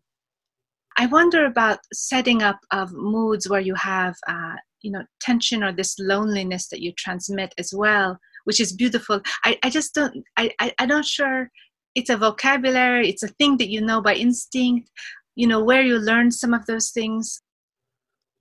I 0.99 1.05
wonder 1.05 1.45
about 1.45 1.79
setting 1.93 2.43
up 2.43 2.59
of 2.71 2.91
moods 2.91 3.47
where 3.47 3.61
you 3.61 3.73
have, 3.75 4.15
uh, 4.27 4.55
you 4.81 4.91
know, 4.91 5.03
tension 5.21 5.63
or 5.63 5.71
this 5.71 5.95
loneliness 5.97 6.67
that 6.67 6.81
you 6.81 6.91
transmit 6.97 7.53
as 7.57 7.73
well, 7.73 8.19
which 8.43 8.59
is 8.59 8.73
beautiful. 8.73 9.21
I, 9.45 9.57
I 9.63 9.69
just 9.69 9.95
don't, 9.95 10.13
I, 10.35 10.51
I, 10.59 10.73
I'm 10.77 10.89
not 10.89 11.05
sure 11.05 11.49
it's 11.95 12.09
a 12.09 12.17
vocabulary, 12.17 13.07
it's 13.07 13.23
a 13.23 13.29
thing 13.29 13.55
that 13.57 13.69
you 13.69 13.79
know 13.79 14.01
by 14.01 14.13
instinct, 14.13 14.91
you 15.35 15.47
know, 15.47 15.63
where 15.63 15.81
you 15.81 15.97
learn 15.97 16.31
some 16.31 16.53
of 16.53 16.65
those 16.65 16.89
things. 16.89 17.41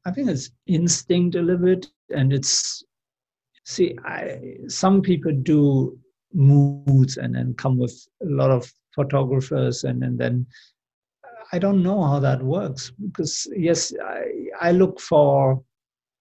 I 0.05 0.11
think 0.11 0.29
it's 0.29 0.51
instinct 0.67 1.37
a 1.37 1.43
little 1.43 1.65
bit, 1.65 1.87
and 2.11 2.33
it's, 2.33 2.83
see, 3.67 3.97
I, 4.05 4.57
some 4.67 5.01
people 5.01 5.31
do 5.31 5.97
moods 6.35 7.19
and 7.19 7.37
then 7.37 7.55
come 7.55 7.79
with 7.79 8.05
a 8.21 8.27
lot 8.27 8.51
of 8.51 8.69
photographers 8.97 9.85
and, 9.85 10.03
and 10.03 10.19
then 10.19 10.45
I 11.53 11.59
don't 11.59 11.83
know 11.83 12.03
how 12.03 12.19
that 12.21 12.43
works 12.43 12.91
because 12.91 13.47
yes, 13.57 13.93
I, 14.05 14.25
I 14.61 14.73
look 14.73 15.01
for 15.01 15.63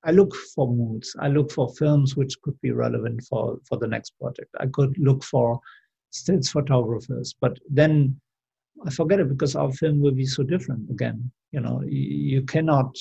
I 0.04 0.12
look 0.12 0.34
for 0.56 0.68
moods. 0.72 1.16
I 1.20 1.28
look 1.28 1.52
for 1.52 1.70
films 1.74 2.16
which 2.16 2.40
could 2.42 2.60
be 2.62 2.72
relevant 2.72 3.24
for 3.30 3.58
for 3.68 3.78
the 3.78 3.88
next 3.88 4.12
project. 4.20 4.50
I 4.60 4.68
could 4.68 4.96
look 4.98 5.24
for 5.24 5.60
stills 6.12 6.50
photographers, 6.50 7.36
but 7.40 7.58
then 7.70 8.20
I 8.86 8.90
forget 8.92 9.20
it 9.20 9.30
because 9.30 9.56
our 9.56 9.72
film 9.72 10.00
will 10.00 10.14
be 10.14 10.26
so 10.26 10.44
different 10.44 10.90
again. 10.90 11.32
You 11.52 11.62
know, 11.62 11.82
you, 11.86 12.36
you 12.36 12.42
cannot 12.44 12.96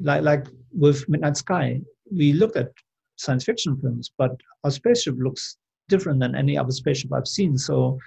like 0.00 0.22
like 0.22 0.46
with 0.72 1.08
Midnight 1.08 1.36
Sky. 1.36 1.80
We 2.12 2.32
look 2.32 2.56
at 2.56 2.70
science 3.16 3.44
fiction 3.44 3.76
films, 3.80 4.12
but 4.16 4.32
our 4.62 4.70
spaceship 4.70 5.16
looks 5.18 5.56
different 5.88 6.20
than 6.20 6.34
any 6.34 6.56
other 6.56 6.72
spaceship 6.72 7.12
I've 7.12 7.28
seen. 7.28 7.56
So 7.58 7.98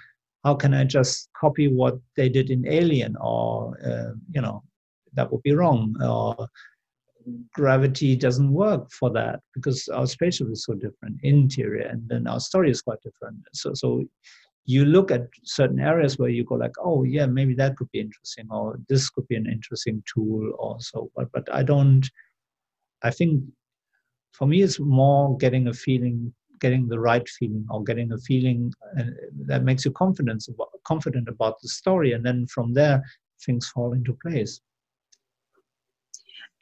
how 0.44 0.54
can 0.54 0.74
I 0.74 0.84
just 0.84 1.28
copy 1.38 1.68
what 1.68 1.98
they 2.16 2.28
did 2.28 2.50
in 2.50 2.66
Alien 2.66 3.16
or, 3.20 3.76
uh, 3.84 4.14
you 4.30 4.40
know, 4.40 4.62
that 5.14 5.30
would 5.32 5.42
be 5.42 5.52
wrong. 5.52 5.94
Or 6.02 6.48
gravity 7.52 8.16
doesn't 8.16 8.52
work 8.52 8.90
for 8.90 9.10
that 9.10 9.40
because 9.54 9.88
our 9.88 10.06
spaceship 10.06 10.48
is 10.50 10.64
so 10.64 10.74
different, 10.74 11.18
interior, 11.22 11.86
and 11.86 12.08
then 12.08 12.26
our 12.26 12.40
story 12.40 12.70
is 12.70 12.82
quite 12.82 13.00
different. 13.02 13.38
So, 13.52 13.74
so 13.74 14.04
you 14.64 14.84
look 14.84 15.10
at 15.10 15.28
certain 15.44 15.80
areas 15.80 16.18
where 16.18 16.28
you 16.28 16.44
go 16.44 16.54
like, 16.54 16.74
oh 16.78 17.02
yeah, 17.04 17.26
maybe 17.26 17.54
that 17.54 17.76
could 17.76 17.90
be 17.90 18.00
interesting, 18.00 18.46
or 18.50 18.78
this 18.88 19.08
could 19.10 19.26
be 19.28 19.36
an 19.36 19.46
interesting 19.46 20.02
tool, 20.12 20.50
also. 20.58 21.10
But 21.16 21.32
but 21.32 21.52
I 21.52 21.62
don't. 21.62 22.08
I 23.02 23.10
think 23.10 23.44
for 24.32 24.46
me, 24.46 24.62
it's 24.62 24.78
more 24.78 25.36
getting 25.38 25.68
a 25.68 25.72
feeling 25.72 26.34
getting 26.60 26.88
the 26.88 26.98
right 26.98 27.28
feeling 27.28 27.66
or 27.70 27.82
getting 27.82 28.12
a 28.12 28.18
feeling 28.18 28.72
uh, 28.98 29.04
that 29.46 29.64
makes 29.64 29.84
you 29.84 29.90
confident 29.92 30.44
about, 30.48 30.68
confident 30.84 31.28
about 31.28 31.60
the 31.62 31.68
story 31.68 32.12
and 32.12 32.24
then 32.24 32.46
from 32.46 32.72
there 32.72 33.02
things 33.44 33.68
fall 33.68 33.92
into 33.92 34.16
place 34.22 34.60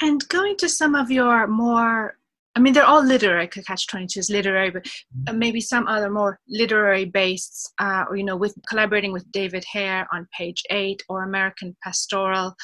and 0.03 0.27
going 0.29 0.57
to 0.57 0.69
some 0.69 0.95
of 0.95 1.11
your 1.11 1.47
more 1.47 2.17
I 2.57 2.59
mean, 2.59 2.73
they're 2.73 2.87
all 2.87 3.05
literary. 3.05 3.49
Catch 3.49 3.87
Twenty 3.87 4.07
Two 4.07 4.21
is 4.21 4.31
literary, 4.31 4.71
but 4.71 4.89
uh, 5.29 5.35
maybe 5.35 5.61
some 5.61 5.87
other 5.87 6.09
more 6.09 6.41
literary 6.49 7.05
based, 7.05 7.71
uh, 7.79 8.07
or 8.09 8.17
you 8.17 8.25
know, 8.25 8.35
with 8.35 8.57
collaborating 8.67 9.13
with 9.13 9.31
David 9.31 9.63
Hare 9.71 10.09
on 10.11 10.27
Page 10.37 10.63
Eight 10.71 11.03
or 11.11 11.23
American 11.23 11.77
Pastoral. 11.85 12.57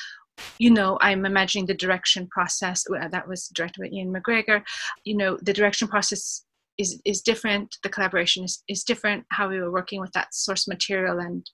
You 0.59 0.71
know, 0.71 0.97
I'm 1.03 1.27
imagining 1.27 1.67
the 1.67 1.75
direction 1.75 2.27
process 2.29 2.85
that 3.11 3.29
was 3.29 3.49
directed 3.49 3.83
by 3.83 3.89
Ewan 3.93 4.15
McGregor. 4.15 4.63
You 5.05 5.15
know, 5.15 5.39
the 5.43 5.53
direction 5.53 5.89
process 5.89 6.43
is 6.79 7.01
is 7.05 7.21
different. 7.23 7.77
The 7.83 7.89
collaboration 7.89 8.45
is 8.45 8.63
is 8.69 8.85
different. 8.85 9.25
How 9.31 9.49
we 9.49 9.61
were 9.61 9.73
working 9.73 10.01
with 10.01 10.13
that 10.13 10.35
source 10.35 10.67
material 10.69 11.19
and. 11.19 11.49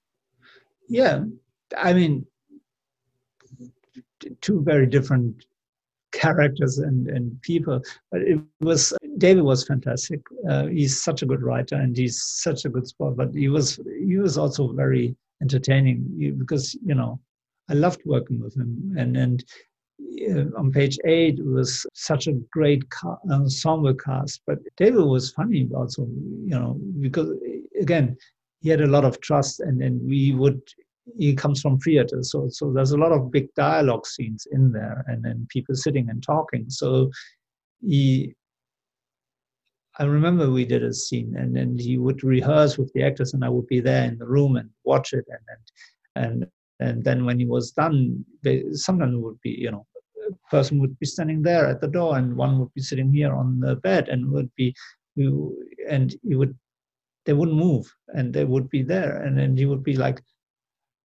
Yeah, 0.88 1.24
I 1.76 1.92
mean, 1.92 2.26
two 4.40 4.62
very 4.62 4.86
different 4.86 5.44
characters 6.12 6.78
and, 6.78 7.08
and 7.08 7.40
people. 7.42 7.82
But 8.10 8.22
it 8.22 8.40
was 8.60 8.94
David 9.18 9.42
was 9.42 9.64
fantastic. 9.64 10.20
Uh, 10.48 10.66
he's 10.66 11.02
such 11.02 11.22
a 11.22 11.26
good 11.26 11.42
writer 11.42 11.76
and 11.76 11.96
he's 11.96 12.22
such 12.22 12.64
a 12.64 12.68
good 12.68 12.86
sport. 12.86 13.16
But 13.16 13.34
he 13.34 13.48
was 13.48 13.78
he 14.06 14.16
was 14.16 14.38
also 14.38 14.72
very 14.72 15.16
entertaining 15.42 16.36
because 16.38 16.74
you 16.84 16.94
know 16.94 17.20
I 17.68 17.74
loved 17.74 18.00
working 18.04 18.40
with 18.40 18.56
him 18.56 18.94
and 18.96 19.16
and. 19.16 19.44
Uh, 20.00 20.44
on 20.56 20.70
page 20.70 20.96
eight, 21.04 21.44
was 21.44 21.84
such 21.92 22.28
a 22.28 22.40
great 22.52 22.88
ca- 22.90 23.18
ensemble 23.30 23.94
cast, 23.94 24.40
but 24.46 24.58
David 24.76 25.04
was 25.04 25.32
funny 25.32 25.68
also, 25.74 26.02
you 26.02 26.58
know, 26.58 26.78
because 27.00 27.30
again, 27.80 28.16
he 28.60 28.68
had 28.68 28.80
a 28.80 28.86
lot 28.86 29.04
of 29.04 29.20
trust, 29.20 29.60
and 29.60 29.80
then 29.80 30.00
we 30.04 30.34
would 30.34 30.60
he 31.16 31.34
comes 31.34 31.60
from 31.60 31.78
theater 31.78 32.22
so 32.22 32.48
so 32.50 32.72
there's 32.72 32.90
a 32.90 32.96
lot 32.98 33.12
of 33.12 33.30
big 33.30 33.52
dialogue 33.54 34.06
scenes 34.06 34.46
in 34.52 34.72
there 34.72 35.04
and 35.08 35.24
then 35.24 35.46
people 35.48 35.74
sitting 35.74 36.08
and 36.10 36.22
talking. 36.22 36.68
So 36.68 37.10
he 37.80 38.34
I 39.98 40.04
remember 40.04 40.50
we 40.50 40.64
did 40.64 40.84
a 40.84 40.92
scene 40.92 41.34
and 41.36 41.56
then 41.56 41.76
he 41.76 41.98
would 41.98 42.22
rehearse 42.22 42.78
with 42.78 42.92
the 42.92 43.02
actors 43.02 43.34
and 43.34 43.44
I 43.44 43.48
would 43.48 43.66
be 43.66 43.80
there 43.80 44.04
in 44.04 44.18
the 44.18 44.26
room 44.26 44.56
and 44.56 44.70
watch 44.84 45.12
it 45.12 45.24
and 45.28 45.40
and 46.16 46.42
and, 46.42 46.50
and 46.80 47.04
then 47.04 47.24
when 47.24 47.38
he 47.38 47.46
was 47.46 47.72
done 47.72 48.24
they, 48.42 48.64
sometimes 48.72 49.14
it 49.14 49.18
would 49.18 49.40
be 49.40 49.50
you 49.50 49.70
know 49.70 49.86
a 50.28 50.50
person 50.50 50.78
would 50.78 50.98
be 50.98 51.06
standing 51.06 51.42
there 51.42 51.66
at 51.66 51.80
the 51.80 51.88
door 51.88 52.18
and 52.18 52.36
one 52.36 52.58
would 52.58 52.72
be 52.74 52.82
sitting 52.82 53.12
here 53.12 53.34
on 53.34 53.60
the 53.60 53.76
bed 53.76 54.08
and 54.08 54.30
would 54.30 54.50
be 54.56 54.74
and 55.88 56.14
he 56.22 56.36
would 56.36 56.56
they 57.24 57.32
wouldn't 57.32 57.56
move 57.56 57.86
and 58.08 58.32
they 58.32 58.44
would 58.44 58.68
be 58.70 58.82
there 58.82 59.22
and 59.22 59.38
then 59.38 59.56
he 59.56 59.66
would 59.66 59.82
be 59.82 59.96
like 59.96 60.20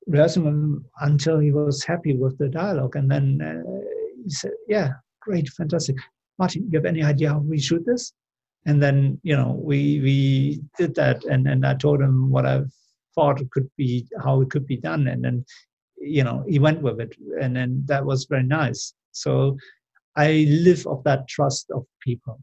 rehearsing 0.07 0.83
until 1.01 1.39
he 1.39 1.51
was 1.51 1.83
happy 1.83 2.15
with 2.15 2.37
the 2.37 2.49
dialogue. 2.49 2.95
And 2.95 3.09
then 3.09 3.41
uh, 3.41 3.79
he 4.23 4.29
said, 4.29 4.51
Yeah, 4.67 4.89
great, 5.21 5.49
fantastic. 5.49 5.97
Martin, 6.39 6.67
you 6.71 6.77
have 6.79 6.85
any 6.85 7.03
idea 7.03 7.29
how 7.29 7.39
we 7.39 7.59
shoot 7.59 7.85
this? 7.85 8.13
And 8.65 8.81
then, 8.81 9.19
you 9.23 9.35
know, 9.35 9.59
we 9.61 9.99
we 10.01 10.61
did 10.77 10.95
that 10.95 11.23
and, 11.25 11.47
and 11.47 11.65
I 11.65 11.75
told 11.75 12.01
him 12.01 12.29
what 12.29 12.45
I 12.45 12.61
thought 13.15 13.41
it 13.41 13.51
could 13.51 13.69
be, 13.77 14.07
how 14.23 14.41
it 14.41 14.49
could 14.49 14.67
be 14.67 14.77
done. 14.77 15.07
And 15.07 15.23
then, 15.23 15.45
you 15.97 16.23
know, 16.23 16.43
he 16.47 16.59
went 16.59 16.81
with 16.81 16.99
it. 16.99 17.15
And 17.41 17.55
then 17.55 17.83
that 17.87 18.05
was 18.05 18.25
very 18.25 18.43
nice. 18.43 18.93
So 19.11 19.57
I 20.15 20.45
live 20.49 20.85
of 20.87 21.03
that 21.03 21.27
trust 21.27 21.71
of 21.71 21.85
people. 22.01 22.39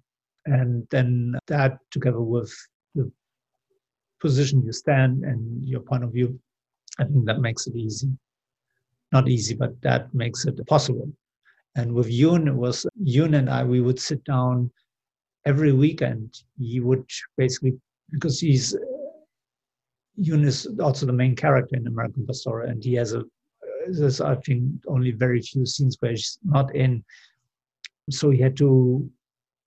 And 0.47 0.87
then 0.91 1.37
that 1.47 1.79
together 1.91 2.21
with 2.21 2.53
the 2.95 3.11
position 4.21 4.63
you 4.65 4.73
stand 4.73 5.25
and 5.25 5.65
your 5.65 5.81
point 5.81 6.05
of 6.05 6.13
view 6.13 6.41
I 7.01 7.05
think 7.05 7.25
that 7.27 7.41
makes 7.41 7.67
it 7.67 7.75
easy. 7.77 8.09
Not 9.13 9.29
easy, 9.29 9.55
but 9.55 9.81
that 9.83 10.13
makes 10.15 10.45
it 10.45 10.65
possible. 10.67 11.11
And 11.77 11.93
with 11.95 12.11
Ewan, 12.11 12.49
it 12.49 12.55
was 12.55 12.87
Ewan 13.03 13.35
and 13.35 13.49
I, 13.49 13.65
we 13.65 13.81
would 13.81 13.99
sit 13.99 14.23
down 14.25 14.71
every 15.47 15.73
weekend. 15.73 16.35
He 16.59 16.81
would 16.81 17.09
basically, 17.37 17.79
because 18.11 18.41
he's, 18.41 18.77
Is 20.23 20.67
also 20.81 21.07
the 21.07 21.13
main 21.13 21.35
character 21.35 21.77
in 21.77 21.87
American 21.87 22.27
Pastoral, 22.27 22.69
and 22.69 22.85
he 22.85 22.95
has 22.95 23.15
a, 23.15 23.25
there's, 23.89 24.21
I 24.21 24.35
think, 24.37 24.65
only 24.87 25.13
very 25.13 25.41
few 25.41 25.65
scenes 25.65 25.97
where 26.01 26.11
he's 26.13 26.39
not 26.45 26.75
in. 26.75 27.03
So 28.11 28.31
he 28.31 28.39
had 28.39 28.57
to 28.59 29.09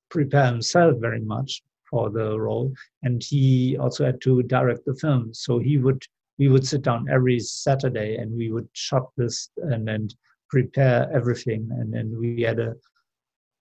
prepare 0.10 0.46
himself 0.46 0.98
very 1.00 1.22
much 1.22 1.64
for 1.90 2.10
the 2.10 2.40
role. 2.40 2.72
And 3.02 3.24
he 3.24 3.78
also 3.78 4.06
had 4.06 4.22
to 4.22 4.44
direct 4.44 4.86
the 4.86 4.96
film. 4.96 5.34
So 5.34 5.60
he 5.60 5.78
would 5.78 6.04
we 6.38 6.48
would 6.50 6.66
sit 6.66 6.82
down 6.82 7.08
every 7.10 7.40
Saturday 7.40 8.18
and 8.18 8.36
we 8.36 8.52
would 8.52 8.68
shot 8.74 9.10
this 9.18 9.50
and 9.58 9.88
then 9.88 10.10
prepare 10.50 11.10
everything. 11.14 11.70
And 11.72 11.94
then 11.94 12.16
we 12.20 12.42
had 12.42 12.60
a, 12.60 12.76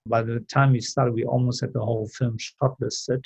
by 0.07 0.23
the 0.23 0.39
time 0.41 0.71
we 0.71 0.81
started, 0.81 1.13
we 1.13 1.23
almost 1.23 1.61
had 1.61 1.73
the 1.73 1.85
whole 1.85 2.07
film 2.07 2.37
shot 2.37 2.75
listed. 2.79 3.23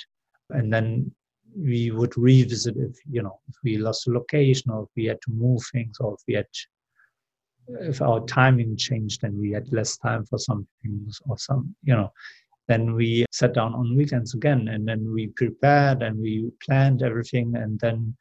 And 0.50 0.72
then 0.72 1.12
we 1.56 1.90
would 1.90 2.16
revisit 2.16 2.76
if, 2.76 2.96
you 3.10 3.22
know, 3.22 3.38
if 3.48 3.56
we 3.62 3.78
lost 3.78 4.06
a 4.06 4.10
location 4.10 4.70
or 4.70 4.84
if 4.84 4.88
we 4.96 5.04
had 5.06 5.20
to 5.22 5.30
move 5.30 5.62
things 5.72 5.96
or 6.00 6.14
if 6.14 6.20
we 6.26 6.34
had, 6.34 6.46
if 7.80 8.00
our 8.02 8.20
timing 8.26 8.76
changed 8.76 9.24
and 9.24 9.38
we 9.38 9.52
had 9.52 9.72
less 9.72 9.96
time 9.98 10.24
for 10.26 10.38
some 10.38 10.66
things 10.82 11.20
or 11.28 11.38
some, 11.38 11.74
you 11.82 11.94
know, 11.94 12.12
then 12.68 12.94
we 12.94 13.24
sat 13.32 13.54
down 13.54 13.74
on 13.74 13.96
weekends 13.96 14.34
again 14.34 14.68
and 14.68 14.86
then 14.86 15.12
we 15.12 15.28
prepared 15.28 16.02
and 16.02 16.18
we 16.18 16.50
planned 16.64 17.02
everything 17.02 17.56
and 17.56 17.80
then 17.80 18.14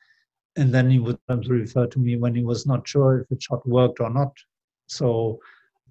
and 0.56 0.74
then 0.74 0.90
he 0.90 0.98
would 0.98 1.20
refer 1.30 1.86
to 1.86 2.00
me 2.00 2.18
when 2.18 2.34
he 2.34 2.44
was 2.44 2.66
not 2.66 2.88
sure 2.88 3.22
if 3.22 3.30
the 3.30 3.40
shot 3.40 3.66
worked 3.68 4.00
or 4.00 4.10
not. 4.10 4.34
So 4.88 5.40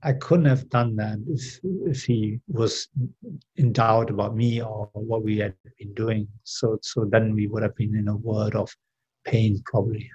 I 0.07 0.13
couldn't 0.13 0.47
have 0.47 0.69
done 0.71 0.95
that 0.97 1.19
if 1.29 1.59
if 1.93 2.05
he 2.05 2.39
was 2.47 2.89
in 3.57 3.73
doubt 3.73 4.09
about 4.09 4.37
me 4.37 4.63
or 4.63 4.89
what 4.93 5.25
we 5.25 5.39
had 5.39 5.55
been 5.79 5.95
doing. 5.95 6.29
So 6.45 6.79
so 6.83 7.05
then 7.05 7.35
we 7.35 7.49
would 7.49 7.65
have 7.65 7.75
been 7.75 7.97
in 7.97 8.07
a 8.09 8.17
world 8.17 8.55
of 8.55 8.71
pain 9.25 9.61
probably. 9.67 10.09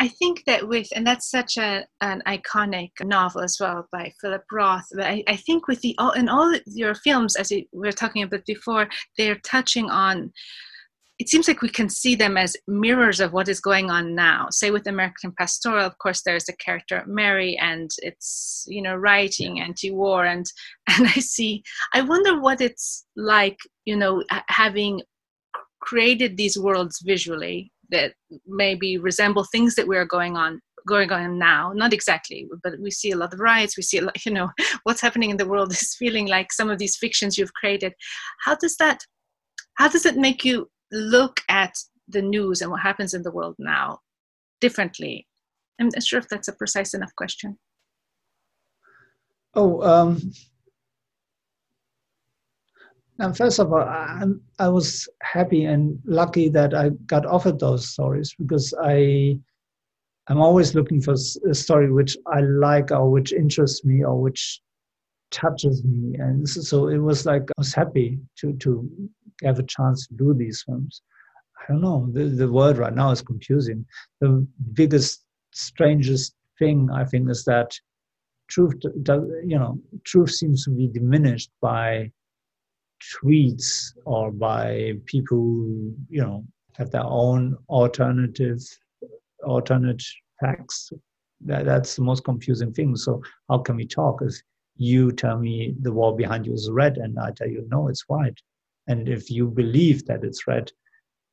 I 0.00 0.06
think 0.06 0.44
that 0.46 0.68
with, 0.68 0.86
and 0.94 1.04
that's 1.04 1.28
such 1.28 1.56
a, 1.56 1.84
an 2.00 2.22
iconic 2.26 2.90
novel 3.02 3.42
as 3.42 3.56
well 3.60 3.88
by 3.90 4.12
Philip 4.20 4.44
Roth. 4.52 4.86
But 4.94 5.06
I, 5.06 5.24
I 5.26 5.34
think 5.34 5.66
with 5.66 5.80
the 5.80 5.96
all 5.98 6.12
in 6.12 6.28
all 6.28 6.54
your 6.66 6.94
films, 6.94 7.34
as 7.34 7.50
we 7.50 7.68
were 7.72 7.90
talking 7.90 8.22
about 8.22 8.46
before, 8.46 8.88
they're 9.16 9.40
touching 9.44 9.90
on 9.90 10.32
it 11.18 11.28
seems 11.28 11.48
like 11.48 11.62
we 11.62 11.68
can 11.68 11.88
see 11.88 12.14
them 12.14 12.36
as 12.36 12.56
mirrors 12.68 13.18
of 13.18 13.32
what 13.32 13.48
is 13.48 13.60
going 13.60 13.90
on 13.90 14.14
now. 14.14 14.46
Say 14.50 14.70
with 14.70 14.86
American 14.86 15.32
Pastoral, 15.36 15.84
of 15.84 15.98
course, 15.98 16.22
there's 16.22 16.44
the 16.44 16.52
character 16.64 17.02
Mary, 17.06 17.58
and 17.58 17.90
it's 17.98 18.64
you 18.68 18.80
know 18.80 18.94
writing 18.94 19.60
anti-war, 19.60 20.24
and 20.24 20.46
and 20.88 21.06
I 21.06 21.20
see. 21.20 21.62
I 21.92 22.02
wonder 22.02 22.40
what 22.40 22.60
it's 22.60 23.04
like, 23.16 23.58
you 23.84 23.96
know, 23.96 24.22
having 24.48 25.02
created 25.80 26.36
these 26.36 26.58
worlds 26.58 27.00
visually 27.04 27.72
that 27.90 28.12
maybe 28.46 28.98
resemble 28.98 29.44
things 29.44 29.74
that 29.74 29.88
we're 29.88 30.04
going 30.04 30.36
on 30.36 30.60
going 30.86 31.10
on 31.10 31.38
now 31.38 31.72
not 31.74 31.92
exactly 31.92 32.48
but 32.62 32.72
we 32.80 32.90
see 32.90 33.10
a 33.10 33.16
lot 33.16 33.32
of 33.32 33.40
riots 33.40 33.76
we 33.76 33.82
see 33.82 33.98
a 33.98 34.02
lot 34.02 34.16
you 34.26 34.32
know 34.32 34.48
what's 34.84 35.00
happening 35.00 35.30
in 35.30 35.36
the 35.36 35.46
world 35.46 35.70
is 35.70 35.94
feeling 35.98 36.26
like 36.26 36.52
some 36.52 36.70
of 36.70 36.78
these 36.78 36.96
fictions 36.96 37.36
you've 37.36 37.52
created 37.54 37.92
how 38.44 38.54
does 38.56 38.76
that 38.76 38.98
how 39.74 39.88
does 39.88 40.06
it 40.06 40.16
make 40.16 40.44
you 40.44 40.68
look 40.90 41.40
at 41.48 41.74
the 42.08 42.22
news 42.22 42.60
and 42.60 42.70
what 42.70 42.80
happens 42.80 43.14
in 43.14 43.22
the 43.22 43.32
world 43.32 43.56
now 43.58 44.00
differently? 44.60 45.26
I'm 45.80 45.90
not 45.94 46.02
sure 46.02 46.18
if 46.18 46.28
that's 46.28 46.48
a 46.48 46.52
precise 46.52 46.94
enough 46.94 47.14
question. 47.16 47.58
Oh, 49.54 49.82
um, 49.82 50.32
and 53.18 53.36
first 53.36 53.58
of 53.58 53.72
all, 53.72 53.80
I, 53.80 54.24
I 54.58 54.68
was 54.68 55.08
happy 55.22 55.64
and 55.64 55.98
lucky 56.04 56.48
that 56.50 56.74
I 56.74 56.90
got 57.06 57.26
offered 57.26 57.58
those 57.58 57.88
stories 57.88 58.34
because 58.38 58.72
I, 58.82 59.38
I'm 60.28 60.40
always 60.40 60.74
looking 60.74 61.00
for 61.00 61.14
a 61.14 61.54
story 61.54 61.90
which 61.90 62.16
I 62.26 62.40
like 62.40 62.90
or 62.90 63.10
which 63.10 63.32
interests 63.32 63.84
me 63.84 64.04
or 64.04 64.20
which 64.20 64.60
touches 65.30 65.84
me, 65.84 66.16
and 66.18 66.48
so 66.48 66.88
it 66.88 66.98
was 66.98 67.26
like 67.26 67.42
I 67.42 67.54
was 67.58 67.74
happy 67.74 68.18
to 68.36 68.52
to 68.54 68.88
have 69.44 69.58
a 69.58 69.64
chance 69.64 70.06
to 70.06 70.14
do 70.14 70.34
these 70.34 70.62
films. 70.66 71.02
I 71.60 71.72
don't 71.72 71.80
know. 71.80 72.08
The, 72.12 72.24
the 72.24 72.50
word 72.50 72.78
right 72.78 72.94
now 72.94 73.10
is 73.10 73.22
confusing. 73.22 73.84
The 74.20 74.46
biggest, 74.72 75.24
strangest 75.52 76.34
thing 76.58 76.88
I 76.92 77.04
think 77.04 77.30
is 77.30 77.44
that 77.44 77.78
truth, 78.48 78.74
you 78.82 79.58
know, 79.58 79.78
truth 80.04 80.30
seems 80.30 80.64
to 80.64 80.70
be 80.70 80.88
diminished 80.88 81.50
by 81.60 82.10
tweets 83.00 83.92
or 84.04 84.30
by 84.32 84.94
people 85.06 85.66
you 86.08 86.22
know, 86.22 86.44
have 86.76 86.90
their 86.90 87.04
own 87.04 87.56
alternative, 87.68 88.60
alternate 89.44 90.02
facts. 90.40 90.92
That, 91.40 91.64
that's 91.64 91.96
the 91.96 92.02
most 92.02 92.24
confusing 92.24 92.72
thing. 92.72 92.96
So 92.96 93.22
how 93.48 93.58
can 93.58 93.76
we 93.76 93.86
talk 93.86 94.20
if 94.22 94.34
you 94.76 95.12
tell 95.12 95.38
me 95.38 95.74
the 95.80 95.92
wall 95.92 96.14
behind 96.16 96.46
you 96.46 96.54
is 96.54 96.70
red 96.70 96.98
and 96.98 97.18
I 97.18 97.30
tell 97.32 97.48
you 97.48 97.66
no, 97.70 97.88
it's 97.88 98.08
white? 98.08 98.40
And 98.88 99.08
if 99.08 99.30
you 99.30 99.46
believe 99.48 100.04
that 100.06 100.24
it's 100.24 100.46
red 100.46 100.70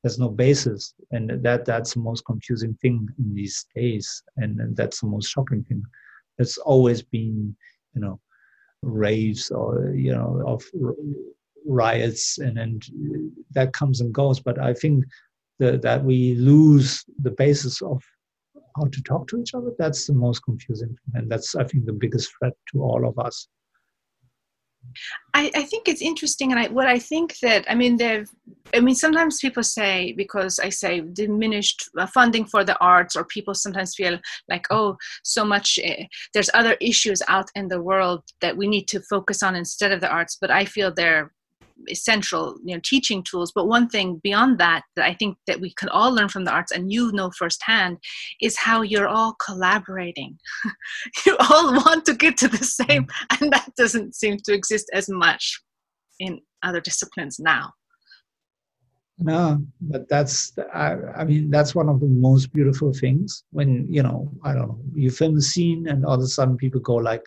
there's 0.06 0.20
no 0.20 0.28
basis. 0.28 0.94
And 1.10 1.42
that 1.42 1.64
that's 1.64 1.94
the 1.94 2.00
most 2.00 2.24
confusing 2.26 2.74
thing 2.80 3.08
in 3.18 3.34
these 3.34 3.66
days. 3.74 4.22
And, 4.36 4.60
and 4.60 4.76
that's 4.76 5.00
the 5.00 5.08
most 5.08 5.30
shocking 5.30 5.64
thing. 5.64 5.82
It's 6.38 6.58
always 6.58 7.02
been 7.02 7.56
you 7.94 8.00
know 8.00 8.20
raves 8.82 9.50
or 9.50 9.92
you 9.96 10.12
know 10.12 10.44
of 10.46 10.62
riots 11.66 12.38
and 12.38 12.56
and 12.56 12.84
that 13.50 13.72
comes 13.72 14.00
and 14.00 14.12
goes. 14.12 14.38
But 14.38 14.58
i 14.60 14.72
think 14.72 15.04
that 15.58 15.82
that 15.82 16.04
we 16.04 16.34
lose 16.34 17.04
the 17.22 17.32
basis 17.32 17.82
of 17.82 18.00
how 18.76 18.84
to 18.84 19.02
talk 19.02 19.26
to 19.28 19.40
each 19.40 19.54
other 19.54 19.72
that's 19.78 20.06
the 20.06 20.12
most 20.12 20.40
confusing 20.40 20.94
and 21.14 21.30
that's 21.30 21.54
i 21.54 21.64
think 21.64 21.86
the 21.86 22.00
biggest 22.04 22.30
threat 22.36 22.52
to 22.70 22.82
all 22.82 23.08
of 23.08 23.18
us 23.18 23.48
I, 25.34 25.50
I, 25.54 25.62
think 25.62 25.88
it's 25.88 26.00
interesting, 26.00 26.50
and 26.50 26.60
I, 26.60 26.68
what 26.68 26.86
I 26.86 26.98
think 26.98 27.38
that 27.42 27.64
I 27.68 27.74
mean, 27.74 27.96
they've. 27.96 28.28
I 28.74 28.80
mean, 28.80 28.94
sometimes 28.94 29.38
people 29.38 29.62
say 29.62 30.12
because 30.12 30.58
I 30.58 30.70
say 30.70 31.00
diminished 31.00 31.88
uh, 31.98 32.06
funding 32.06 32.46
for 32.46 32.64
the 32.64 32.78
arts, 32.78 33.14
or 33.16 33.24
people 33.24 33.54
sometimes 33.54 33.94
feel 33.94 34.18
like, 34.48 34.66
oh, 34.70 34.96
so 35.22 35.44
much. 35.44 35.78
Uh, 35.78 36.04
there's 36.34 36.50
other 36.54 36.76
issues 36.80 37.22
out 37.28 37.48
in 37.54 37.68
the 37.68 37.82
world 37.82 38.22
that 38.40 38.56
we 38.56 38.66
need 38.66 38.88
to 38.88 39.00
focus 39.02 39.42
on 39.42 39.54
instead 39.54 39.92
of 39.92 40.00
the 40.00 40.10
arts. 40.10 40.38
But 40.40 40.50
I 40.50 40.64
feel 40.64 40.92
they're 40.92 41.32
essential 41.88 42.56
you 42.64 42.74
know 42.74 42.80
teaching 42.84 43.22
tools. 43.22 43.52
But 43.54 43.68
one 43.68 43.88
thing 43.88 44.20
beyond 44.22 44.58
that 44.58 44.82
that 44.96 45.04
i 45.04 45.14
think 45.14 45.36
that 45.46 45.60
we 45.60 45.72
can 45.74 45.88
all 45.88 46.12
learn 46.12 46.28
from 46.28 46.44
the 46.44 46.50
arts 46.50 46.72
and 46.72 46.92
you 46.92 47.12
know 47.12 47.30
firsthand 47.38 47.98
is 48.40 48.56
how 48.58 48.82
you're 48.82 49.08
all 49.08 49.36
collaborating. 49.44 50.38
You 51.26 51.36
all 51.50 51.72
want 51.74 52.04
to 52.06 52.14
get 52.14 52.36
to 52.38 52.48
the 52.48 52.64
same 52.64 53.04
mm. 53.06 53.40
and 53.40 53.52
that 53.52 53.70
doesn't 53.76 54.14
seem 54.14 54.38
to 54.44 54.52
exist 54.52 54.86
as 54.92 55.08
much 55.08 55.60
in 56.18 56.40
other 56.62 56.80
disciplines 56.80 57.38
now. 57.38 57.72
No 59.18 59.62
but 59.80 60.08
that's 60.08 60.52
I, 60.74 60.96
I 61.16 61.24
mean 61.24 61.50
that's 61.50 61.74
one 61.74 61.88
of 61.88 62.00
the 62.00 62.06
most 62.06 62.52
beautiful 62.52 62.92
things 62.92 63.44
when 63.50 63.86
you 63.90 64.02
know 64.02 64.30
i 64.44 64.52
don't 64.52 64.68
know 64.68 64.80
you 64.94 65.10
film 65.10 65.36
a 65.36 65.40
scene 65.40 65.88
and 65.88 66.04
all 66.04 66.14
of 66.14 66.20
a 66.20 66.26
sudden 66.26 66.56
people 66.56 66.80
go 66.80 66.96
like 66.96 67.22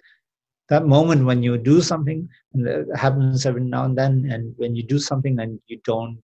that 0.69 0.85
moment 0.85 1.25
when 1.25 1.41
you 1.43 1.57
do 1.57 1.81
something 1.81 2.27
and 2.53 2.67
it 2.67 2.87
happens 2.95 3.45
every 3.45 3.61
now 3.61 3.85
and 3.85 3.97
then 3.97 4.27
and 4.29 4.53
when 4.57 4.75
you 4.75 4.83
do 4.83 4.99
something 4.99 5.39
and 5.39 5.59
you 5.67 5.79
don't 5.83 6.21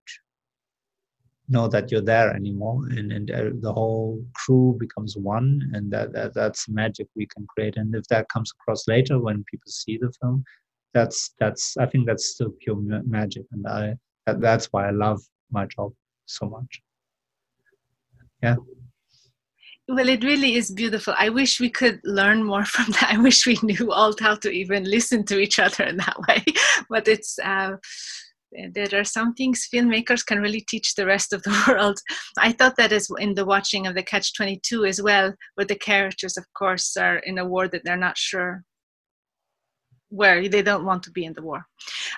know 1.48 1.68
that 1.68 1.92
you're 1.92 2.02
there 2.02 2.34
anymore 2.36 2.82
and, 2.90 3.12
and 3.12 3.32
uh, 3.32 3.50
the 3.62 3.72
whole 3.72 4.24
crew 4.34 4.76
becomes 4.80 5.16
one 5.16 5.62
and 5.74 5.92
that, 5.92 6.12
that 6.14 6.34
that's 6.34 6.68
magic 6.68 7.08
we 7.16 7.28
can 7.28 7.46
create. 7.48 7.78
And 7.78 7.94
if 7.94 8.06
that 8.08 8.28
comes 8.30 8.52
across 8.52 8.88
later 8.88 9.20
when 9.20 9.44
people 9.52 9.72
see 9.72 9.98
the 9.98 10.12
film 10.20 10.44
that's 10.96 11.36
that's 11.40 11.76
i 11.78 11.86
think 11.86 12.08
that's 12.08 12.30
still 12.30 12.52
pure 12.62 12.78
magic 12.78 13.44
and 13.52 13.68
i 13.68 13.94
that, 14.26 14.40
that's 14.40 14.68
why 14.72 14.88
i 14.88 14.92
love 14.92 15.22
my 15.52 15.66
job 15.66 15.92
so 16.26 16.48
much. 16.48 16.82
Yeah 18.42 18.56
well 19.88 20.10
it 20.10 20.24
really 20.24 20.56
is 20.56 20.72
beautiful. 20.72 21.14
I 21.18 21.30
wish 21.30 21.60
we 21.60 21.70
could 21.70 22.00
learn 22.04 22.44
more 22.44 22.66
from 22.76 22.92
that. 22.94 23.14
I 23.14 23.18
wish 23.18 23.46
we 23.46 23.58
knew 23.62 23.92
all 23.92 24.14
how 24.20 24.36
to 24.36 24.50
even 24.50 24.84
listen 24.84 25.26
to 25.26 25.40
each 25.40 25.60
other 25.60 25.84
in 25.84 25.98
that 25.98 26.18
way. 26.28 26.44
But 26.90 27.08
it's 27.08 27.38
uh, 27.40 27.78
there 28.74 29.00
are 29.00 29.04
some 29.04 29.34
things 29.34 29.68
filmmakers 29.74 30.26
can 30.26 30.40
really 30.40 30.62
teach 30.62 30.96
the 30.96 31.06
rest 31.06 31.34
of 31.34 31.44
the 31.44 31.64
world. 31.68 32.00
I 32.38 32.52
thought 32.52 32.78
that 32.78 32.94
as 32.94 33.10
in 33.20 33.34
the 33.34 33.46
watching 33.46 33.88
of 33.88 33.96
the 33.96 34.04
catch 34.04 34.34
22 34.36 34.86
as 34.86 35.02
well 35.02 35.34
where 35.56 35.66
the 35.66 35.76
characters 35.76 36.38
of 36.38 36.46
course 36.58 36.96
are 36.98 37.18
in 37.18 37.38
a 37.38 37.46
war 37.46 37.68
that 37.68 37.82
they're 37.84 37.98
not 37.98 38.18
sure 38.18 38.64
where 40.16 40.48
they 40.48 40.62
don't 40.62 40.86
want 40.86 41.04
to 41.04 41.12
be 41.12 41.26
in 41.26 41.34
the 41.34 41.42
war. 41.42 41.66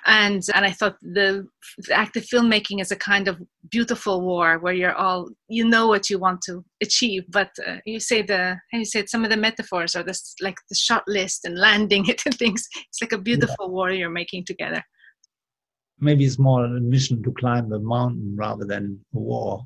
And 0.06 0.44
and 0.56 0.66
i 0.66 0.72
thought 0.72 0.98
the, 1.02 1.48
the 1.86 1.94
active 1.94 2.24
filmmaking 2.32 2.82
is 2.82 2.92
a 2.92 2.96
kind 3.12 3.28
of 3.28 3.42
beautiful 3.70 4.22
war 4.22 4.60
where 4.60 4.74
you're 4.74 4.96
all 4.96 5.30
you 5.50 5.66
know 5.68 5.88
what 5.88 6.10
you 6.10 6.18
want 6.20 6.42
to 6.42 6.64
achieve 6.82 7.24
but 7.30 7.52
uh, 7.68 7.78
you 7.86 8.00
say 8.00 8.22
the 8.22 8.56
you 8.72 8.86
said 8.86 9.10
some 9.10 9.24
of 9.24 9.30
the 9.30 9.38
metaphors 9.38 9.96
are 9.96 10.04
this 10.04 10.36
like 10.42 10.58
the 10.70 10.76
shot 10.76 11.04
list 11.08 11.46
and 11.46 11.58
landing 11.58 12.06
it 12.12 12.22
and 12.26 12.38
things. 12.38 12.68
It's 12.90 13.02
like 13.02 13.12
a 13.12 13.18
beautiful 13.18 13.66
yeah. 13.68 13.76
war 13.76 13.92
you're 13.92 14.10
making 14.10 14.46
together. 14.46 14.84
Maybe 16.00 16.26
it's 16.26 16.40
more 16.40 16.66
a 16.66 16.70
mission 16.70 17.24
to 17.24 17.32
climb 17.32 17.70
the 17.70 17.80
mountain 17.80 18.36
rather 18.38 18.66
than 18.66 19.00
a 19.16 19.20
war. 19.20 19.66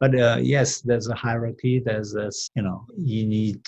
But 0.00 0.18
uh, 0.18 0.38
yes 0.42 0.80
there's 0.82 1.08
a 1.08 1.14
hierarchy 1.14 1.82
there's 1.84 2.12
this 2.12 2.50
you 2.54 2.62
know 2.62 2.84
you 2.96 3.26
need 3.26 3.60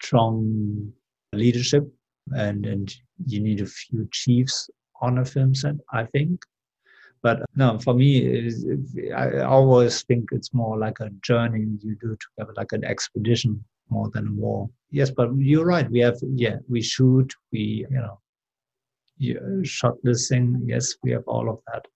strong 0.00 0.92
leadership 1.32 1.84
and 2.30 2.66
and 2.66 2.94
you 3.26 3.40
need 3.40 3.60
a 3.60 3.66
few 3.66 4.08
chiefs 4.12 4.70
on 5.00 5.18
a 5.18 5.24
film 5.24 5.54
set, 5.54 5.76
I 5.92 6.04
think. 6.04 6.42
But 7.22 7.42
no, 7.54 7.78
for 7.78 7.94
me, 7.94 8.50
I 9.14 9.42
always 9.42 10.02
think 10.02 10.30
it's 10.32 10.52
more 10.52 10.76
like 10.76 10.98
a 11.00 11.10
journey 11.22 11.66
you 11.80 11.94
do 12.00 12.16
together, 12.16 12.52
like 12.56 12.72
an 12.72 12.84
expedition 12.84 13.64
more 13.90 14.10
than 14.10 14.28
a 14.28 14.32
war. 14.32 14.68
Yes, 14.90 15.10
but 15.10 15.28
you're 15.36 15.64
right. 15.64 15.88
We 15.88 16.00
have, 16.00 16.18
yeah, 16.34 16.56
we 16.68 16.82
shoot, 16.82 17.32
we, 17.52 17.86
you 17.88 17.96
know, 17.96 18.18
yeah, 19.18 19.38
shot 19.62 19.94
listing. 20.02 20.62
Yes, 20.66 20.96
we 21.04 21.12
have 21.12 21.22
all 21.26 21.48
of 21.48 21.60
that. 21.72 21.86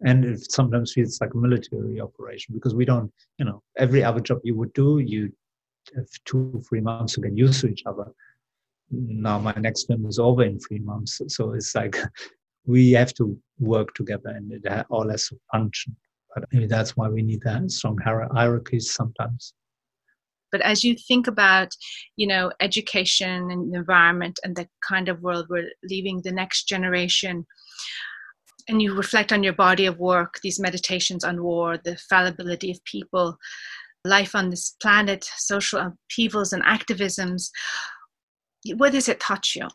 And 0.00 0.24
it 0.24 0.50
sometimes 0.50 0.94
feels 0.94 1.20
like 1.20 1.34
a 1.34 1.36
military 1.36 2.00
operation 2.00 2.54
because 2.54 2.74
we 2.74 2.84
don't, 2.84 3.12
you 3.38 3.44
know, 3.44 3.62
every 3.76 4.02
other 4.02 4.20
job 4.20 4.40
you 4.42 4.56
would 4.56 4.72
do, 4.72 4.98
you 4.98 5.32
have 5.94 6.08
two, 6.24 6.60
three 6.68 6.80
months 6.80 7.14
to 7.14 7.20
get 7.20 7.36
used 7.36 7.60
to 7.60 7.68
each 7.68 7.84
other 7.86 8.06
now 8.90 9.38
my 9.38 9.54
next 9.56 9.84
film 9.84 10.06
is 10.06 10.18
over 10.18 10.42
in 10.42 10.58
three 10.58 10.80
months. 10.80 11.20
So 11.28 11.52
it's 11.52 11.74
like 11.74 11.96
we 12.66 12.92
have 12.92 13.14
to 13.14 13.38
work 13.58 13.94
together 13.94 14.30
and 14.30 14.52
it 14.52 14.86
all 14.90 15.08
has 15.08 15.28
to 15.28 15.38
function. 15.52 15.96
But 16.34 16.44
maybe 16.52 16.66
that's 16.66 16.96
why 16.96 17.08
we 17.08 17.22
need 17.22 17.42
that 17.42 17.70
strong 17.70 17.98
hierarchies 17.98 18.92
sometimes. 18.92 19.54
But 20.52 20.60
as 20.62 20.82
you 20.82 20.96
think 20.96 21.26
about, 21.26 21.68
you 22.16 22.26
know, 22.26 22.50
education 22.60 23.50
and 23.50 23.74
environment 23.74 24.38
and 24.42 24.56
the 24.56 24.68
kind 24.86 25.08
of 25.08 25.22
world 25.22 25.46
we're 25.48 25.70
leaving 25.84 26.22
the 26.22 26.32
next 26.32 26.64
generation, 26.64 27.46
and 28.68 28.82
you 28.82 28.94
reflect 28.94 29.32
on 29.32 29.42
your 29.42 29.52
body 29.52 29.86
of 29.86 29.98
work, 29.98 30.38
these 30.42 30.60
meditations 30.60 31.24
on 31.24 31.42
war, 31.42 31.78
the 31.78 31.96
fallibility 31.96 32.70
of 32.70 32.84
people, 32.84 33.38
life 34.04 34.34
on 34.34 34.50
this 34.50 34.76
planet, 34.80 35.28
social 35.36 35.80
upheavals 35.80 36.52
and 36.52 36.62
activisms, 36.64 37.50
what 38.76 38.92
does 38.92 39.08
it 39.08 39.20
touch 39.20 39.56
you? 39.56 39.68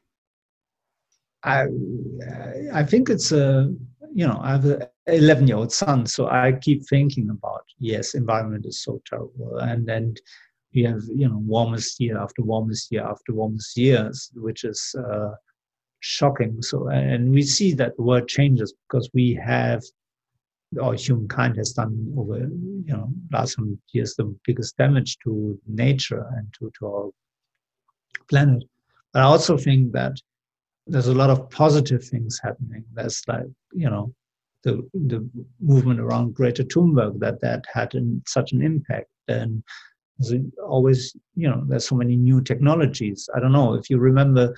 I 1.43 1.65
I 2.73 2.83
think 2.83 3.09
it's 3.09 3.31
a 3.31 3.71
you 4.13 4.27
know 4.27 4.39
I 4.41 4.51
have 4.51 4.65
an 4.65 4.88
11 5.07 5.47
year 5.47 5.57
old 5.57 5.71
son, 5.71 6.05
so 6.05 6.27
I 6.27 6.53
keep 6.61 6.88
thinking 6.88 7.29
about 7.29 7.65
yes, 7.79 8.15
environment 8.15 8.65
is 8.65 8.81
so 8.81 9.01
terrible, 9.05 9.59
and 9.59 9.86
then 9.86 10.15
we 10.73 10.83
have 10.83 11.01
you 11.07 11.29
know 11.29 11.38
warmest 11.38 11.99
year 11.99 12.17
after 12.17 12.41
warmest 12.41 12.91
year 12.91 13.03
after 13.03 13.33
warmest 13.33 13.77
years, 13.77 14.31
which 14.36 14.63
is 14.63 14.95
uh, 14.97 15.31
shocking. 15.99 16.61
So 16.61 16.88
and 16.88 17.31
we 17.31 17.43
see 17.43 17.73
that 17.73 17.95
the 17.95 18.03
world 18.03 18.27
changes 18.27 18.73
because 18.88 19.09
we 19.13 19.39
have 19.45 19.83
or 20.81 20.93
humankind 20.95 21.55
has 21.57 21.71
done 21.71 22.13
over 22.17 22.39
you 22.39 22.83
know 22.88 23.09
last 23.31 23.55
hundred 23.55 23.79
years 23.93 24.15
the 24.15 24.36
biggest 24.45 24.75
damage 24.77 25.17
to 25.23 25.57
nature 25.67 26.25
and 26.36 26.53
to, 26.57 26.71
to 26.79 26.88
our 26.88 27.09
planet 28.29 28.63
but 29.16 29.22
I 29.22 29.28
also 29.28 29.57
think 29.57 29.93
that 29.93 30.20
there's 30.88 31.07
a 31.07 31.13
lot 31.13 31.30
of 31.30 31.49
positive 31.49 32.03
things 32.03 32.38
happening. 32.43 32.84
There's 32.93 33.24
like, 33.30 33.45
you 33.72 33.89
know, 33.89 34.13
the, 34.63 34.86
the 34.93 35.26
movement 35.61 36.01
around 36.01 36.34
Greta 36.34 36.66
Thunberg 36.66 37.22
that 37.22 37.39
that 37.39 37.63
had 37.74 37.93
such 38.28 38.51
an 38.51 38.61
impact. 38.61 39.07
And 39.30 39.63
always, 40.61 41.16
you 41.34 41.47
know, 41.47 41.63
there's 41.66 41.88
so 41.88 41.95
many 41.95 42.18
new 42.18 42.41
technologies. 42.41 43.30
I 43.34 43.39
don't 43.39 43.53
know 43.53 43.76
if 43.76 43.89
you 43.89 43.99
remember, 43.99 44.53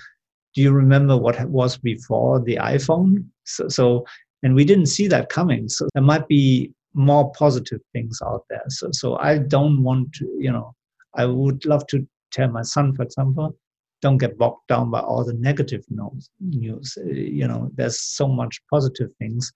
do 0.56 0.62
you 0.64 0.72
remember 0.72 1.16
what 1.16 1.40
was 1.46 1.78
before 1.78 2.40
the 2.40 2.56
iPhone? 2.56 3.26
So, 3.44 3.68
so 3.68 4.06
and 4.42 4.56
we 4.56 4.66
didn't 4.66 4.88
see 4.88 5.08
that 5.08 5.30
coming. 5.30 5.70
So 5.70 5.88
there 5.94 6.02
might 6.02 6.28
be 6.28 6.74
more 6.96 7.32
positive 7.34 7.82
things 7.94 8.24
out 8.26 8.44
there. 8.50 8.64
So, 8.70 8.90
so 8.92 9.18
I 9.18 9.38
don't 9.38 9.84
want 9.84 10.14
to, 10.14 10.26
you 10.40 10.52
know, 10.52 10.74
I 11.14 11.26
would 11.26 11.64
love 11.66 11.86
to 11.88 12.08
tell 12.32 12.48
my 12.48 12.64
son, 12.64 12.96
for 12.96 13.04
example, 13.04 13.56
don't 14.02 14.18
get 14.18 14.38
bogged 14.38 14.68
down 14.68 14.92
by 14.92 15.00
all 15.00 15.24
the 15.24 15.34
negative 15.34 15.84
news. 15.90 16.98
Uh, 16.98 17.04
you 17.10 17.48
know, 17.48 17.70
there's 17.76 18.00
so 18.00 18.28
much 18.28 18.62
positive 18.72 19.10
things, 19.20 19.52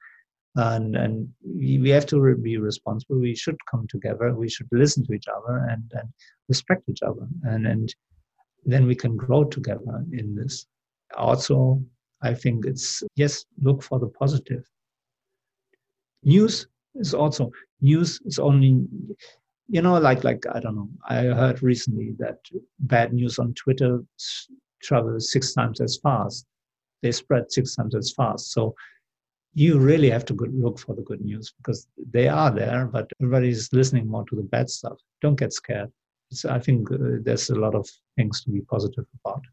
and 0.55 0.95
and 0.95 1.29
we 1.43 1.89
have 1.89 2.05
to 2.07 2.35
be 2.37 2.57
responsible. 2.57 3.19
We 3.19 3.35
should 3.35 3.57
come 3.69 3.87
together. 3.87 4.33
We 4.33 4.49
should 4.49 4.67
listen 4.71 5.05
to 5.05 5.13
each 5.13 5.27
other 5.27 5.65
and 5.69 5.83
and 5.93 6.09
respect 6.49 6.83
each 6.89 7.03
other, 7.03 7.27
and 7.43 7.67
and 7.67 7.93
then 8.65 8.85
we 8.85 8.95
can 8.95 9.15
grow 9.15 9.43
together 9.43 10.05
in 10.11 10.35
this. 10.35 10.67
Also, 11.17 11.81
I 12.21 12.33
think 12.33 12.65
it's 12.65 13.03
yes, 13.15 13.45
look 13.61 13.83
for 13.83 13.99
the 13.99 14.07
positive. 14.07 14.63
News 16.23 16.67
is 16.95 17.13
also 17.13 17.51
news 17.81 18.19
is 18.25 18.37
only 18.39 18.85
you 19.67 19.81
know 19.81 19.97
like 19.97 20.23
like 20.23 20.43
i 20.53 20.59
don't 20.59 20.75
know. 20.75 20.89
I 21.07 21.23
heard 21.23 21.63
recently 21.63 22.13
that 22.19 22.37
bad 22.79 23.13
news 23.13 23.39
on 23.39 23.53
twitter 23.53 24.03
travels 24.81 25.31
six 25.31 25.53
times 25.53 25.79
as 25.79 25.97
fast. 26.01 26.45
They 27.01 27.11
spread 27.11 27.51
six 27.51 27.75
times 27.75 27.95
as 27.95 28.11
fast. 28.11 28.51
So 28.51 28.75
you 29.53 29.79
really 29.79 30.09
have 30.09 30.25
to 30.25 30.33
look 30.33 30.79
for 30.79 30.95
the 30.95 31.01
good 31.01 31.21
news 31.21 31.53
because 31.57 31.87
they 32.11 32.27
are 32.27 32.51
there 32.51 32.85
but 32.85 33.09
everybody's 33.21 33.71
listening 33.73 34.07
more 34.07 34.25
to 34.25 34.35
the 34.35 34.43
bad 34.43 34.69
stuff. 34.69 34.97
Don't 35.21 35.39
get 35.39 35.53
scared. 35.53 35.91
It's, 36.31 36.45
i 36.45 36.59
think 36.59 36.91
uh, 36.91 36.97
there's 37.21 37.49
a 37.49 37.55
lot 37.55 37.75
of 37.75 37.87
things 38.15 38.43
to 38.43 38.49
be 38.49 38.61
positive 38.61 39.05
about. 39.23 39.43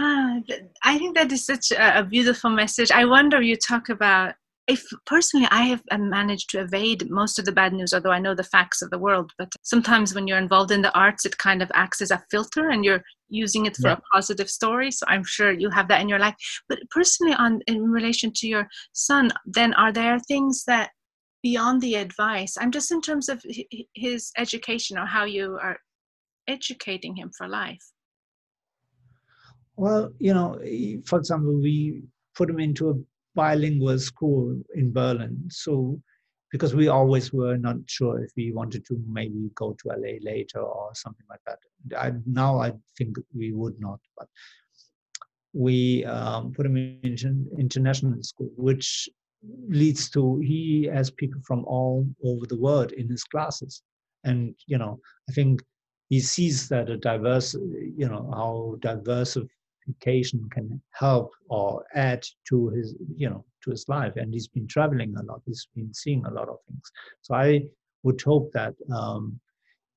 Uh, 0.00 0.40
I 0.84 0.98
think 0.98 1.16
that 1.16 1.30
is 1.32 1.46
such 1.46 1.70
a 1.72 2.04
beautiful 2.04 2.50
message. 2.50 2.90
I 2.90 3.04
wonder 3.04 3.40
you 3.40 3.56
talk 3.56 3.88
about 3.88 4.34
if 4.68 4.84
personally 5.06 5.46
I 5.50 5.62
have 5.62 5.82
uh, 5.90 5.98
managed 5.98 6.50
to 6.50 6.60
evade 6.60 7.10
most 7.10 7.38
of 7.38 7.44
the 7.44 7.52
bad 7.52 7.72
news, 7.72 7.92
although 7.92 8.12
I 8.12 8.20
know 8.20 8.34
the 8.34 8.44
facts 8.44 8.80
of 8.80 8.90
the 8.90 8.98
world. 8.98 9.32
But 9.38 9.52
sometimes 9.62 10.14
when 10.14 10.26
you're 10.26 10.38
involved 10.38 10.70
in 10.70 10.82
the 10.82 10.96
arts, 10.96 11.24
it 11.24 11.36
kind 11.38 11.62
of 11.62 11.70
acts 11.74 12.00
as 12.00 12.10
a 12.10 12.22
filter, 12.30 12.70
and 12.70 12.84
you're 12.84 13.02
using 13.28 13.66
it 13.66 13.76
for 13.76 13.88
yeah. 13.88 13.94
a 13.94 14.00
positive 14.14 14.48
story. 14.48 14.90
So 14.90 15.04
I'm 15.08 15.24
sure 15.24 15.52
you 15.52 15.70
have 15.70 15.88
that 15.88 16.00
in 16.00 16.08
your 16.08 16.20
life. 16.20 16.36
But 16.68 16.78
personally, 16.90 17.34
on 17.34 17.60
in 17.66 17.90
relation 17.90 18.32
to 18.36 18.48
your 18.48 18.68
son, 18.92 19.30
then 19.46 19.74
are 19.74 19.92
there 19.92 20.18
things 20.20 20.64
that 20.66 20.90
beyond 21.42 21.80
the 21.80 21.96
advice? 21.96 22.56
I'm 22.58 22.70
just 22.70 22.92
in 22.92 23.00
terms 23.00 23.28
of 23.28 23.44
his 23.94 24.30
education 24.38 24.96
or 24.96 25.06
how 25.06 25.24
you 25.24 25.58
are 25.60 25.78
educating 26.46 27.16
him 27.16 27.30
for 27.36 27.48
life. 27.48 27.82
Well, 29.76 30.12
you 30.18 30.34
know, 30.34 30.60
for 31.04 31.18
example, 31.18 31.60
we 31.60 32.04
put 32.34 32.48
him 32.48 32.60
into 32.60 32.90
a 32.90 32.94
bilingual 33.34 33.98
school 33.98 34.60
in 34.74 34.92
Berlin. 34.92 35.48
So, 35.48 36.00
because 36.50 36.74
we 36.74 36.88
always 36.88 37.32
were 37.32 37.56
not 37.56 37.76
sure 37.86 38.22
if 38.22 38.30
we 38.36 38.52
wanted 38.52 38.84
to 38.86 39.02
maybe 39.08 39.50
go 39.54 39.72
to 39.72 39.88
LA 39.88 40.18
later 40.20 40.60
or 40.60 40.90
something 40.94 41.26
like 41.30 41.40
that. 41.46 41.58
I, 41.98 42.12
now 42.26 42.60
I 42.60 42.72
think 42.98 43.16
we 43.34 43.52
would 43.52 43.80
not, 43.80 44.00
but 44.18 44.28
we 45.54 46.04
um, 46.04 46.52
put 46.52 46.66
him 46.66 46.76
in 46.76 47.48
international 47.58 48.22
school, 48.22 48.50
which 48.56 49.08
leads 49.68 50.08
to 50.10 50.38
he 50.38 50.84
has 50.92 51.10
people 51.10 51.40
from 51.44 51.64
all 51.64 52.06
over 52.24 52.46
the 52.46 52.58
world 52.58 52.92
in 52.92 53.08
his 53.08 53.24
classes, 53.24 53.82
and 54.24 54.54
you 54.66 54.78
know 54.78 55.00
I 55.28 55.32
think 55.32 55.62
he 56.12 56.20
sees 56.20 56.68
that 56.68 56.90
a 56.90 56.98
diverse, 56.98 57.54
you 57.54 58.06
know, 58.06 58.30
how 58.34 58.76
diverse 58.80 59.38
education 59.88 60.48
can 60.50 60.80
help 60.92 61.30
or 61.48 61.84
add 61.94 62.24
to 62.48 62.68
his 62.70 62.94
you 63.16 63.28
know 63.28 63.44
to 63.62 63.70
his 63.70 63.88
life. 63.88 64.14
And 64.16 64.32
he's 64.32 64.48
been 64.48 64.66
traveling 64.66 65.14
a 65.16 65.22
lot. 65.22 65.42
He's 65.46 65.68
been 65.74 65.92
seeing 65.94 66.24
a 66.24 66.30
lot 66.30 66.48
of 66.48 66.56
things. 66.68 66.90
So 67.22 67.34
i 67.34 67.62
would 68.04 68.20
hope 68.20 68.50
that 68.52 68.74
um, 68.92 69.38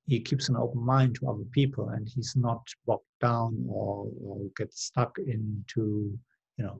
he 0.06 0.20
keeps 0.20 0.50
an 0.50 0.56
open 0.56 0.86
mind 0.86 1.16
to 1.16 1.28
other 1.28 1.46
people 1.52 1.90
and 1.90 2.08
he's 2.08 2.36
not 2.36 2.62
bogged 2.86 3.04
down 3.20 3.66
or, 3.68 4.08
or 4.24 4.38
gets 4.56 4.84
stuck 4.84 5.18
into 5.18 6.16
you 6.58 6.66
know 6.66 6.80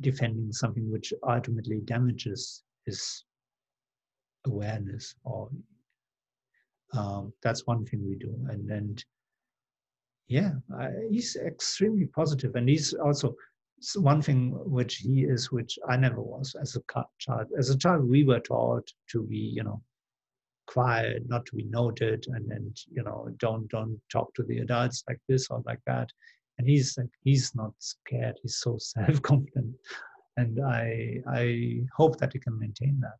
defending 0.00 0.50
something 0.52 0.90
which 0.90 1.12
ultimately 1.28 1.80
damages 1.84 2.62
his 2.86 3.24
awareness 4.46 5.14
or 5.24 5.50
um, 6.94 7.32
that's 7.42 7.66
one 7.66 7.84
thing 7.84 8.06
we 8.06 8.16
do. 8.16 8.34
And 8.48 8.68
then 8.68 8.96
yeah, 10.28 10.52
he's 11.10 11.36
extremely 11.36 12.06
positive, 12.06 12.54
and 12.54 12.68
he's 12.68 12.94
also 12.94 13.34
one 13.96 14.22
thing 14.22 14.52
which 14.64 14.96
he 14.96 15.24
is, 15.24 15.50
which 15.50 15.78
I 15.88 15.96
never 15.96 16.20
was 16.20 16.54
as 16.60 16.76
a 16.76 17.04
child. 17.18 17.48
As 17.58 17.70
a 17.70 17.78
child, 17.78 18.08
we 18.08 18.24
were 18.24 18.40
taught 18.40 18.88
to 19.10 19.22
be, 19.24 19.36
you 19.36 19.64
know, 19.64 19.82
quiet, 20.66 21.24
not 21.28 21.44
to 21.46 21.56
be 21.56 21.64
noted, 21.64 22.26
and 22.28 22.48
then 22.50 22.72
you 22.90 23.02
know, 23.02 23.28
don't 23.38 23.68
don't 23.68 24.00
talk 24.10 24.32
to 24.34 24.42
the 24.44 24.58
adults 24.58 25.04
like 25.08 25.20
this 25.28 25.48
or 25.50 25.62
like 25.66 25.80
that. 25.86 26.08
And 26.58 26.68
he's 26.68 26.96
like, 26.96 27.08
he's 27.24 27.54
not 27.54 27.72
scared. 27.78 28.38
He's 28.42 28.58
so 28.58 28.76
self-confident, 28.78 29.74
and 30.36 30.60
I 30.64 31.18
I 31.28 31.80
hope 31.96 32.18
that 32.18 32.32
he 32.32 32.38
can 32.38 32.58
maintain 32.58 33.00
that. 33.00 33.18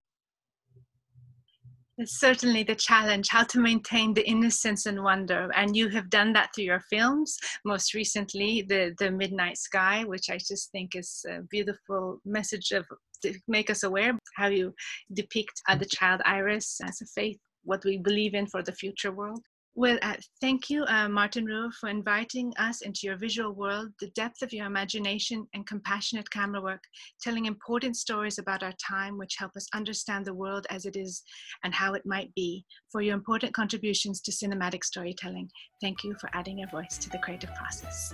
It's 1.99 2.18
certainly 2.18 2.62
the 2.62 2.74
challenge 2.74 3.28
how 3.28 3.45
to 3.45 3.61
maintain 3.61 4.14
the 4.14 4.26
innocence 4.26 4.86
and 4.86 5.03
wonder 5.05 5.51
and 5.55 5.76
you 5.76 5.90
have 5.90 6.09
done 6.09 6.32
that 6.32 6.49
through 6.55 6.64
your 6.64 6.82
films 6.90 7.38
most 7.66 7.93
recently 7.93 8.62
the 8.62 8.95
the 8.99 9.11
midnight 9.11 9.59
sky 9.59 10.03
which 10.05 10.30
i 10.30 10.38
just 10.38 10.70
think 10.72 10.97
is 10.97 11.24
a 11.28 11.43
beautiful 11.43 12.18
message 12.24 12.70
of 12.72 12.86
to 13.22 13.34
make 13.47 13.68
us 13.68 13.82
aware 13.82 14.18
how 14.36 14.49
you 14.49 14.74
depict 15.12 15.61
uh, 15.68 15.76
the 15.76 15.84
child 15.84 16.22
iris 16.24 16.80
as 16.82 17.01
a 17.03 17.07
faith 17.07 17.38
what 17.64 17.84
we 17.84 17.99
believe 17.99 18.34
in 18.34 18.47
for 18.47 18.62
the 18.62 18.72
future 18.72 19.12
world 19.12 19.43
well, 19.75 19.99
uh, 20.03 20.16
thank 20.43 20.68
you, 20.68 20.85
uh, 20.85 21.09
Martin 21.09 21.47
Ruhe, 21.47 21.73
for 21.81 21.89
inviting 21.89 22.53
us 22.59 22.83
into 22.83 23.01
your 23.05 23.16
visual 23.16 23.53
world, 23.53 23.89
the 24.01 24.11
depth 24.11 24.43
of 24.43 24.53
your 24.53 24.66
imagination 24.66 25.47
and 25.55 25.66
compassionate 25.66 26.31
camera 26.31 26.61
work, 26.61 26.83
telling 27.23 27.47
important 27.47 27.97
stories 27.97 28.39
about 28.39 28.62
our 28.62 28.75
time 28.87 29.16
which 29.16 29.37
help 29.39 29.53
us 29.57 29.66
understand 29.75 30.27
the 30.27 30.35
world 30.35 30.66
as 30.68 30.85
it 30.85 30.95
is 30.95 31.23
and 31.64 31.73
how 31.75 31.95
it 31.95 32.03
might 32.05 32.35
be, 32.35 32.66
for 32.91 33.01
your 33.01 33.14
important 33.14 33.55
contributions 33.55 34.20
to 34.20 34.31
cinematic 34.31 34.85
storytelling. 34.85 35.49
Thank 35.81 36.05
you 36.05 36.14
for 36.20 36.29
adding 36.35 36.59
your 36.59 36.68
voice 36.68 36.99
to 36.99 37.09
the 37.09 37.18
creative 37.18 37.55
process. 37.55 38.12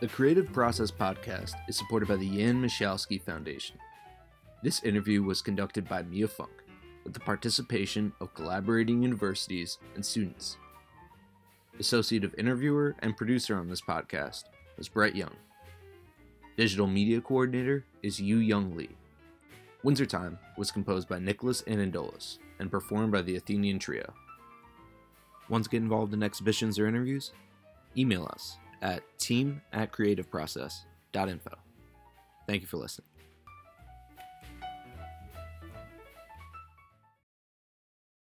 The 0.00 0.08
Creative 0.08 0.50
Process 0.50 0.90
podcast 0.90 1.54
is 1.68 1.76
supported 1.76 2.08
by 2.08 2.16
the 2.16 2.28
Jan 2.28 2.62
Michalski 2.62 3.20
Foundation. 3.20 3.76
This 4.62 4.82
interview 4.82 5.22
was 5.22 5.42
conducted 5.42 5.86
by 5.86 6.02
Mia 6.02 6.28
Funk 6.28 6.65
with 7.06 7.14
the 7.14 7.20
participation 7.20 8.12
of 8.20 8.34
collaborating 8.34 9.00
universities 9.00 9.78
and 9.94 10.04
students. 10.04 10.56
Associative 11.78 12.34
interviewer 12.36 12.96
and 12.98 13.16
producer 13.16 13.56
on 13.56 13.68
this 13.68 13.80
podcast 13.80 14.44
was 14.76 14.88
Brett 14.88 15.14
Young. 15.14 15.34
Digital 16.56 16.88
media 16.88 17.20
coordinator 17.20 17.84
is 18.02 18.20
Yu 18.20 18.38
Young 18.38 18.74
Lee. 18.74 18.96
Winter 19.84 20.04
Time 20.04 20.36
was 20.58 20.72
composed 20.72 21.08
by 21.08 21.20
Nicholas 21.20 21.62
Anandolis 21.62 22.38
and 22.58 22.72
performed 22.72 23.12
by 23.12 23.22
the 23.22 23.36
Athenian 23.36 23.78
Trio. 23.78 24.12
Want 25.48 25.62
to 25.62 25.70
get 25.70 25.82
involved 25.82 26.12
in 26.12 26.24
exhibitions 26.24 26.76
or 26.76 26.88
interviews? 26.88 27.30
Email 27.96 28.28
us 28.32 28.56
at 28.82 29.02
team 29.16 29.62
at 29.72 29.92
creativeprocess.info. 29.92 31.50
Thank 32.48 32.62
you 32.62 32.66
for 32.66 32.78
listening. 32.78 33.15